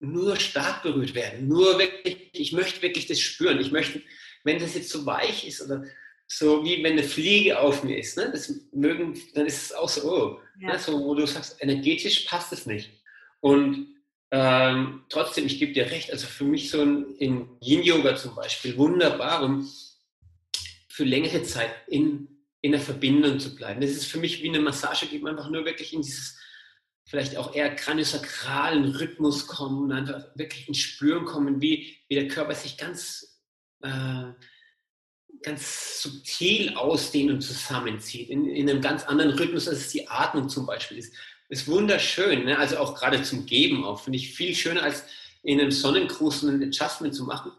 nur 0.00 0.36
stark 0.36 0.82
berührt 0.82 1.14
werden, 1.14 1.48
nur 1.48 1.78
wirklich, 1.78 2.30
ich 2.32 2.52
möchte 2.52 2.82
wirklich 2.82 3.06
das 3.06 3.20
spüren. 3.20 3.60
Ich 3.60 3.70
möchte, 3.70 4.02
wenn 4.44 4.58
das 4.58 4.74
jetzt 4.74 4.90
so 4.90 5.06
weich 5.06 5.46
ist 5.46 5.62
oder 5.62 5.84
so 6.28 6.64
wie 6.64 6.82
wenn 6.82 6.92
eine 6.92 7.04
Fliege 7.04 7.58
auf 7.58 7.84
mir 7.84 7.98
ist. 7.98 8.16
Ne? 8.16 8.30
Das 8.32 8.52
mögen, 8.72 9.18
dann 9.34 9.46
ist 9.46 9.62
es 9.62 9.72
auch 9.72 9.88
so, 9.88 10.10
oh, 10.10 10.40
ja. 10.60 10.72
ne? 10.72 10.78
so, 10.78 11.00
wo 11.04 11.14
du 11.14 11.26
sagst, 11.26 11.62
energetisch 11.62 12.26
passt 12.26 12.52
es 12.52 12.66
nicht. 12.66 12.90
Und 13.40 13.96
ähm, 14.30 15.04
trotzdem, 15.08 15.46
ich 15.46 15.58
gebe 15.58 15.72
dir 15.72 15.90
recht, 15.90 16.10
also 16.10 16.26
für 16.26 16.44
mich 16.44 16.70
so 16.70 16.82
ein, 16.82 17.14
in 17.16 17.48
Yin-Yoga 17.60 18.16
zum 18.16 18.34
Beispiel 18.34 18.76
wunderbar, 18.76 19.44
um 19.44 19.70
für 20.88 21.04
längere 21.04 21.42
Zeit 21.44 21.70
in, 21.86 22.28
in 22.60 22.72
der 22.72 22.80
Verbindung 22.80 23.38
zu 23.38 23.54
bleiben. 23.54 23.80
Das 23.80 23.90
ist 23.90 24.06
für 24.06 24.18
mich 24.18 24.42
wie 24.42 24.48
eine 24.48 24.60
Massage, 24.60 25.06
die 25.06 25.18
man 25.18 25.36
einfach 25.36 25.50
nur 25.50 25.64
wirklich 25.64 25.92
in 25.92 26.02
dieses 26.02 26.38
vielleicht 27.08 27.36
auch 27.36 27.54
eher 27.54 27.74
kraniosakralen 27.74 28.84
Rhythmus 28.96 29.46
kommen, 29.46 29.92
einfach 29.92 30.24
wirklich 30.34 30.66
ins 30.66 30.78
Spüren 30.78 31.24
kommen, 31.24 31.60
wie, 31.60 31.96
wie 32.08 32.16
der 32.16 32.26
Körper 32.26 32.54
sich 32.54 32.76
ganz 32.76 33.40
äh, 33.82 34.32
ganz 35.42 36.02
subtil 36.02 36.74
ausdehnt 36.74 37.30
und 37.30 37.40
zusammenzieht, 37.40 38.30
in, 38.30 38.48
in 38.48 38.68
einem 38.68 38.80
ganz 38.80 39.04
anderen 39.04 39.32
Rhythmus, 39.32 39.68
als 39.68 39.78
es 39.78 39.92
die 39.92 40.08
Atmung 40.08 40.48
zum 40.48 40.66
Beispiel 40.66 40.98
ist. 40.98 41.14
Ist 41.48 41.68
wunderschön, 41.68 42.44
ne? 42.44 42.58
also 42.58 42.78
auch 42.78 42.98
gerade 42.98 43.22
zum 43.22 43.46
Geben 43.46 43.84
auch, 43.84 44.00
finde 44.00 44.18
ich 44.18 44.34
viel 44.34 44.54
schöner 44.54 44.82
als 44.82 45.04
in 45.42 45.60
einem 45.60 45.70
Sonnengruß 45.70 46.42
ein 46.42 46.62
Adjustment 46.62 47.14
zu 47.14 47.24
machen. 47.24 47.52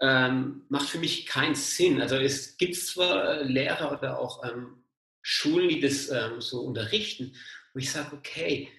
Ähm, 0.00 0.62
macht 0.68 0.88
für 0.88 0.98
mich 0.98 1.26
keinen 1.26 1.54
Sinn. 1.54 2.00
Also 2.00 2.16
es 2.16 2.56
gibt 2.56 2.74
zwar 2.76 3.44
Lehrer 3.44 3.96
oder 3.96 4.18
auch 4.18 4.42
ähm, 4.44 4.82
Schulen, 5.22 5.68
die 5.68 5.80
das 5.80 6.08
ähm, 6.10 6.40
so 6.40 6.62
unterrichten, 6.62 7.34
wo 7.72 7.78
ich 7.78 7.90
sage, 7.90 8.16
okay, 8.16 8.70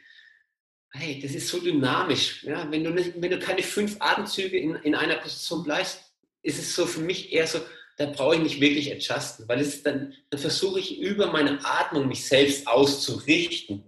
hey, 0.92 1.20
das 1.22 1.34
ist 1.34 1.48
so 1.48 1.60
dynamisch. 1.60 2.44
Ja? 2.44 2.70
Wenn, 2.72 2.84
du 2.84 2.90
nicht, 2.92 3.14
wenn 3.22 3.32
du 3.32 3.40
keine 3.40 3.64
fünf 3.64 3.98
Atemzüge 4.00 4.58
in, 4.58 4.76
in 4.76 4.96
einer 4.96 5.16
Position 5.16 5.64
bleibst, 5.64 6.02
ist 6.42 6.60
es 6.60 6.76
so 6.76 6.86
für 6.86 7.02
mich 7.02 7.34
eher 7.34 7.48
so, 7.48 7.60
da 7.98 8.08
brauche 8.08 8.36
ich 8.36 8.42
nicht 8.42 8.62
wirklich 8.62 8.92
adjusten, 8.92 9.48
weil 9.48 9.62
es 9.62 9.84
dann, 9.84 10.14
dann 10.30 10.40
versuche 10.40 10.80
ich 10.80 11.00
über 11.00 11.32
meine 11.32 11.60
Atmung 11.64 12.08
mich 12.08 12.28
selbst 12.28 12.68
auszurichten. 12.68 13.84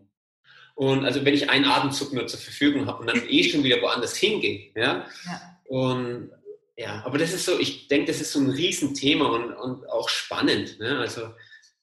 Und 0.76 1.06
also 1.06 1.26
wenn 1.26 1.34
ich 1.34 1.50
einen 1.50 1.66
Atemzug 1.66 2.14
nur 2.14 2.28
zur 2.28 2.40
Verfügung 2.40 2.86
habe 2.86 3.00
und 3.00 3.08
dann 3.08 3.28
eh 3.28 3.44
schon 3.44 3.64
wieder 3.64 3.82
woanders 3.82 4.16
hingehe, 4.16 4.72
ja? 4.76 5.06
ja. 5.26 5.60
Und 5.66 6.32
ja, 6.78 7.02
aber 7.04 7.18
das 7.18 7.34
ist 7.34 7.46
so, 7.46 7.60
ich 7.60 7.88
denke, 7.88 8.12
das 8.12 8.22
ist 8.22 8.32
so 8.32 8.40
ein 8.40 8.52
Riesenthema 8.52 9.26
und, 9.26 9.54
und 9.54 9.90
auch 9.90 10.08
spannend. 10.08 10.80
Ne? 10.80 11.00
Also 11.00 11.34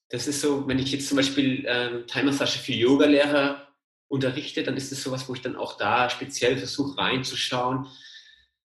das 0.09 0.29
ist 0.29 0.41
so, 0.41 0.69
wenn 0.69 0.79
ich 0.79 0.93
jetzt 0.93 1.09
zum 1.09 1.17
Beispiel 1.17 1.65
ähm, 1.67 2.07
Thai-Massage 2.07 2.61
für 2.61 2.73
Yoga-Lehrer 2.73 3.67
unterrichte, 4.07 4.63
dann 4.63 4.77
ist 4.77 4.93
das 4.93 5.03
sowas, 5.03 5.29
wo 5.29 5.35
ich 5.35 5.43
dann 5.43 5.57
auch 5.57 5.77
da 5.77 6.09
speziell 6.09 6.57
versuche 6.57 6.97
reinzuschauen, 6.97 7.89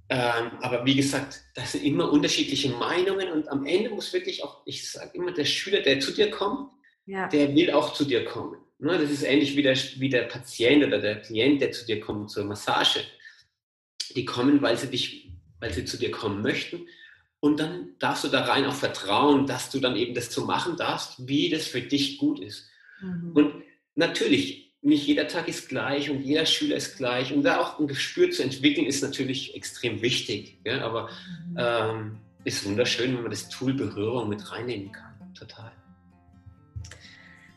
ähm, 0.08 0.51
aber 0.62 0.86
wie 0.86 0.95
gesagt, 0.95 1.41
das 1.56 1.72
sind 1.72 1.84
immer 1.84 2.12
unterschiedliche 2.12 2.70
Meinungen 2.70 3.32
und 3.32 3.47
am 3.49 3.66
Ende 3.66 3.89
muss 3.89 4.14
wirklich 4.14 4.43
auch, 4.43 4.62
ich 4.66 4.89
sage 4.89 5.12
immer, 5.14 5.32
der 5.32 5.45
Schüler, 5.45 5.82
der 5.82 5.99
zu 5.99 6.12
dir 6.12 6.30
kommt, 6.30 6.70
ja. 7.06 7.28
der 7.28 7.56
will 7.56 7.72
auch 7.72 7.93
zu 7.93 8.06
dir 8.06 8.24
kommen. 8.26 8.60
Ne? 8.78 8.99
Das 8.99 9.10
ist 9.10 9.24
ähnlich 9.24 9.56
wie 9.56 9.64
der, 9.64 9.76
wie 9.76 10.10
der 10.10 10.24
Patient 10.24 10.84
oder 10.84 10.99
der 10.99 11.22
Klient, 11.22 11.62
der 11.62 11.72
zu 11.72 11.86
dir 11.86 11.99
kommt 11.99 12.30
zur 12.30 12.45
Massage. 12.45 12.99
Die 14.16 14.26
kommen, 14.26 14.62
weil 14.62 14.78
sie, 14.78 14.91
dich, 14.91 15.32
weil 15.60 15.74
sie 15.74 15.86
zu 15.86 15.97
dir 15.97 16.12
kommen 16.12 16.43
möchten 16.43 16.88
Und 17.39 17.60
dann 17.60 17.95
darfst 17.97 18.24
du 18.24 18.28
da 18.28 18.43
rein 18.45 18.66
auch 18.66 18.76
vertrauen, 18.76 19.47
dass 19.47 19.72
du 19.72 19.80
dann 19.80 19.95
eben 19.95 20.14
das 20.14 20.32
so 20.32 20.45
machen 20.45 20.78
darfst, 20.78 21.28
wie 21.28 21.49
das 21.49 21.66
für 21.66 21.82
dich 21.82 22.20
gut 22.20 22.39
ist. 22.39 22.70
Mhm. 23.01 23.32
Und 23.34 23.64
natürlich, 23.95 24.64
nicht 24.86 25.08
jeder 25.08 25.28
Tag 25.28 25.48
ist 25.48 25.68
gleich 25.68 26.10
und 26.10 26.22
jeder 26.22 26.46
Schüler 26.46 26.76
ist 26.76 26.98
gleich. 26.98 27.34
Und 27.34 27.44
da 27.44 27.60
auch 27.60 27.80
ein 27.80 27.88
Gespür 27.88 28.30
zu 28.30 28.44
entwickeln, 28.44 28.86
ist 28.86 29.02
natürlich 29.02 29.56
extrem 29.56 30.02
wichtig. 30.02 30.60
Ja? 30.64 30.82
Aber 30.82 31.10
mhm. 31.50 31.58
ähm, 31.58 32.18
ist 32.44 32.66
wunderschön, 32.66 33.16
wenn 33.16 33.24
man 33.24 33.32
das 33.32 33.50
Tool 33.50 33.74
Berührung 33.74 34.30
mit 34.30 34.52
reinnehmen 34.52 34.92
kann. 34.92 35.34
Total. 35.34 35.72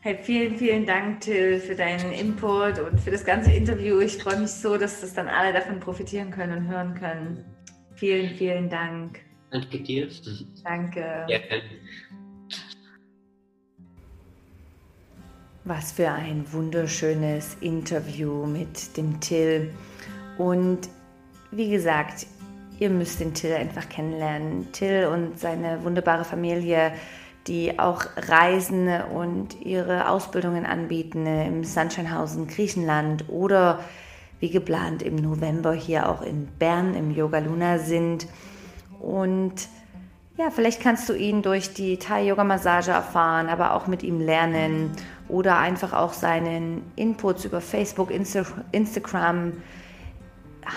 Hey, 0.01 0.17
vielen, 0.21 0.57
vielen 0.57 0.85
Dank, 0.85 1.21
Till, 1.21 1.59
für 1.59 1.75
deinen 1.75 2.11
Input 2.13 2.79
und 2.79 2.99
für 2.99 3.11
das 3.11 3.23
ganze 3.23 3.51
Interview. 3.51 3.99
Ich 3.99 4.17
freue 4.17 4.39
mich 4.39 4.49
so, 4.49 4.77
dass 4.77 5.01
das 5.01 5.13
dann 5.13 5.27
alle 5.27 5.53
davon 5.53 5.79
profitieren 5.79 6.31
können 6.31 6.57
und 6.57 6.67
hören 6.67 6.95
können. 6.95 7.45
Vielen, 7.95 8.35
vielen 8.35 8.69
Dank. 8.69 9.19
Danke 9.51 9.79
dir. 9.81 10.07
Danke. 10.63 11.25
Ja. 11.27 11.39
Was 15.65 15.91
für 15.91 16.09
ein 16.09 16.45
wunderschönes 16.51 17.57
Interview 17.59 18.45
mit 18.45 18.95
dem 18.95 19.19
Till. 19.19 19.71
Und 20.37 20.89
wie 21.51 21.69
gesagt, 21.69 22.27
ihr 22.79 22.89
müsst 22.89 23.19
den 23.19 23.33
Till 23.33 23.53
einfach 23.53 23.89
kennenlernen. 23.89 24.71
Till 24.71 25.07
und 25.07 25.37
seine 25.37 25.83
wunderbare 25.83 26.23
Familie, 26.23 26.93
die 27.47 27.77
auch 27.77 28.05
Reisen 28.15 28.87
und 29.13 29.61
ihre 29.61 30.09
Ausbildungen 30.09 30.65
anbieten 30.65 31.25
im 31.25 31.63
Sunshinehausen, 31.65 32.47
Griechenland 32.47 33.25
oder 33.27 33.79
wie 34.39 34.49
geplant 34.49 35.03
im 35.03 35.17
November 35.17 35.73
hier 35.73 36.07
auch 36.07 36.21
in 36.21 36.47
Bern 36.57 36.95
im 36.95 37.11
Yoga 37.11 37.39
Luna 37.39 37.79
sind. 37.79 38.27
Und 39.01 39.67
ja, 40.37 40.51
vielleicht 40.51 40.81
kannst 40.81 41.09
du 41.09 41.13
ihn 41.13 41.41
durch 41.41 41.73
die 41.73 41.97
Thai-Yoga-Massage 41.97 42.91
erfahren, 42.91 43.49
aber 43.49 43.73
auch 43.73 43.87
mit 43.87 44.03
ihm 44.03 44.21
lernen 44.21 44.91
oder 45.29 45.57
einfach 45.57 45.93
auch 45.93 46.13
seinen 46.13 46.91
Inputs 46.95 47.45
über 47.45 47.61
Facebook, 47.61 48.11
Insta 48.11 48.43
Instagram, 48.71 49.53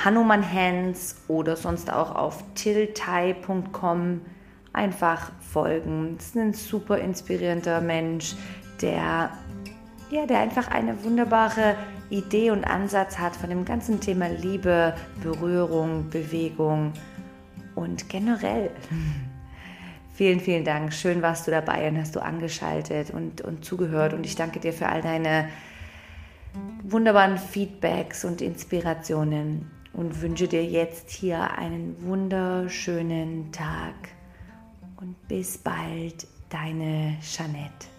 Hanuman 0.05 0.45
Hands 0.51 1.17
oder 1.29 1.57
sonst 1.57 1.93
auch 1.93 2.15
auf 2.15 2.43
tilthai.com 2.55 4.21
einfach 4.73 5.33
folgen. 5.41 6.15
Das 6.17 6.27
ist 6.27 6.37
ein 6.37 6.55
super 6.55 6.99
inspirierender 6.99 7.81
Mensch, 7.81 8.35
der, 8.81 9.31
ja, 10.11 10.27
der 10.27 10.39
einfach 10.41 10.69
eine 10.71 11.03
wunderbare 11.05 11.77
Idee 12.11 12.51
und 12.51 12.65
Ansatz 12.65 13.19
hat 13.19 13.35
von 13.35 13.51
dem 13.51 13.65
ganzen 13.65 14.01
Thema 14.01 14.29
Liebe, 14.29 14.95
Berührung, 15.23 16.09
Bewegung 16.11 16.93
und 17.75 18.09
generell. 18.09 18.71
Vielen, 20.15 20.41
vielen 20.41 20.65
Dank. 20.65 20.93
Schön 20.93 21.23
warst 21.23 21.47
du 21.47 21.51
dabei 21.51 21.89
und 21.89 21.99
hast 21.99 22.15
du 22.15 22.21
angeschaltet 22.21 23.11
und, 23.11 23.41
und 23.41 23.65
zugehört. 23.65 24.13
Und 24.13 24.27
ich 24.27 24.37
danke 24.37 24.61
dir 24.61 24.73
für 24.73 24.89
all 24.89 25.01
deine 25.01 25.49
wunderbaren 26.83 27.39
Feedbacks 27.39 28.25
und 28.25 28.43
Inspirationen 28.43 29.71
und 29.95 30.21
wünsche 30.21 30.49
dir 30.49 30.65
jetzt 30.65 31.11
hier 31.11 31.57
einen 31.57 31.97
wunderschönen 32.03 33.53
Tag. 33.53 33.95
Und 34.97 35.17
bis 35.29 35.59
bald, 35.59 36.27
deine 36.51 37.17
Jeanette. 37.23 37.92